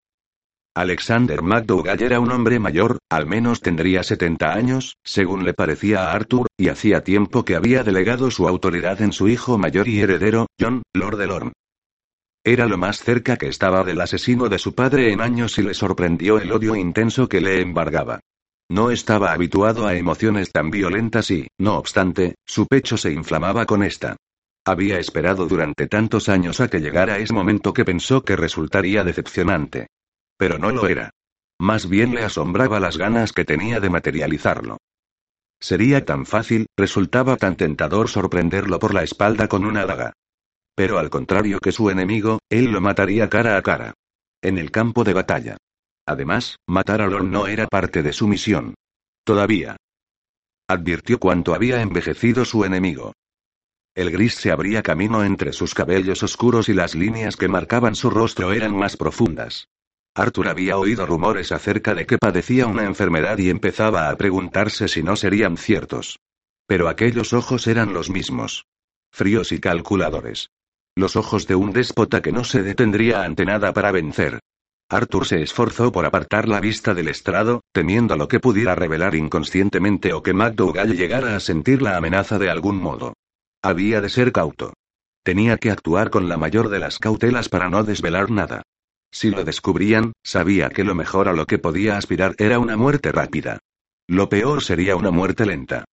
Alexander 0.75 1.43
MacDougall 1.43 2.01
era 2.01 2.21
un 2.21 2.31
hombre 2.31 2.61
mayor, 2.61 2.99
al 3.11 3.27
menos 3.27 3.61
tendría 3.61 4.05
70 4.05 4.55
años, 4.55 4.97
según 5.03 5.45
le 5.45 5.53
parecía 5.53 6.05
a 6.05 6.13
Arthur, 6.13 6.47
y 6.57 6.69
hacía 6.69 7.03
tiempo 7.03 7.45
que 7.45 7.57
había 7.57 7.83
delegado 7.83 8.31
su 8.31 8.47
autoridad 8.47 9.03
en 9.03 9.13
su 9.13 9.29
hijo 9.29 9.59
mayor 9.59 9.89
y 9.89 10.01
heredero, 10.01 10.47
John, 10.61 10.83
Lord 10.95 11.19
de 11.19 11.27
Lorne. 11.27 11.53
Era 12.45 12.67
lo 12.67 12.79
más 12.79 13.03
cerca 13.03 13.37
que 13.37 13.49
estaba 13.49 13.83
del 13.83 14.01
asesino 14.01 14.49
de 14.49 14.59
su 14.59 14.75
padre 14.75 15.13
en 15.13 15.21
años 15.21 15.59
y 15.59 15.63
le 15.63 15.75
sorprendió 15.75 16.39
el 16.39 16.53
odio 16.53 16.77
intenso 16.77 17.29
que 17.29 17.41
le 17.41 17.61
embargaba. 17.61 18.21
No 18.73 18.91
estaba 18.91 19.35
habituado 19.35 19.87
a 19.87 19.95
emociones 19.97 20.51
tan 20.51 20.71
violentas 20.71 21.31
y, 21.31 21.47
no 21.59 21.77
obstante, 21.77 22.37
su 22.47 22.67
pecho 22.67 22.97
se 22.97 23.13
inflamaba 23.13 23.67
con 23.67 23.83
esta. 23.83 24.17
Había 24.65 24.99
esperado 24.99 25.47
durante 25.47 25.89
tantos 25.89 26.31
años 26.31 26.59
a 26.59 26.69
que 26.69 26.81
llegara 26.81 27.19
ese 27.19 27.35
momento 27.35 27.75
que 27.75 27.85
pensó 27.85 28.23
que 28.23 28.35
resultaría 28.35 29.05
decepcionante. 29.05 29.89
Pero 30.39 30.57
no 30.59 30.71
lo 30.71 30.89
era. 30.89 31.11
Más 31.61 31.87
bien 31.87 32.15
le 32.15 32.25
asombraba 32.25 32.81
las 32.81 32.97
ganas 32.97 33.35
que 33.35 33.45
tenía 33.45 33.79
de 33.79 33.91
materializarlo. 33.91 34.79
Sería 35.61 36.07
tan 36.07 36.25
fácil, 36.25 36.65
resultaba 36.75 37.37
tan 37.37 37.57
tentador 37.57 38.09
sorprenderlo 38.09 38.79
por 38.79 38.95
la 38.95 39.03
espalda 39.03 39.49
con 39.49 39.67
una 39.67 39.85
daga. 39.85 40.15
Pero 40.75 40.99
al 40.99 41.11
contrario 41.11 41.59
que 41.59 41.73
su 41.73 41.91
enemigo, 41.91 42.39
él 42.49 42.73
lo 42.73 42.81
mataría 42.81 43.29
cara 43.29 43.59
a 43.59 43.63
cara. 43.63 43.93
En 44.41 44.57
el 44.57 44.71
campo 44.71 45.05
de 45.05 45.13
batalla. 45.13 45.59
Además, 46.07 46.57
matar 46.67 47.01
a 47.01 47.07
Lorne 47.07 47.31
no 47.31 47.47
era 47.47 47.67
parte 47.67 48.03
de 48.03 48.13
su 48.13 48.27
misión. 48.27 48.75
Todavía. 49.25 49.77
Advirtió 50.69 51.19
cuánto 51.19 51.55
había 51.55 51.81
envejecido 51.81 52.45
su 52.45 52.65
enemigo. 52.65 53.13
El 53.95 54.11
gris 54.11 54.35
se 54.35 54.51
abría 54.51 54.83
camino 54.83 55.23
entre 55.23 55.53
sus 55.53 55.75
cabellos 55.75 56.23
oscuros 56.23 56.69
y 56.69 56.73
las 56.73 56.95
líneas 56.95 57.37
que 57.37 57.49
marcaban 57.49 57.95
su 57.95 58.09
rostro 58.09 58.53
eran 58.53 58.75
más 58.75 58.97
profundas. 58.97 59.69
Arthur 60.15 60.49
había 60.49 60.77
oído 60.77 61.07
rumores 61.07 61.53
acerca 61.53 61.95
de 61.95 62.07
que 62.07 62.19
padecía 62.19 62.67
una 62.67 62.85
enfermedad 62.85 63.39
y 63.39 63.51
empezaba 63.51 64.09
a 64.09 64.17
preguntarse 64.17 64.89
si 64.89 65.03
no 65.03 65.17
serían 65.17 65.57
ciertos. 65.57 66.19
Pero 66.67 66.89
aquellos 66.89 67.33
ojos 67.33 67.67
eran 67.67 67.93
los 67.93 68.11
mismos. 68.11 68.67
Fríos 69.11 69.53
y 69.53 69.61
calculadores. 69.61 70.51
Los 70.95 71.17
ojos 71.17 71.47
de 71.47 71.55
un 71.55 71.73
déspota 71.73 72.23
que 72.23 72.33
no 72.33 72.45
se 72.45 72.63
detendría 72.63 73.23
ante 73.23 73.45
nada 73.45 73.73
para 73.73 73.93
vencer. 73.93 74.41
Arthur 74.93 75.27
se 75.27 75.43
esforzó 75.43 75.91
por 75.91 76.05
apartar 76.05 76.47
la 76.47 76.61
vista 76.61 76.93
del 76.93 77.09
estrado, 77.09 77.63
temiendo 77.73 78.15
lo 78.15 78.29
que 78.29 78.41
pudiera 78.41 78.75
revelar 78.75 79.15
inconscientemente 79.15 80.13
o 80.13 80.23
que 80.23 80.35
MacDougall 80.35 80.95
llegara 80.95 81.35
a 81.35 81.41
sentir 81.41 81.81
la 81.81 81.97
amenaza 81.97 82.39
de 82.39 82.51
algún 82.51 82.77
modo. 82.77 83.15
Había 83.63 84.03
de 84.03 84.11
ser 84.11 84.33
cauto. 84.33 84.75
Tenía 85.25 85.57
que 85.57 85.71
actuar 85.71 86.11
con 86.11 86.29
la 86.29 86.37
mayor 86.37 86.69
de 86.69 86.79
las 86.79 86.99
cautelas 86.99 87.49
para 87.49 87.71
no 87.71 87.85
desvelar 87.85 88.31
nada. 88.31 88.65
Si 89.11 89.31
lo 89.31 89.45
descubrían, 89.45 90.13
sabía 90.23 90.69
que 90.69 90.85
lo 90.85 90.95
mejor 90.95 91.27
a 91.27 91.33
lo 91.33 91.47
que 91.47 91.59
podía 91.59 91.97
aspirar 91.97 92.35
era 92.37 92.59
una 92.59 92.77
muerte 92.77 93.13
rápida. 93.13 93.61
Lo 94.09 94.29
peor 94.29 94.63
sería 94.63 94.95
una 94.97 95.11
muerte 95.11 95.47
lenta. 95.47 95.87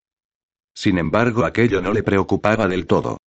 Sin 0.74 0.97
embargo, 0.97 1.45
aquello 1.45 1.82
no 1.82 1.93
le 1.93 2.04
preocupaba 2.04 2.68
del 2.68 2.86
todo. 2.86 3.18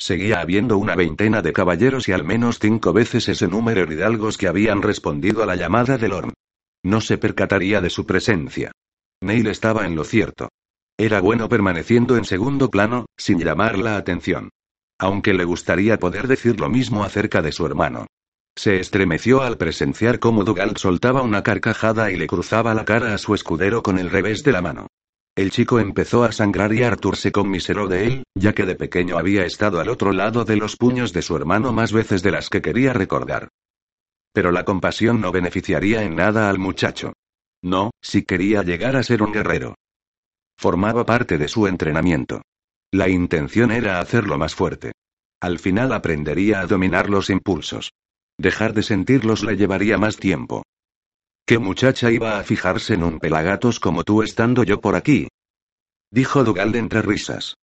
Seguía 0.00 0.40
habiendo 0.40 0.78
una 0.78 0.96
veintena 0.96 1.42
de 1.42 1.52
caballeros 1.52 2.08
y 2.08 2.12
al 2.12 2.24
menos 2.24 2.58
cinco 2.58 2.94
veces 2.94 3.28
ese 3.28 3.48
número 3.48 3.84
de 3.84 3.94
hidalgos 3.94 4.38
que 4.38 4.48
habían 4.48 4.80
respondido 4.80 5.42
a 5.42 5.46
la 5.46 5.56
llamada 5.56 5.98
de 5.98 6.08
Lorn. 6.08 6.32
No 6.82 7.02
se 7.02 7.18
percataría 7.18 7.82
de 7.82 7.90
su 7.90 8.06
presencia. 8.06 8.72
Neil 9.22 9.46
estaba 9.48 9.84
en 9.84 9.96
lo 9.96 10.04
cierto. 10.04 10.48
Era 10.98 11.20
bueno 11.20 11.50
permaneciendo 11.50 12.16
en 12.16 12.24
segundo 12.24 12.70
plano, 12.70 13.04
sin 13.18 13.40
llamar 13.40 13.78
la 13.78 13.98
atención. 13.98 14.48
Aunque 14.98 15.34
le 15.34 15.44
gustaría 15.44 15.98
poder 15.98 16.28
decir 16.28 16.58
lo 16.58 16.70
mismo 16.70 17.04
acerca 17.04 17.42
de 17.42 17.52
su 17.52 17.66
hermano. 17.66 18.06
Se 18.56 18.80
estremeció 18.80 19.42
al 19.42 19.58
presenciar 19.58 20.18
cómo 20.18 20.44
Dougal 20.44 20.78
soltaba 20.78 21.20
una 21.20 21.42
carcajada 21.42 22.10
y 22.10 22.16
le 22.16 22.26
cruzaba 22.26 22.72
la 22.72 22.86
cara 22.86 23.12
a 23.12 23.18
su 23.18 23.34
escudero 23.34 23.82
con 23.82 23.98
el 23.98 24.08
revés 24.08 24.42
de 24.44 24.52
la 24.52 24.62
mano. 24.62 24.86
El 25.40 25.50
chico 25.50 25.80
empezó 25.80 26.22
a 26.24 26.32
sangrar 26.32 26.70
y 26.74 26.82
Arthur 26.82 27.16
se 27.16 27.32
conmiseró 27.32 27.88
de 27.88 28.04
él, 28.04 28.24
ya 28.34 28.52
que 28.52 28.66
de 28.66 28.74
pequeño 28.74 29.16
había 29.16 29.46
estado 29.46 29.80
al 29.80 29.88
otro 29.88 30.12
lado 30.12 30.44
de 30.44 30.56
los 30.56 30.76
puños 30.76 31.14
de 31.14 31.22
su 31.22 31.34
hermano 31.34 31.72
más 31.72 31.94
veces 31.94 32.22
de 32.22 32.30
las 32.30 32.50
que 32.50 32.60
quería 32.60 32.92
recordar. 32.92 33.48
Pero 34.34 34.52
la 34.52 34.66
compasión 34.66 35.22
no 35.22 35.32
beneficiaría 35.32 36.02
en 36.02 36.14
nada 36.14 36.50
al 36.50 36.58
muchacho. 36.58 37.14
No, 37.62 37.90
si 38.02 38.22
quería 38.22 38.62
llegar 38.62 38.96
a 38.96 39.02
ser 39.02 39.22
un 39.22 39.32
guerrero. 39.32 39.76
Formaba 40.58 41.06
parte 41.06 41.38
de 41.38 41.48
su 41.48 41.66
entrenamiento. 41.66 42.42
La 42.92 43.08
intención 43.08 43.70
era 43.70 43.98
hacerlo 43.98 44.36
más 44.36 44.54
fuerte. 44.54 44.92
Al 45.40 45.58
final 45.58 45.94
aprendería 45.94 46.60
a 46.60 46.66
dominar 46.66 47.08
los 47.08 47.30
impulsos. 47.30 47.92
Dejar 48.36 48.74
de 48.74 48.82
sentirlos 48.82 49.42
le 49.42 49.56
llevaría 49.56 49.96
más 49.96 50.18
tiempo. 50.18 50.64
¿Qué 51.50 51.58
muchacha 51.58 52.12
iba 52.12 52.38
a 52.38 52.44
fijarse 52.44 52.94
en 52.94 53.02
un 53.02 53.18
pelagatos 53.18 53.80
como 53.80 54.04
tú 54.04 54.22
estando 54.22 54.62
yo 54.62 54.80
por 54.80 54.94
aquí? 54.94 55.26
Dijo 56.08 56.44
Dougal 56.44 56.76
entre 56.76 57.02
risas. 57.02 57.56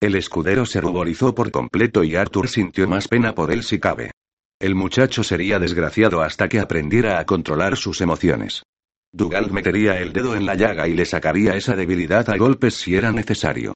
El 0.00 0.16
escudero 0.16 0.66
se 0.66 0.80
ruborizó 0.80 1.32
por 1.32 1.52
completo 1.52 2.02
y 2.02 2.16
Arthur 2.16 2.48
sintió 2.48 2.88
más 2.88 3.06
pena 3.06 3.32
por 3.32 3.52
él 3.52 3.62
si 3.62 3.78
cabe. 3.78 4.10
El 4.58 4.74
muchacho 4.74 5.22
sería 5.22 5.60
desgraciado 5.60 6.22
hasta 6.22 6.48
que 6.48 6.58
aprendiera 6.58 7.20
a 7.20 7.24
controlar 7.24 7.76
sus 7.76 8.00
emociones. 8.00 8.64
Dougal 9.12 9.52
metería 9.52 10.00
el 10.00 10.12
dedo 10.12 10.34
en 10.34 10.44
la 10.44 10.56
llaga 10.56 10.88
y 10.88 10.94
le 10.94 11.06
sacaría 11.06 11.54
esa 11.54 11.76
debilidad 11.76 12.28
a 12.30 12.36
golpes 12.36 12.74
si 12.74 12.96
era 12.96 13.12
necesario. 13.12 13.74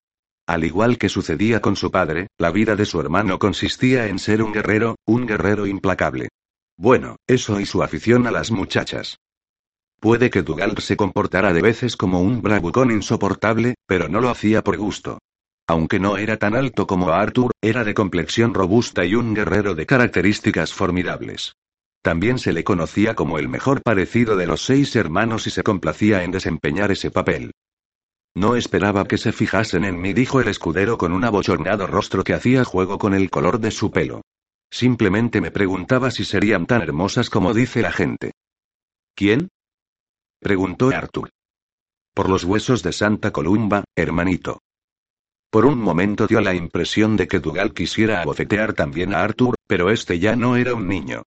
Al 0.48 0.64
igual 0.64 0.98
que 0.98 1.08
sucedía 1.08 1.60
con 1.60 1.76
su 1.76 1.92
padre, 1.92 2.26
la 2.38 2.50
vida 2.50 2.74
de 2.74 2.86
su 2.86 3.00
hermano 3.00 3.38
consistía 3.38 4.08
en 4.08 4.18
ser 4.18 4.42
un 4.42 4.52
guerrero, 4.52 4.96
un 5.06 5.26
guerrero 5.28 5.64
implacable. 5.68 6.28
Bueno, 6.76 7.18
eso 7.28 7.60
y 7.60 7.66
su 7.66 7.84
afición 7.84 8.26
a 8.26 8.32
las 8.32 8.50
muchachas. 8.50 9.20
Puede 10.00 10.30
que 10.30 10.42
Dougal 10.42 10.78
se 10.78 10.96
comportara 10.96 11.52
de 11.52 11.60
veces 11.60 11.96
como 11.96 12.20
un 12.20 12.40
bravucón 12.40 12.92
insoportable, 12.92 13.74
pero 13.86 14.08
no 14.08 14.20
lo 14.20 14.30
hacía 14.30 14.62
por 14.62 14.76
gusto. 14.76 15.18
Aunque 15.66 15.98
no 15.98 16.16
era 16.16 16.36
tan 16.38 16.54
alto 16.54 16.86
como 16.86 17.10
Arthur, 17.10 17.50
era 17.60 17.84
de 17.84 17.94
complexión 17.94 18.54
robusta 18.54 19.04
y 19.04 19.14
un 19.14 19.34
guerrero 19.34 19.74
de 19.74 19.86
características 19.86 20.72
formidables. 20.72 21.54
También 22.00 22.38
se 22.38 22.52
le 22.52 22.64
conocía 22.64 23.14
como 23.14 23.38
el 23.38 23.48
mejor 23.48 23.82
parecido 23.82 24.36
de 24.36 24.46
los 24.46 24.62
seis 24.64 24.94
hermanos 24.94 25.46
y 25.46 25.50
se 25.50 25.64
complacía 25.64 26.22
en 26.22 26.30
desempeñar 26.30 26.92
ese 26.92 27.10
papel. 27.10 27.50
No 28.34 28.54
esperaba 28.54 29.04
que 29.04 29.18
se 29.18 29.32
fijasen 29.32 29.84
en 29.84 30.00
mí, 30.00 30.12
dijo 30.12 30.40
el 30.40 30.48
escudero 30.48 30.96
con 30.96 31.12
un 31.12 31.24
abochornado 31.24 31.88
rostro 31.88 32.22
que 32.22 32.34
hacía 32.34 32.64
juego 32.64 32.96
con 32.98 33.14
el 33.14 33.30
color 33.30 33.58
de 33.58 33.72
su 33.72 33.90
pelo. 33.90 34.22
Simplemente 34.70 35.40
me 35.40 35.50
preguntaba 35.50 36.10
si 36.12 36.24
serían 36.24 36.66
tan 36.66 36.82
hermosas 36.82 37.30
como 37.30 37.52
dice 37.52 37.82
la 37.82 37.90
gente. 37.90 38.30
¿Quién? 39.16 39.48
Preguntó 40.40 40.90
Arthur. 40.90 41.30
Por 42.14 42.28
los 42.28 42.44
huesos 42.44 42.82
de 42.82 42.92
Santa 42.92 43.30
Columba, 43.32 43.84
hermanito. 43.96 44.60
Por 45.50 45.64
un 45.64 45.80
momento 45.80 46.26
dio 46.26 46.40
la 46.40 46.54
impresión 46.54 47.16
de 47.16 47.26
que 47.26 47.40
Dugal 47.40 47.72
quisiera 47.72 48.20
abofetear 48.20 48.74
también 48.74 49.14
a 49.14 49.22
Arthur, 49.22 49.54
pero 49.66 49.90
este 49.90 50.18
ya 50.18 50.36
no 50.36 50.56
era 50.56 50.74
un 50.74 50.88
niño. 50.88 51.22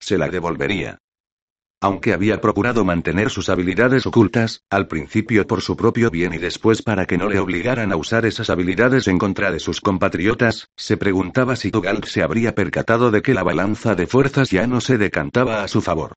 Se 0.00 0.16
la 0.16 0.28
devolvería. 0.28 0.98
Aunque 1.82 2.14
había 2.14 2.40
procurado 2.40 2.86
mantener 2.86 3.28
sus 3.28 3.50
habilidades 3.50 4.06
ocultas, 4.06 4.62
al 4.70 4.88
principio 4.88 5.46
por 5.46 5.60
su 5.60 5.76
propio 5.76 6.10
bien 6.10 6.32
y 6.32 6.38
después 6.38 6.80
para 6.80 7.04
que 7.04 7.18
no 7.18 7.28
le 7.28 7.38
obligaran 7.38 7.92
a 7.92 7.96
usar 7.96 8.24
esas 8.24 8.48
habilidades 8.48 9.08
en 9.08 9.18
contra 9.18 9.52
de 9.52 9.60
sus 9.60 9.82
compatriotas, 9.82 10.68
se 10.76 10.96
preguntaba 10.96 11.54
si 11.54 11.70
Tugal 11.70 12.02
se 12.04 12.22
habría 12.22 12.54
percatado 12.54 13.10
de 13.10 13.20
que 13.20 13.34
la 13.34 13.42
balanza 13.42 13.94
de 13.94 14.06
fuerzas 14.06 14.48
ya 14.50 14.66
no 14.66 14.80
se 14.80 14.96
decantaba 14.96 15.62
a 15.62 15.68
su 15.68 15.82
favor. 15.82 16.14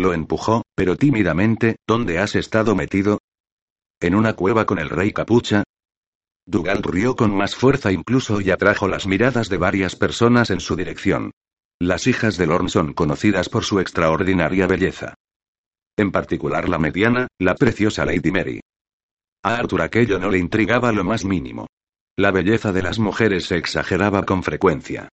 Lo 0.00 0.14
empujó, 0.14 0.62
pero 0.74 0.96
tímidamente, 0.96 1.76
¿dónde 1.86 2.20
has 2.20 2.34
estado 2.34 2.74
metido? 2.74 3.18
¿En 4.00 4.14
una 4.14 4.32
cueva 4.32 4.64
con 4.64 4.78
el 4.78 4.88
rey 4.88 5.12
capucha? 5.12 5.62
Dugal 6.46 6.82
rió 6.82 7.16
con 7.16 7.36
más 7.36 7.54
fuerza 7.54 7.92
incluso 7.92 8.40
y 8.40 8.50
atrajo 8.50 8.88
las 8.88 9.06
miradas 9.06 9.50
de 9.50 9.58
varias 9.58 9.96
personas 9.96 10.48
en 10.48 10.60
su 10.60 10.74
dirección. 10.74 11.32
Las 11.78 12.06
hijas 12.06 12.38
de 12.38 12.46
Lorne 12.46 12.70
son 12.70 12.94
conocidas 12.94 13.50
por 13.50 13.62
su 13.62 13.78
extraordinaria 13.78 14.66
belleza. 14.66 15.12
En 15.98 16.12
particular 16.12 16.66
la 16.70 16.78
mediana, 16.78 17.28
la 17.38 17.54
preciosa 17.54 18.06
Lady 18.06 18.30
Mary. 18.30 18.60
A 19.44 19.56
Arthur 19.56 19.82
aquello 19.82 20.18
no 20.18 20.30
le 20.30 20.38
intrigaba 20.38 20.92
lo 20.92 21.04
más 21.04 21.26
mínimo. 21.26 21.66
La 22.16 22.30
belleza 22.30 22.72
de 22.72 22.82
las 22.82 22.98
mujeres 22.98 23.44
se 23.44 23.58
exageraba 23.58 24.24
con 24.24 24.42
frecuencia. 24.42 25.10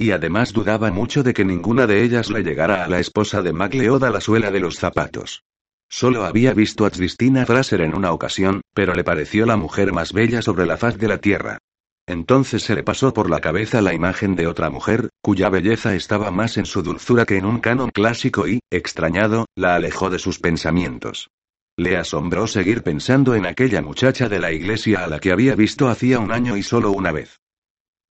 Y 0.00 0.12
además 0.12 0.54
dudaba 0.54 0.90
mucho 0.90 1.22
de 1.22 1.34
que 1.34 1.44
ninguna 1.44 1.86
de 1.86 2.02
ellas 2.02 2.30
le 2.30 2.42
llegara 2.42 2.84
a 2.84 2.88
la 2.88 3.00
esposa 3.00 3.42
de 3.42 3.52
MacLeod 3.52 4.02
a 4.02 4.08
la 4.08 4.22
suela 4.22 4.50
de 4.50 4.58
los 4.58 4.76
zapatos. 4.76 5.44
Solo 5.90 6.24
había 6.24 6.54
visto 6.54 6.86
a 6.86 6.90
Tristina 6.90 7.44
Fraser 7.44 7.82
en 7.82 7.94
una 7.94 8.10
ocasión, 8.12 8.62
pero 8.72 8.94
le 8.94 9.04
pareció 9.04 9.44
la 9.44 9.58
mujer 9.58 9.92
más 9.92 10.14
bella 10.14 10.40
sobre 10.40 10.64
la 10.64 10.78
faz 10.78 10.96
de 10.96 11.06
la 11.06 11.18
tierra. 11.18 11.58
Entonces 12.06 12.62
se 12.62 12.74
le 12.74 12.82
pasó 12.82 13.12
por 13.12 13.28
la 13.28 13.40
cabeza 13.40 13.82
la 13.82 13.92
imagen 13.92 14.36
de 14.36 14.46
otra 14.46 14.70
mujer, 14.70 15.10
cuya 15.20 15.50
belleza 15.50 15.94
estaba 15.94 16.30
más 16.30 16.56
en 16.56 16.64
su 16.64 16.82
dulzura 16.82 17.26
que 17.26 17.36
en 17.36 17.44
un 17.44 17.58
canon 17.58 17.90
clásico 17.90 18.48
y, 18.48 18.60
extrañado, 18.70 19.48
la 19.54 19.74
alejó 19.74 20.08
de 20.08 20.18
sus 20.18 20.38
pensamientos. 20.38 21.28
Le 21.76 21.98
asombró 21.98 22.46
seguir 22.46 22.82
pensando 22.82 23.34
en 23.34 23.44
aquella 23.44 23.82
muchacha 23.82 24.30
de 24.30 24.38
la 24.38 24.50
iglesia 24.50 25.04
a 25.04 25.08
la 25.08 25.20
que 25.20 25.30
había 25.30 25.54
visto 25.54 25.90
hacía 25.90 26.20
un 26.20 26.32
año 26.32 26.56
y 26.56 26.62
solo 26.62 26.90
una 26.90 27.12
vez. 27.12 27.39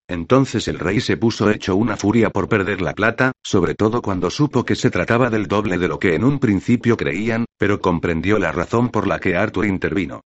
Entonces 0.10 0.68
el 0.68 0.80
rey 0.80 1.00
se 1.00 1.16
puso 1.16 1.50
hecho 1.50 1.78
una 1.78 1.96
furia 1.96 2.32
por 2.32 2.50
perder 2.50 2.82
la 2.82 2.94
plata, 2.94 3.32
sobre 3.42 3.76
todo 3.76 4.02
cuando 4.02 4.30
supo 4.30 4.66
que 4.66 4.76
se 4.76 4.92
trataba 4.92 5.30
del 5.30 5.48
doble 5.48 5.78
de 5.78 5.88
lo 5.88 6.00
que 6.00 6.16
en 6.16 6.26
un 6.26 6.40
principio 6.40 6.98
creían, 6.98 7.46
pero 7.58 7.80
comprendió 7.80 8.40
la 8.40 8.52
razón 8.52 8.90
por 8.90 9.08
la 9.08 9.20
que 9.20 9.38
Arthur 9.38 9.66
intervino. 9.66 10.20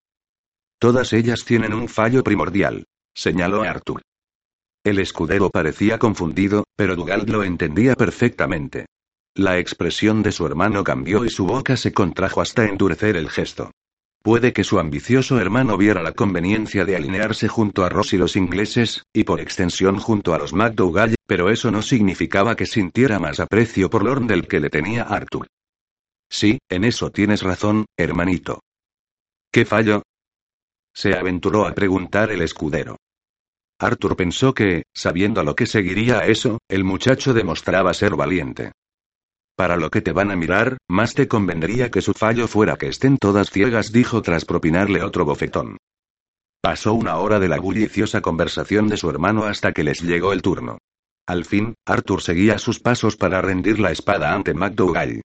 Todas 0.80 1.14
ellas 1.14 1.46
tienen 1.46 1.74
un 1.76 1.88
fallo 1.88 2.24
primordial 2.24 2.86
señaló 3.14 3.62
Arthur. 3.62 4.02
El 4.84 5.00
escudero 5.00 5.50
parecía 5.50 5.98
confundido, 5.98 6.66
pero 6.76 6.96
Dugald 6.96 7.30
lo 7.30 7.44
entendía 7.44 7.96
perfectamente. 7.96 8.88
La 9.36 9.58
expresión 9.58 10.22
de 10.22 10.32
su 10.32 10.46
hermano 10.46 10.84
cambió 10.84 11.26
y 11.26 11.30
su 11.30 11.46
boca 11.46 11.78
se 11.78 11.94
contrajo 11.94 12.42
hasta 12.42 12.66
endurecer 12.66 13.16
el 13.16 13.30
gesto. 13.30 13.72
Puede 14.24 14.54
que 14.54 14.64
su 14.64 14.80
ambicioso 14.80 15.38
hermano 15.38 15.78
viera 15.78 16.02
la 16.02 16.14
conveniencia 16.14 16.86
de 16.86 16.96
alinearse 16.96 17.50
junto 17.50 17.84
a 17.84 17.90
Ross 17.90 18.14
y 18.14 18.18
los 18.18 18.38
ingleses, 18.38 19.04
y 19.12 19.26
por 19.26 19.42
extensión 19.42 20.00
junto 20.00 20.34
a 20.34 20.38
los 20.38 20.54
MacDougall, 20.54 21.16
pero 21.28 21.50
eso 21.50 21.72
no 21.72 21.82
significaba 21.82 22.56
que 22.56 22.66
sintiera 22.66 23.20
más 23.20 23.42
aprecio 23.42 23.90
por 23.90 24.06
Lorne 24.06 24.28
del 24.28 24.48
que 24.48 24.62
le 24.62 24.70
tenía 24.70 25.04
Arthur. 25.04 25.48
Sí, 26.30 26.58
en 26.70 26.86
eso 26.86 27.12
tienes 27.12 27.42
razón, 27.42 27.86
hermanito. 27.98 28.62
¿Qué 29.52 29.66
fallo? 29.66 30.04
Se 30.94 31.18
aventuró 31.18 31.68
a 31.68 31.74
preguntar 31.74 32.32
el 32.32 32.44
escudero. 32.44 32.96
Arthur 33.78 34.16
pensó 34.16 34.54
que, 34.54 34.84
sabiendo 34.94 35.44
lo 35.44 35.54
que 35.54 35.66
seguiría 35.66 36.20
a 36.20 36.28
eso, 36.28 36.60
el 36.70 36.86
muchacho 36.86 37.34
demostraba 37.34 37.94
ser 37.94 38.16
valiente. 38.16 38.72
Para 39.56 39.78
lo 39.78 39.92
que 39.92 40.02
te 40.02 40.12
van 40.12 40.32
a 40.32 40.36
mirar, 40.36 40.78
más 40.90 41.14
te 41.14 41.28
convendría 41.28 41.92
que 41.92 42.02
su 42.02 42.14
fallo 42.14 42.48
fuera 42.48 42.76
que 42.76 42.88
estén 42.88 43.18
todas 43.18 43.52
ciegas, 43.52 43.92
dijo 43.92 44.22
tras 44.22 44.46
propinarle 44.46 45.04
otro 45.04 45.26
bofetón. 45.26 45.78
Pasó 46.62 46.94
una 46.94 47.18
hora 47.18 47.40
de 47.40 47.50
la 47.50 47.60
bulliciosa 47.60 48.22
conversación 48.22 48.88
de 48.88 48.98
su 48.98 49.10
hermano 49.10 49.44
hasta 49.44 49.72
que 49.72 49.84
les 49.84 50.02
llegó 50.02 50.34
el 50.34 50.42
turno. 50.42 50.80
Al 51.28 51.46
fin, 51.46 51.76
Arthur 51.86 52.22
seguía 52.22 52.58
sus 52.58 52.80
pasos 52.80 53.16
para 53.16 53.42
rendir 53.42 53.80
la 53.80 53.92
espada 53.92 54.34
ante 54.34 54.54
MacDougall. 54.54 55.22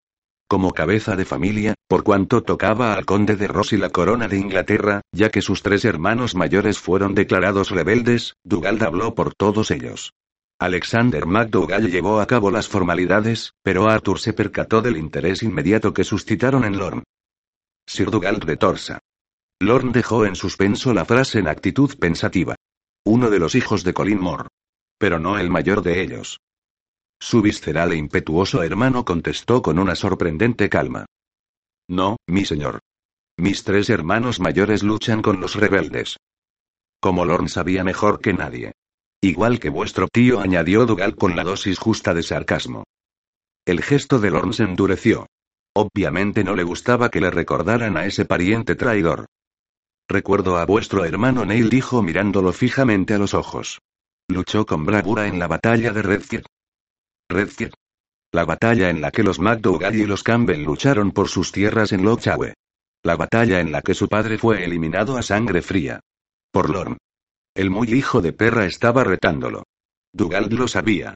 Como 0.49 0.73
cabeza 0.73 1.17
de 1.17 1.25
familia, 1.25 1.75
por 1.89 2.05
cuanto 2.05 2.43
tocaba 2.43 2.95
al 2.95 3.05
conde 3.05 3.37
de 3.37 3.49
Ross 3.49 3.73
y 3.73 3.77
la 3.77 3.91
corona 3.91 4.29
de 4.29 4.39
Inglaterra, 4.39 5.01
ya 5.13 5.31
que 5.31 5.43
sus 5.43 5.63
tres 5.63 5.85
hermanos 5.85 6.35
mayores 6.35 6.79
fueron 6.79 7.15
declarados 7.15 7.71
rebeldes, 7.71 8.35
Dugald 8.45 8.83
habló 8.83 9.15
por 9.15 9.35
todos 9.35 9.71
ellos. 9.71 10.13
Alexander 10.61 11.25
MacDougall 11.25 11.89
llevó 11.89 12.21
a 12.21 12.27
cabo 12.27 12.51
las 12.51 12.67
formalidades, 12.67 13.53
pero 13.63 13.89
Arthur 13.89 14.19
se 14.19 14.33
percató 14.33 14.83
del 14.83 14.97
interés 14.97 15.45
inmediato 15.45 15.95
que 15.95 16.03
suscitaron 16.03 16.65
en 16.65 16.77
Lorne. 16.77 17.05
Sir 17.87 18.11
Dugald 18.11 18.45
de 18.45 18.57
Torsa. 18.57 18.99
Lorne 19.61 19.93
dejó 19.93 20.27
en 20.27 20.35
suspenso 20.35 20.93
la 20.93 21.05
frase 21.05 21.39
en 21.39 21.47
actitud 21.47 21.97
pensativa. 21.99 22.57
Uno 23.05 23.31
de 23.31 23.39
los 23.39 23.55
hijos 23.55 23.85
de 23.85 23.95
Colin 23.95 24.21
Moore. 24.21 24.49
Pero 24.99 25.21
no 25.21 25.39
el 25.39 25.49
mayor 25.49 25.83
de 25.83 26.03
ellos. 26.03 26.41
Su 27.21 27.41
visceral 27.41 27.93
e 27.93 27.97
impetuoso 27.97 28.63
hermano 28.65 29.05
contestó 29.05 29.63
con 29.63 29.79
una 29.79 29.95
sorprendente 29.95 30.69
calma. 30.69 31.07
No, 31.89 32.17
mi 32.27 32.45
señor. 32.45 32.81
Mis 33.37 33.63
tres 33.63 33.91
hermanos 33.91 34.41
mayores 34.41 34.83
luchan 34.83 35.23
con 35.23 35.41
los 35.41 35.55
rebeldes. 35.55 36.17
Como 37.01 37.25
Lorne 37.25 37.49
sabía 37.49 37.85
mejor 37.85 38.21
que 38.21 38.33
nadie. 38.33 38.73
Igual 39.21 39.59
que 39.59 39.69
vuestro 39.69 40.07
tío, 40.09 40.41
añadió 40.41 40.87
Dougal 40.87 41.17
con 41.17 41.35
la 41.35 41.43
dosis 41.43 41.79
justa 41.79 42.15
de 42.15 42.23
sarcasmo. 42.23 42.85
El 43.67 43.83
gesto 43.83 44.21
de 44.21 44.31
Lorne 44.31 44.53
se 44.53 44.63
endureció. 44.63 45.27
Obviamente 45.75 46.45
no 46.45 46.55
le 46.55 46.63
gustaba 46.63 47.11
que 47.11 47.21
le 47.21 47.31
recordaran 47.31 47.97
a 47.97 48.07
ese 48.07 48.25
pariente 48.25 48.77
traidor. 48.77 49.27
Recuerdo 50.09 50.57
a 50.57 50.65
vuestro 50.65 51.05
hermano 51.05 51.45
Neil, 51.45 51.69
dijo 51.69 52.03
mirándolo 52.03 52.53
fijamente 52.53 53.15
a 53.15 53.19
los 53.19 53.35
ojos. 53.35 53.81
Luchó 54.29 54.65
con 54.65 54.87
bravura 54.87 55.27
en 55.27 55.39
la 55.39 55.49
batalla 55.49 55.93
de 55.93 56.03
Redfield. 56.03 56.47
Redfield. 57.29 57.75
La 58.33 58.45
batalla 58.45 58.89
en 58.89 59.01
la 59.01 59.11
que 59.11 59.23
los 59.23 59.39
McDougall 59.39 59.97
y 59.97 60.07
los 60.07 60.23
Campbell 60.23 60.63
lucharon 60.63 61.13
por 61.13 61.29
sus 61.29 61.51
tierras 61.51 61.93
en 61.93 62.05
Lochawe. 62.05 62.55
La 63.03 63.17
batalla 63.17 63.61
en 63.61 63.73
la 63.73 63.83
que 63.83 63.95
su 63.95 64.09
padre 64.09 64.39
fue 64.39 64.65
eliminado 64.65 65.17
a 65.17 65.23
sangre 65.23 65.63
fría. 65.63 66.01
Por 66.51 66.71
Lorne. 66.71 66.99
El 67.59 67.71
muy 67.71 67.93
hijo 67.93 68.23
de 68.23 68.33
perra 68.33 68.67
estaba 68.67 69.03
retándolo. 69.03 69.65
Dougal 70.13 70.47
lo 70.49 70.69
sabía. 70.69 71.15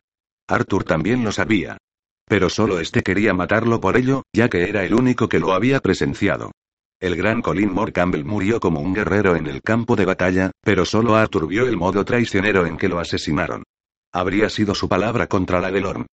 Arthur 0.49 0.83
también 0.83 1.23
lo 1.23 1.31
sabía. 1.31 1.79
Pero 2.27 2.51
solo 2.51 2.81
este 2.81 3.05
quería 3.05 3.33
matarlo 3.33 3.81
por 3.81 3.97
ello, 3.97 4.25
ya 4.33 4.49
que 4.49 4.69
era 4.69 4.85
el 4.85 4.93
único 4.93 5.29
que 5.29 5.39
lo 5.39 5.53
había 5.53 5.79
presenciado. 5.79 6.51
El 6.99 7.15
gran 7.15 7.43
Colin 7.43 7.73
Moore 7.73 7.93
Campbell 7.93 8.25
murió 8.25 8.59
como 8.59 8.81
un 8.81 8.93
guerrero 8.93 9.37
en 9.37 9.47
el 9.47 9.63
campo 9.63 9.95
de 9.95 10.05
batalla, 10.05 10.51
pero 10.63 10.85
solo 10.85 11.15
Arthur 11.15 11.47
vio 11.47 11.69
el 11.69 11.77
modo 11.77 12.05
traicionero 12.05 12.67
en 12.67 12.77
que 12.77 12.89
lo 12.89 12.99
asesinaron. 12.99 13.63
Habría 14.13 14.49
sido 14.49 14.75
su 14.75 14.89
palabra 14.89 15.29
contra 15.29 15.61
la 15.61 15.71
de 15.71 15.81
Lorne. 15.81 16.07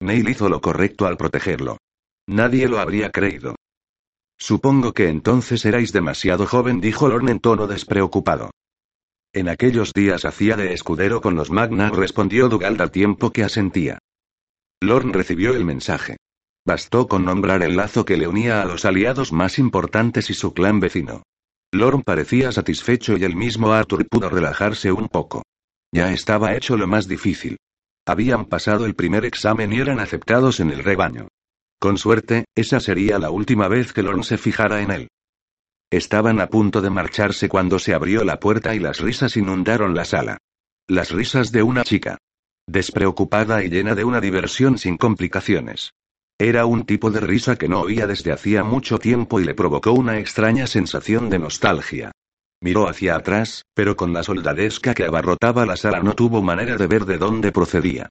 Neil 0.00 0.28
hizo 0.28 0.48
lo 0.48 0.60
correcto 0.60 1.06
al 1.06 1.16
protegerlo. 1.16 1.78
Nadie 2.26 2.66
lo 2.66 2.80
habría 2.80 3.12
creído. 3.12 3.54
Supongo 4.36 4.92
que 4.92 5.10
entonces 5.10 5.64
erais 5.64 5.92
demasiado 5.92 6.44
joven, 6.44 6.80
dijo 6.80 7.06
Lorne 7.06 7.30
en 7.30 7.38
tono 7.38 7.68
despreocupado. 7.68 8.50
En 9.36 9.50
aquellos 9.50 9.92
días 9.92 10.24
hacía 10.24 10.56
de 10.56 10.72
escudero 10.72 11.20
con 11.20 11.34
los 11.34 11.50
Magna, 11.50 11.90
respondió 11.90 12.48
Dougal 12.48 12.80
al 12.80 12.90
tiempo 12.90 13.32
que 13.32 13.44
asentía. 13.44 13.98
Lorne 14.80 15.12
recibió 15.12 15.54
el 15.54 15.62
mensaje. 15.62 16.16
Bastó 16.66 17.06
con 17.06 17.26
nombrar 17.26 17.62
el 17.62 17.76
lazo 17.76 18.06
que 18.06 18.16
le 18.16 18.28
unía 18.28 18.62
a 18.62 18.64
los 18.64 18.86
aliados 18.86 19.34
más 19.34 19.58
importantes 19.58 20.30
y 20.30 20.32
su 20.32 20.54
clan 20.54 20.80
vecino. 20.80 21.22
Lorne 21.70 22.02
parecía 22.02 22.50
satisfecho 22.50 23.18
y 23.18 23.24
el 23.24 23.36
mismo 23.36 23.74
Arthur 23.74 24.08
pudo 24.08 24.30
relajarse 24.30 24.90
un 24.90 25.06
poco. 25.08 25.42
Ya 25.92 26.14
estaba 26.14 26.54
hecho 26.54 26.78
lo 26.78 26.86
más 26.86 27.06
difícil. 27.06 27.58
Habían 28.06 28.46
pasado 28.46 28.86
el 28.86 28.94
primer 28.94 29.26
examen 29.26 29.70
y 29.70 29.80
eran 29.80 30.00
aceptados 30.00 30.60
en 30.60 30.70
el 30.70 30.82
rebaño. 30.82 31.28
Con 31.78 31.98
suerte, 31.98 32.46
esa 32.54 32.80
sería 32.80 33.18
la 33.18 33.28
última 33.28 33.68
vez 33.68 33.92
que 33.92 34.02
Lorne 34.02 34.24
se 34.24 34.38
fijara 34.38 34.80
en 34.80 34.90
él. 34.92 35.08
Estaban 35.90 36.40
a 36.40 36.48
punto 36.48 36.82
de 36.82 36.90
marcharse 36.90 37.48
cuando 37.48 37.78
se 37.78 37.94
abrió 37.94 38.24
la 38.24 38.40
puerta 38.40 38.74
y 38.74 38.80
las 38.80 38.98
risas 38.98 39.36
inundaron 39.36 39.94
la 39.94 40.04
sala. 40.04 40.38
Las 40.88 41.12
risas 41.12 41.52
de 41.52 41.62
una 41.62 41.84
chica. 41.84 42.18
Despreocupada 42.66 43.62
y 43.62 43.68
llena 43.68 43.94
de 43.94 44.04
una 44.04 44.20
diversión 44.20 44.78
sin 44.78 44.96
complicaciones. 44.96 45.92
Era 46.38 46.66
un 46.66 46.84
tipo 46.84 47.12
de 47.12 47.20
risa 47.20 47.56
que 47.56 47.68
no 47.68 47.80
oía 47.80 48.08
desde 48.08 48.32
hacía 48.32 48.64
mucho 48.64 48.98
tiempo 48.98 49.40
y 49.40 49.44
le 49.44 49.54
provocó 49.54 49.92
una 49.92 50.18
extraña 50.18 50.66
sensación 50.66 51.30
de 51.30 51.38
nostalgia. 51.38 52.10
Miró 52.60 52.88
hacia 52.88 53.14
atrás, 53.14 53.62
pero 53.72 53.96
con 53.96 54.12
la 54.12 54.24
soldadesca 54.24 54.92
que 54.92 55.04
abarrotaba 55.04 55.66
la 55.66 55.76
sala 55.76 56.00
no 56.02 56.14
tuvo 56.14 56.42
manera 56.42 56.76
de 56.76 56.86
ver 56.88 57.04
de 57.04 57.18
dónde 57.18 57.52
procedía. 57.52 58.08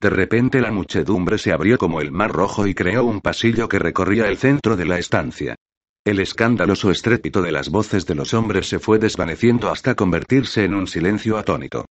De 0.00 0.10
repente 0.10 0.60
la 0.60 0.70
muchedumbre 0.70 1.38
se 1.38 1.52
abrió 1.52 1.76
como 1.76 2.00
el 2.00 2.12
mar 2.12 2.30
rojo 2.30 2.68
y 2.68 2.74
creó 2.74 3.04
un 3.04 3.20
pasillo 3.20 3.68
que 3.68 3.80
recorría 3.80 4.28
el 4.28 4.36
centro 4.36 4.76
de 4.76 4.84
la 4.84 4.98
estancia. 4.98 5.56
El 6.06 6.20
escandaloso 6.20 6.92
estrépito 6.92 7.42
de 7.42 7.50
las 7.50 7.68
voces 7.68 8.06
de 8.06 8.14
los 8.14 8.32
hombres 8.32 8.68
se 8.68 8.78
fue 8.78 9.00
desvaneciendo 9.00 9.72
hasta 9.72 9.96
convertirse 9.96 10.62
en 10.62 10.72
un 10.72 10.86
silencio 10.86 11.36
atónito. 11.36 11.84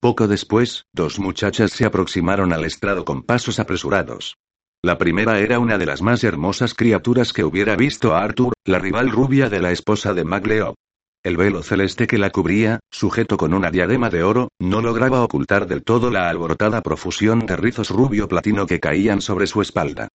Poco 0.00 0.26
después, 0.26 0.86
dos 0.92 1.20
muchachas 1.20 1.70
se 1.70 1.84
aproximaron 1.84 2.52
al 2.52 2.64
estrado 2.64 3.04
con 3.04 3.22
pasos 3.22 3.60
apresurados. 3.60 4.34
La 4.82 4.98
primera 4.98 5.38
era 5.38 5.60
una 5.60 5.78
de 5.78 5.86
las 5.86 6.02
más 6.02 6.24
hermosas 6.24 6.74
criaturas 6.74 7.32
que 7.32 7.44
hubiera 7.44 7.76
visto 7.76 8.12
a 8.12 8.24
Arthur, 8.24 8.54
la 8.64 8.80
rival 8.80 9.08
rubia 9.08 9.48
de 9.48 9.60
la 9.60 9.70
esposa 9.70 10.14
de 10.14 10.24
Magleo. 10.24 10.74
El 11.22 11.36
velo 11.36 11.62
celeste 11.62 12.08
que 12.08 12.18
la 12.18 12.30
cubría, 12.30 12.80
sujeto 12.90 13.36
con 13.36 13.54
una 13.54 13.70
diadema 13.70 14.10
de 14.10 14.24
oro, 14.24 14.48
no 14.58 14.80
lograba 14.80 15.22
ocultar 15.22 15.68
del 15.68 15.84
todo 15.84 16.10
la 16.10 16.28
alborotada 16.28 16.80
profusión 16.80 17.46
de 17.46 17.54
rizos 17.54 17.90
rubio 17.90 18.26
platino 18.26 18.66
que 18.66 18.80
caían 18.80 19.20
sobre 19.20 19.46
su 19.46 19.62
espalda. 19.62 20.08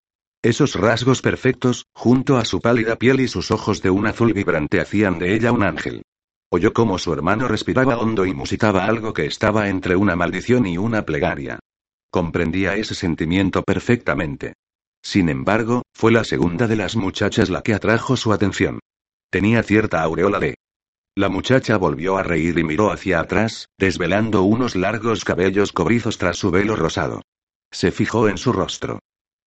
Esos 0.45 0.75
rasgos 0.75 1.23
perfectos, 1.23 1.87
junto 1.91 2.37
a 2.37 2.45
su 2.45 2.61
pálida 2.61 2.97
piel 2.97 3.19
y 3.19 3.27
sus 3.27 3.49
ojos 3.49 3.81
de 3.81 3.89
un 3.89 4.05
azul 4.05 4.31
vibrante 4.31 4.79
hacían 4.79 5.17
de 5.17 5.33
ella 5.33 5.51
un 5.51 5.63
ángel. 5.63 6.03
Oyó 6.51 6.71
cómo 6.71 6.99
su 6.99 7.11
hermano 7.13 7.47
respiraba 7.47 7.97
hondo 7.97 8.27
y 8.27 8.35
musitaba 8.35 8.85
algo 8.85 9.11
que 9.11 9.25
estaba 9.25 9.69
entre 9.69 9.95
una 9.95 10.15
maldición 10.15 10.67
y 10.67 10.77
una 10.77 11.03
plegaria. 11.03 11.57
Comprendía 12.11 12.75
ese 12.75 12.93
sentimiento 12.93 13.63
perfectamente. 13.63 14.53
Sin 15.01 15.29
embargo, 15.29 15.81
fue 15.95 16.11
la 16.11 16.23
segunda 16.23 16.67
de 16.67 16.75
las 16.75 16.95
muchachas 16.95 17.49
la 17.49 17.63
que 17.63 17.73
atrajo 17.73 18.15
su 18.15 18.31
atención. 18.31 18.81
Tenía 19.31 19.63
cierta 19.63 20.03
aureola 20.03 20.39
de... 20.39 20.53
La 21.15 21.29
muchacha 21.29 21.75
volvió 21.77 22.17
a 22.17 22.23
reír 22.23 22.59
y 22.59 22.63
miró 22.63 22.91
hacia 22.91 23.19
atrás, 23.19 23.69
desvelando 23.79 24.43
unos 24.43 24.75
largos 24.75 25.25
cabellos 25.25 25.71
cobrizos 25.71 26.19
tras 26.19 26.37
su 26.37 26.51
velo 26.51 26.75
rosado. 26.75 27.23
Se 27.71 27.91
fijó 27.91 28.29
en 28.29 28.37
su 28.37 28.53
rostro. 28.53 28.99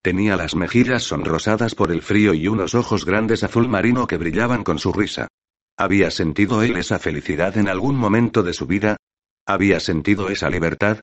Tenía 0.02 0.36
las 0.36 0.54
mejillas 0.54 1.02
sonrosadas 1.02 1.74
por 1.74 1.90
el 1.90 2.02
frío 2.02 2.34
y 2.34 2.48
unos 2.48 2.74
ojos 2.74 3.04
grandes 3.04 3.42
azul 3.42 3.68
marino 3.68 4.06
que 4.06 4.16
brillaban 4.16 4.62
con 4.62 4.78
su 4.78 4.92
risa. 4.92 5.28
¿Había 5.76 6.10
sentido 6.10 6.62
él 6.62 6.76
esa 6.76 6.98
felicidad 6.98 7.56
en 7.56 7.68
algún 7.68 7.96
momento 7.96 8.42
de 8.42 8.52
su 8.52 8.66
vida? 8.66 8.96
¿Había 9.46 9.80
sentido 9.80 10.28
esa 10.28 10.50
libertad? 10.50 11.00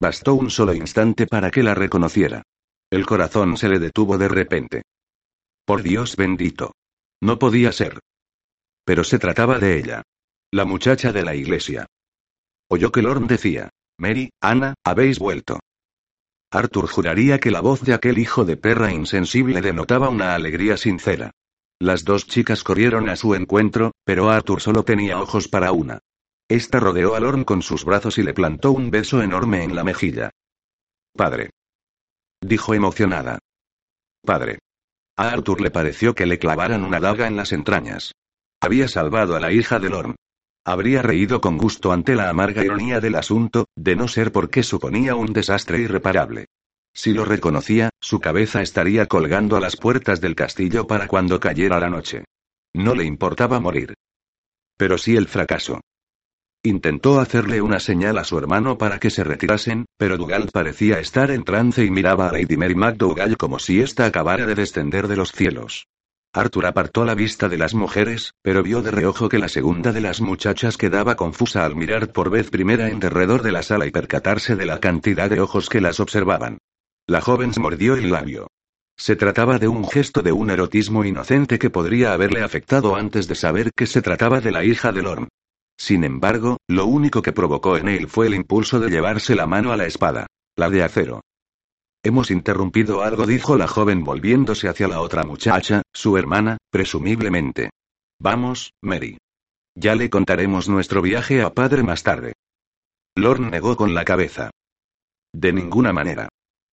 Bastó 0.00 0.34
un 0.34 0.50
solo 0.50 0.74
instante 0.74 1.26
para 1.26 1.50
que 1.50 1.62
la 1.62 1.74
reconociera. 1.74 2.42
El 2.90 3.06
corazón 3.06 3.56
se 3.56 3.68
le 3.68 3.78
detuvo 3.78 4.18
de 4.18 4.28
repente. 4.28 4.82
Por 5.64 5.82
Dios 5.82 6.16
bendito. 6.16 6.72
No 7.20 7.38
podía 7.38 7.72
ser. 7.72 8.00
Pero 8.84 9.02
se 9.02 9.18
trataba 9.18 9.58
de 9.58 9.78
ella. 9.78 10.02
La 10.52 10.64
muchacha 10.64 11.10
de 11.12 11.22
la 11.22 11.34
iglesia. 11.34 11.86
Oyó 12.68 12.92
que 12.92 13.02
Lorne 13.02 13.26
decía, 13.26 13.70
Mary, 13.98 14.30
Ana, 14.40 14.74
habéis 14.84 15.18
vuelto. 15.18 15.60
Arthur 16.54 16.86
juraría 16.86 17.40
que 17.40 17.50
la 17.50 17.60
voz 17.60 17.80
de 17.82 17.94
aquel 17.94 18.16
hijo 18.16 18.44
de 18.44 18.56
perra 18.56 18.92
insensible 18.92 19.60
denotaba 19.60 20.08
una 20.08 20.36
alegría 20.36 20.76
sincera. 20.76 21.32
Las 21.80 22.04
dos 22.04 22.28
chicas 22.28 22.62
corrieron 22.62 23.08
a 23.08 23.16
su 23.16 23.34
encuentro, 23.34 23.90
pero 24.04 24.30
Arthur 24.30 24.60
solo 24.60 24.84
tenía 24.84 25.20
ojos 25.20 25.48
para 25.48 25.72
una. 25.72 25.98
Esta 26.48 26.78
rodeó 26.78 27.16
a 27.16 27.20
Lorne 27.20 27.44
con 27.44 27.60
sus 27.60 27.84
brazos 27.84 28.18
y 28.18 28.22
le 28.22 28.34
plantó 28.34 28.70
un 28.70 28.92
beso 28.92 29.20
enorme 29.20 29.64
en 29.64 29.74
la 29.74 29.82
mejilla. 29.82 30.30
Padre. 31.12 31.50
Dijo 32.40 32.72
emocionada. 32.72 33.40
Padre. 34.22 34.60
A 35.16 35.30
Arthur 35.30 35.60
le 35.60 35.72
pareció 35.72 36.14
que 36.14 36.26
le 36.26 36.38
clavaran 36.38 36.84
una 36.84 37.00
daga 37.00 37.26
en 37.26 37.34
las 37.34 37.50
entrañas. 37.50 38.12
Había 38.60 38.86
salvado 38.86 39.34
a 39.34 39.40
la 39.40 39.50
hija 39.50 39.80
de 39.80 39.90
Lorne. 39.90 40.14
Habría 40.64 41.02
reído 41.02 41.42
con 41.42 41.58
gusto 41.58 41.92
ante 41.92 42.14
la 42.14 42.30
amarga 42.30 42.64
ironía 42.64 43.00
del 43.00 43.16
asunto, 43.16 43.66
de 43.76 43.96
no 43.96 44.08
ser 44.08 44.32
porque 44.32 44.62
suponía 44.62 45.14
un 45.14 45.32
desastre 45.34 45.78
irreparable. 45.78 46.46
Si 46.94 47.12
lo 47.12 47.24
reconocía, 47.24 47.90
su 48.00 48.20
cabeza 48.20 48.62
estaría 48.62 49.06
colgando 49.06 49.56
a 49.56 49.60
las 49.60 49.76
puertas 49.76 50.20
del 50.20 50.34
castillo 50.34 50.86
para 50.86 51.06
cuando 51.06 51.38
cayera 51.38 51.80
la 51.80 51.90
noche. 51.90 52.24
No 52.72 52.94
le 52.94 53.04
importaba 53.04 53.60
morir. 53.60 53.94
Pero 54.78 54.96
sí 54.96 55.16
el 55.16 55.28
fracaso. 55.28 55.80
Intentó 56.62 57.20
hacerle 57.20 57.60
una 57.60 57.78
señal 57.78 58.16
a 58.16 58.24
su 58.24 58.38
hermano 58.38 58.78
para 58.78 58.98
que 58.98 59.10
se 59.10 59.22
retirasen, 59.22 59.84
pero 59.98 60.16
Dougal 60.16 60.48
parecía 60.50 60.98
estar 60.98 61.30
en 61.30 61.44
trance 61.44 61.84
y 61.84 61.90
miraba 61.90 62.28
a 62.28 62.32
Lady 62.32 62.56
Mary 62.56 62.74
McDougall 62.74 63.36
como 63.36 63.58
si 63.58 63.80
ésta 63.80 64.06
acabara 64.06 64.46
de 64.46 64.54
descender 64.54 65.08
de 65.08 65.16
los 65.16 65.30
cielos. 65.30 65.88
Arthur 66.36 66.66
apartó 66.66 67.04
la 67.04 67.14
vista 67.14 67.48
de 67.48 67.56
las 67.56 67.74
mujeres, 67.74 68.34
pero 68.42 68.64
vio 68.64 68.82
de 68.82 68.90
reojo 68.90 69.28
que 69.28 69.38
la 69.38 69.48
segunda 69.48 69.92
de 69.92 70.00
las 70.00 70.20
muchachas 70.20 70.76
quedaba 70.76 71.14
confusa 71.14 71.64
al 71.64 71.76
mirar 71.76 72.10
por 72.10 72.28
vez 72.28 72.50
primera 72.50 72.88
en 72.88 72.98
derredor 72.98 73.42
de 73.42 73.52
la 73.52 73.62
sala 73.62 73.86
y 73.86 73.92
percatarse 73.92 74.56
de 74.56 74.66
la 74.66 74.80
cantidad 74.80 75.30
de 75.30 75.40
ojos 75.40 75.68
que 75.68 75.80
las 75.80 76.00
observaban. 76.00 76.58
La 77.06 77.20
joven 77.20 77.54
se 77.54 77.60
mordió 77.60 77.94
el 77.94 78.10
labio. 78.10 78.48
Se 78.96 79.14
trataba 79.14 79.60
de 79.60 79.68
un 79.68 79.88
gesto 79.88 80.22
de 80.22 80.32
un 80.32 80.50
erotismo 80.50 81.04
inocente 81.04 81.56
que 81.60 81.70
podría 81.70 82.12
haberle 82.12 82.42
afectado 82.42 82.96
antes 82.96 83.28
de 83.28 83.36
saber 83.36 83.70
que 83.72 83.86
se 83.86 84.02
trataba 84.02 84.40
de 84.40 84.50
la 84.50 84.64
hija 84.64 84.90
de 84.90 85.02
Lorne. 85.02 85.28
Sin 85.76 86.02
embargo, 86.02 86.56
lo 86.68 86.86
único 86.86 87.22
que 87.22 87.32
provocó 87.32 87.76
en 87.76 87.86
él 87.86 88.08
fue 88.08 88.26
el 88.26 88.34
impulso 88.34 88.80
de 88.80 88.90
llevarse 88.90 89.36
la 89.36 89.46
mano 89.46 89.70
a 89.70 89.76
la 89.76 89.86
espada. 89.86 90.26
La 90.56 90.68
de 90.68 90.82
acero. 90.82 91.20
Hemos 92.06 92.30
interrumpido 92.30 93.02
algo, 93.02 93.26
dijo 93.26 93.56
la 93.56 93.66
joven 93.66 94.04
volviéndose 94.04 94.68
hacia 94.68 94.88
la 94.88 95.00
otra 95.00 95.24
muchacha, 95.24 95.80
su 95.90 96.18
hermana, 96.18 96.58
presumiblemente. 96.70 97.70
Vamos, 98.20 98.74
Mary. 98.82 99.16
Ya 99.74 99.94
le 99.94 100.10
contaremos 100.10 100.68
nuestro 100.68 101.00
viaje 101.00 101.40
a 101.40 101.54
padre 101.54 101.82
más 101.82 102.02
tarde. 102.02 102.34
Lorne 103.16 103.48
negó 103.48 103.74
con 103.74 103.94
la 103.94 104.04
cabeza. 104.04 104.50
De 105.32 105.54
ninguna 105.54 105.94
manera. 105.94 106.28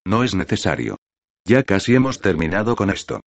No 0.05 0.25
es 0.25 0.35
necesario. 0.35 0.97
Ya 1.45 1.63
casi 1.63 1.95
hemos 1.95 2.19
terminado 2.19 2.75
con 2.75 2.89
esto. 2.89 3.21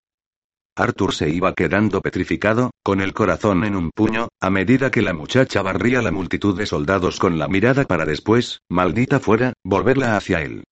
Arthur 0.76 1.14
se 1.14 1.31
iba 1.31 1.55
quedando 1.55 2.02
petrificado, 2.02 2.72
con 2.82 3.01
el 3.01 3.14
corazón 3.14 3.64
en 3.64 3.76
un 3.76 3.90
puño, 3.90 4.28
a 4.43 4.51
medida 4.51 4.90
que 4.90 5.01
la 5.01 5.14
muchacha 5.14 5.62
barría 5.62 6.02
la 6.02 6.10
multitud 6.10 6.55
de 6.55 6.66
soldados 6.66 7.18
con 7.18 7.39
la 7.39 7.48
mirada 7.48 7.85
para 7.85 8.05
después, 8.05 8.60
maldita 8.68 9.20
fuera, 9.20 9.55
volverla 9.64 10.18
hacia 10.18 10.43
él. 10.43 10.64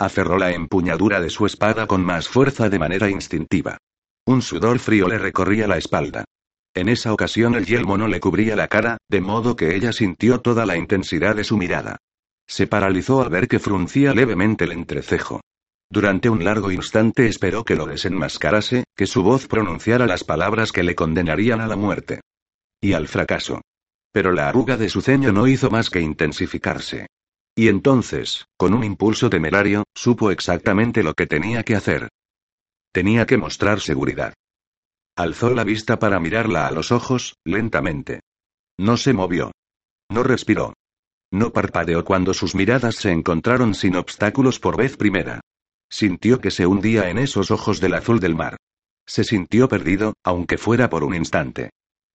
Aferró 0.00 0.38
la 0.38 0.50
empuñadura 0.52 1.20
de 1.20 1.28
su 1.28 1.44
espada 1.44 1.86
con 1.86 2.02
más 2.02 2.26
fuerza 2.26 2.70
de 2.70 2.78
manera 2.78 3.10
instintiva. 3.10 3.76
Un 4.24 4.40
sudor 4.40 4.78
frío 4.78 5.06
le 5.06 5.18
recorría 5.18 5.68
la 5.68 5.76
espalda. 5.76 6.24
En 6.74 6.88
esa 6.88 7.12
ocasión 7.12 7.54
el 7.54 7.66
yelmo 7.66 7.98
no 7.98 8.08
le 8.08 8.18
cubría 8.18 8.56
la 8.56 8.66
cara, 8.66 8.96
de 9.10 9.20
modo 9.20 9.56
que 9.56 9.76
ella 9.76 9.92
sintió 9.92 10.40
toda 10.40 10.64
la 10.64 10.78
intensidad 10.78 11.36
de 11.36 11.44
su 11.44 11.58
mirada. 11.58 11.98
Se 12.48 12.66
paralizó 12.66 13.20
al 13.20 13.28
ver 13.28 13.46
que 13.46 13.58
fruncía 13.58 14.14
levemente 14.14 14.64
el 14.64 14.72
entrecejo. 14.72 15.42
Durante 15.90 16.30
un 16.30 16.44
largo 16.44 16.70
instante 16.70 17.26
esperó 17.26 17.62
que 17.62 17.76
lo 17.76 17.84
desenmascarase, 17.84 18.84
que 18.96 19.06
su 19.06 19.22
voz 19.22 19.48
pronunciara 19.48 20.06
las 20.06 20.24
palabras 20.24 20.72
que 20.72 20.82
le 20.82 20.94
condenarían 20.94 21.60
a 21.60 21.66
la 21.66 21.76
muerte. 21.76 22.22
Y 22.80 22.94
al 22.94 23.06
fracaso. 23.06 23.60
Pero 24.14 24.32
la 24.32 24.48
arruga 24.48 24.78
de 24.78 24.88
su 24.88 25.02
ceño 25.02 25.30
no 25.30 25.46
hizo 25.46 25.68
más 25.68 25.90
que 25.90 26.00
intensificarse. 26.00 27.06
Y 27.60 27.68
entonces, 27.68 28.46
con 28.56 28.72
un 28.72 28.84
impulso 28.84 29.28
temerario, 29.28 29.84
supo 29.94 30.30
exactamente 30.30 31.02
lo 31.02 31.12
que 31.12 31.26
tenía 31.26 31.62
que 31.62 31.76
hacer. 31.76 32.08
Tenía 32.90 33.26
que 33.26 33.36
mostrar 33.36 33.80
seguridad. 33.80 34.32
Alzó 35.14 35.50
la 35.50 35.62
vista 35.62 35.98
para 35.98 36.20
mirarla 36.20 36.66
a 36.66 36.70
los 36.70 36.90
ojos, 36.90 37.36
lentamente. 37.44 38.20
No 38.78 38.96
se 38.96 39.12
movió. 39.12 39.52
No 40.08 40.22
respiró. 40.22 40.72
No 41.30 41.52
parpadeó 41.52 42.02
cuando 42.02 42.32
sus 42.32 42.54
miradas 42.54 42.94
se 42.94 43.10
encontraron 43.10 43.74
sin 43.74 43.94
obstáculos 43.94 44.58
por 44.58 44.78
vez 44.78 44.96
primera. 44.96 45.42
Sintió 45.90 46.40
que 46.40 46.50
se 46.50 46.66
hundía 46.66 47.10
en 47.10 47.18
esos 47.18 47.50
ojos 47.50 47.78
del 47.78 47.92
azul 47.92 48.20
del 48.20 48.36
mar. 48.36 48.56
Se 49.04 49.22
sintió 49.22 49.68
perdido, 49.68 50.14
aunque 50.24 50.56
fuera 50.56 50.88
por 50.88 51.04
un 51.04 51.14
instante. 51.14 51.68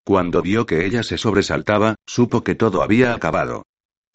Cuando 0.04 0.42
vio 0.42 0.66
que 0.66 0.88
ella 0.88 1.04
se 1.04 1.20
sobresaltaba, 1.20 1.98
supo 2.08 2.44
que 2.44 2.56
todo 2.56 2.82
había 2.82 3.14
acabado. 3.14 3.62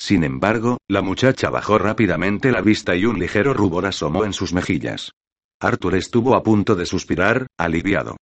Sin 0.01 0.25
embargo, 0.25 0.79
la 0.89 1.03
muchacha 1.03 1.51
bajó 1.51 1.77
rápidamente 1.77 2.51
la 2.51 2.63
vista 2.63 2.97
y 2.97 3.05
un 3.05 3.19
ligero 3.19 3.53
rubor 3.53 3.85
asomó 3.85 4.25
en 4.25 4.33
sus 4.33 4.55
mejillas. 4.55 5.13
Arthur 5.61 5.95
estuvo 5.95 6.35
a 6.35 6.43
punto 6.43 6.75
de 6.75 6.87
suspirar, 6.87 7.47
aliviado. 7.59 8.17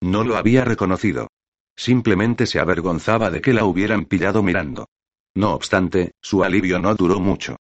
No 0.00 0.22
lo 0.22 0.36
había 0.36 0.64
reconocido. 0.64 1.26
Simplemente 1.76 2.46
se 2.46 2.60
avergonzaba 2.60 3.32
de 3.32 3.40
que 3.40 3.52
la 3.52 3.64
hubieran 3.64 4.04
pillado 4.04 4.40
mirando. 4.44 4.86
No 5.34 5.52
obstante, 5.52 6.12
su 6.22 6.44
alivio 6.44 6.78
no 6.78 6.94
duró 6.94 7.18
mucho. 7.18 7.56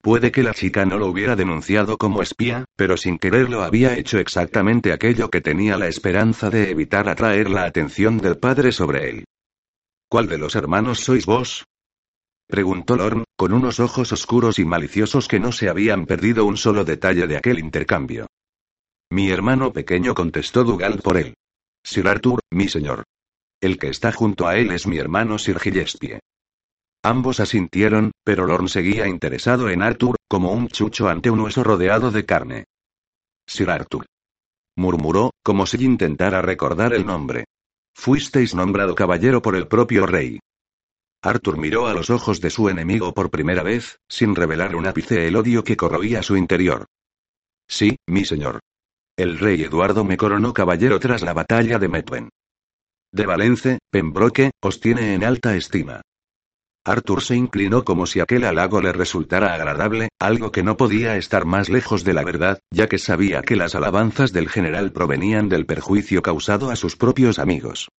Puede 0.00 0.32
que 0.32 0.42
la 0.42 0.54
chica 0.54 0.86
no 0.86 0.96
lo 0.96 1.06
hubiera 1.06 1.36
denunciado 1.36 1.98
como 1.98 2.22
espía, 2.22 2.64
pero 2.74 2.96
sin 2.96 3.18
quererlo 3.18 3.62
había 3.62 3.98
hecho 3.98 4.18
exactamente 4.18 4.94
aquello 4.94 5.28
que 5.28 5.42
tenía 5.42 5.76
la 5.76 5.88
esperanza 5.88 6.48
de 6.48 6.70
evitar 6.70 7.06
atraer 7.06 7.50
la 7.50 7.64
atención 7.64 8.16
del 8.16 8.38
padre 8.38 8.72
sobre 8.72 9.10
él. 9.10 9.24
¿Cuál 10.08 10.26
de 10.26 10.38
los 10.38 10.56
hermanos 10.56 11.00
sois 11.00 11.26
vos? 11.26 11.66
Preguntó 12.50 12.96
Lorne, 12.96 13.24
con 13.36 13.54
unos 13.54 13.80
ojos 13.80 14.12
oscuros 14.12 14.58
y 14.58 14.66
maliciosos 14.66 15.26
que 15.28 15.40
no 15.40 15.52
se 15.52 15.70
habían 15.70 16.04
perdido 16.04 16.44
un 16.44 16.58
solo 16.58 16.84
detalle 16.84 17.26
de 17.26 17.38
aquel 17.38 17.58
intercambio. 17.58 18.26
Mi 19.10 19.30
hermano 19.30 19.72
pequeño 19.72 20.14
contestó 20.14 20.64
Dougal 20.64 21.00
por 21.02 21.16
él. 21.16 21.34
Sir 21.82 22.06
Arthur, 22.06 22.40
mi 22.52 22.68
señor. 22.68 23.04
El 23.60 23.78
que 23.78 23.88
está 23.88 24.12
junto 24.12 24.46
a 24.46 24.56
él 24.56 24.70
es 24.70 24.86
mi 24.86 24.98
hermano 24.98 25.38
Sir 25.38 25.58
Gillespie. 25.58 26.20
Ambos 27.02 27.40
asintieron, 27.40 28.12
pero 28.24 28.46
Lorne 28.46 28.68
seguía 28.68 29.06
interesado 29.06 29.70
en 29.70 29.82
Arthur, 29.82 30.16
como 30.28 30.52
un 30.52 30.68
chucho 30.68 31.08
ante 31.08 31.30
un 31.30 31.40
hueso 31.40 31.64
rodeado 31.64 32.10
de 32.10 32.26
carne. 32.26 32.64
Sir 33.46 33.70
Arthur. 33.70 34.04
Murmuró, 34.76 35.30
como 35.42 35.66
si 35.66 35.82
intentara 35.84 36.42
recordar 36.42 36.92
el 36.92 37.06
nombre. 37.06 37.44
Fuisteis 37.94 38.54
nombrado 38.54 38.94
caballero 38.94 39.42
por 39.42 39.56
el 39.56 39.66
propio 39.66 40.06
rey. 40.06 40.38
Arthur 41.22 41.58
miró 41.58 41.86
a 41.86 41.92
los 41.92 42.08
ojos 42.08 42.40
de 42.40 42.48
su 42.48 42.68
enemigo 42.70 43.12
por 43.12 43.30
primera 43.30 43.62
vez, 43.62 44.00
sin 44.08 44.34
revelar 44.34 44.74
un 44.74 44.86
ápice 44.86 45.26
el 45.28 45.36
odio 45.36 45.64
que 45.64 45.76
corroía 45.76 46.22
su 46.22 46.36
interior. 46.36 46.86
Sí, 47.68 47.96
mi 48.06 48.24
señor. 48.24 48.60
El 49.16 49.38
rey 49.38 49.62
Eduardo 49.62 50.02
me 50.02 50.16
coronó 50.16 50.54
caballero 50.54 50.98
tras 50.98 51.20
la 51.20 51.34
batalla 51.34 51.78
de 51.78 51.88
Metwen. 51.88 52.30
De 53.12 53.26
Valence, 53.26 53.78
Pembroke, 53.90 54.52
os 54.62 54.80
tiene 54.80 55.14
en 55.14 55.24
alta 55.24 55.56
estima. 55.56 56.00
Arthur 56.86 57.22
se 57.22 57.36
inclinó 57.36 57.84
como 57.84 58.06
si 58.06 58.20
aquel 58.20 58.44
halago 58.44 58.80
le 58.80 58.92
resultara 58.92 59.52
agradable, 59.52 60.08
algo 60.18 60.50
que 60.50 60.62
no 60.62 60.78
podía 60.78 61.18
estar 61.18 61.44
más 61.44 61.68
lejos 61.68 62.04
de 62.04 62.14
la 62.14 62.24
verdad, 62.24 62.60
ya 62.70 62.88
que 62.88 62.98
sabía 62.98 63.42
que 63.42 63.56
las 63.56 63.74
alabanzas 63.74 64.32
del 64.32 64.48
general 64.48 64.90
provenían 64.90 65.50
del 65.50 65.66
perjuicio 65.66 66.22
causado 66.22 66.70
a 66.70 66.76
sus 66.76 66.96
propios 66.96 67.38
amigos. 67.38 67.90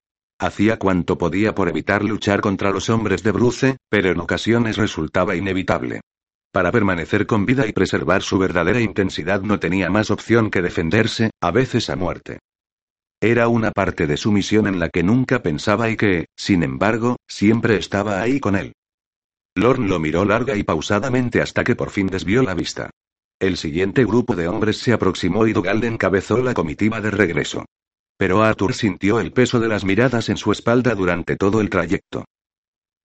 Hacía 0.41 0.79
cuanto 0.79 1.19
podía 1.19 1.53
por 1.53 1.69
evitar 1.69 2.03
luchar 2.03 2.41
contra 2.41 2.71
los 2.71 2.89
hombres 2.89 3.21
de 3.21 3.31
Bruce, 3.31 3.77
pero 3.89 4.09
en 4.09 4.19
ocasiones 4.19 4.75
resultaba 4.75 5.35
inevitable. 5.35 6.01
Para 6.51 6.71
permanecer 6.71 7.27
con 7.27 7.45
vida 7.45 7.67
y 7.67 7.73
preservar 7.73 8.23
su 8.23 8.39
verdadera 8.39 8.81
intensidad 8.81 9.43
no 9.43 9.59
tenía 9.59 9.91
más 9.91 10.09
opción 10.09 10.49
que 10.49 10.63
defenderse, 10.63 11.29
a 11.41 11.51
veces 11.51 11.91
a 11.91 11.95
muerte. 11.95 12.39
Era 13.21 13.49
una 13.49 13.69
parte 13.69 14.07
de 14.07 14.17
su 14.17 14.31
misión 14.31 14.65
en 14.65 14.79
la 14.79 14.89
que 14.89 15.03
nunca 15.03 15.43
pensaba 15.43 15.91
y 15.91 15.95
que, 15.95 16.25
sin 16.35 16.63
embargo, 16.63 17.17
siempre 17.27 17.75
estaba 17.75 18.19
ahí 18.19 18.39
con 18.39 18.55
él. 18.55 18.73
Lorne 19.53 19.87
lo 19.87 19.99
miró 19.99 20.25
larga 20.25 20.55
y 20.55 20.63
pausadamente 20.63 21.39
hasta 21.39 21.63
que 21.63 21.75
por 21.75 21.91
fin 21.91 22.07
desvió 22.07 22.41
la 22.41 22.55
vista. 22.55 22.89
El 23.39 23.57
siguiente 23.57 24.05
grupo 24.05 24.35
de 24.35 24.47
hombres 24.47 24.77
se 24.77 24.91
aproximó 24.91 25.45
y 25.45 25.53
Dougal 25.53 25.83
encabezó 25.83 26.37
la 26.41 26.55
comitiva 26.55 26.99
de 26.99 27.11
regreso. 27.11 27.65
Pero 28.21 28.43
Arthur 28.43 28.75
sintió 28.75 29.19
el 29.19 29.33
peso 29.33 29.59
de 29.59 29.67
las 29.67 29.83
miradas 29.83 30.29
en 30.29 30.37
su 30.37 30.51
espalda 30.51 30.93
durante 30.93 31.37
todo 31.37 31.59
el 31.59 31.71
trayecto. 31.71 32.25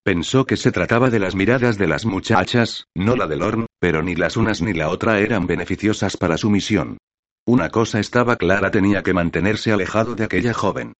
Pensó 0.04 0.44
que 0.44 0.58
se 0.58 0.72
trataba 0.72 1.08
de 1.08 1.18
las 1.18 1.34
miradas 1.34 1.78
de 1.78 1.86
las 1.86 2.04
muchachas, 2.04 2.84
no 2.94 3.16
la 3.16 3.26
de 3.26 3.36
Lorne, 3.36 3.64
pero 3.78 4.02
ni 4.02 4.14
las 4.14 4.36
unas 4.36 4.60
ni 4.60 4.74
la 4.74 4.90
otra 4.90 5.18
eran 5.20 5.46
beneficiosas 5.46 6.18
para 6.18 6.36
su 6.36 6.50
misión. 6.50 6.98
Una 7.46 7.70
cosa 7.70 7.98
estaba 7.98 8.36
clara, 8.36 8.70
tenía 8.70 9.02
que 9.02 9.14
mantenerse 9.14 9.72
alejado 9.72 10.16
de 10.16 10.24
aquella 10.24 10.52
joven. 10.52 10.92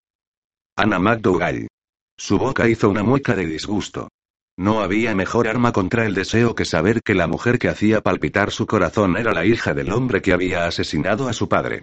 Ana 0.76 0.98
McDougall. 0.98 1.68
Su 2.16 2.38
boca 2.38 2.70
hizo 2.70 2.88
una 2.88 3.02
mueca 3.02 3.34
de 3.34 3.44
disgusto. 3.44 4.09
No 4.56 4.80
había 4.80 5.14
mejor 5.14 5.47
arma 5.47 5.72
contra 5.72 6.06
el 6.06 6.14
deseo 6.14 6.55
que 6.55 6.64
saber 6.64 7.02
que 7.02 7.14
la 7.14 7.26
mujer 7.26 7.59
que 7.59 7.68
hacía 7.68 8.01
palpitar 8.01 8.51
su 8.51 8.66
corazón 8.66 9.18
era 9.18 9.34
la 9.34 9.44
hija 9.44 9.74
del 9.74 9.93
hombre 9.93 10.22
que 10.22 10.32
había 10.32 10.66
asesinado 10.66 11.28
a 11.28 11.34
su 11.34 11.51
padre. 11.51 11.82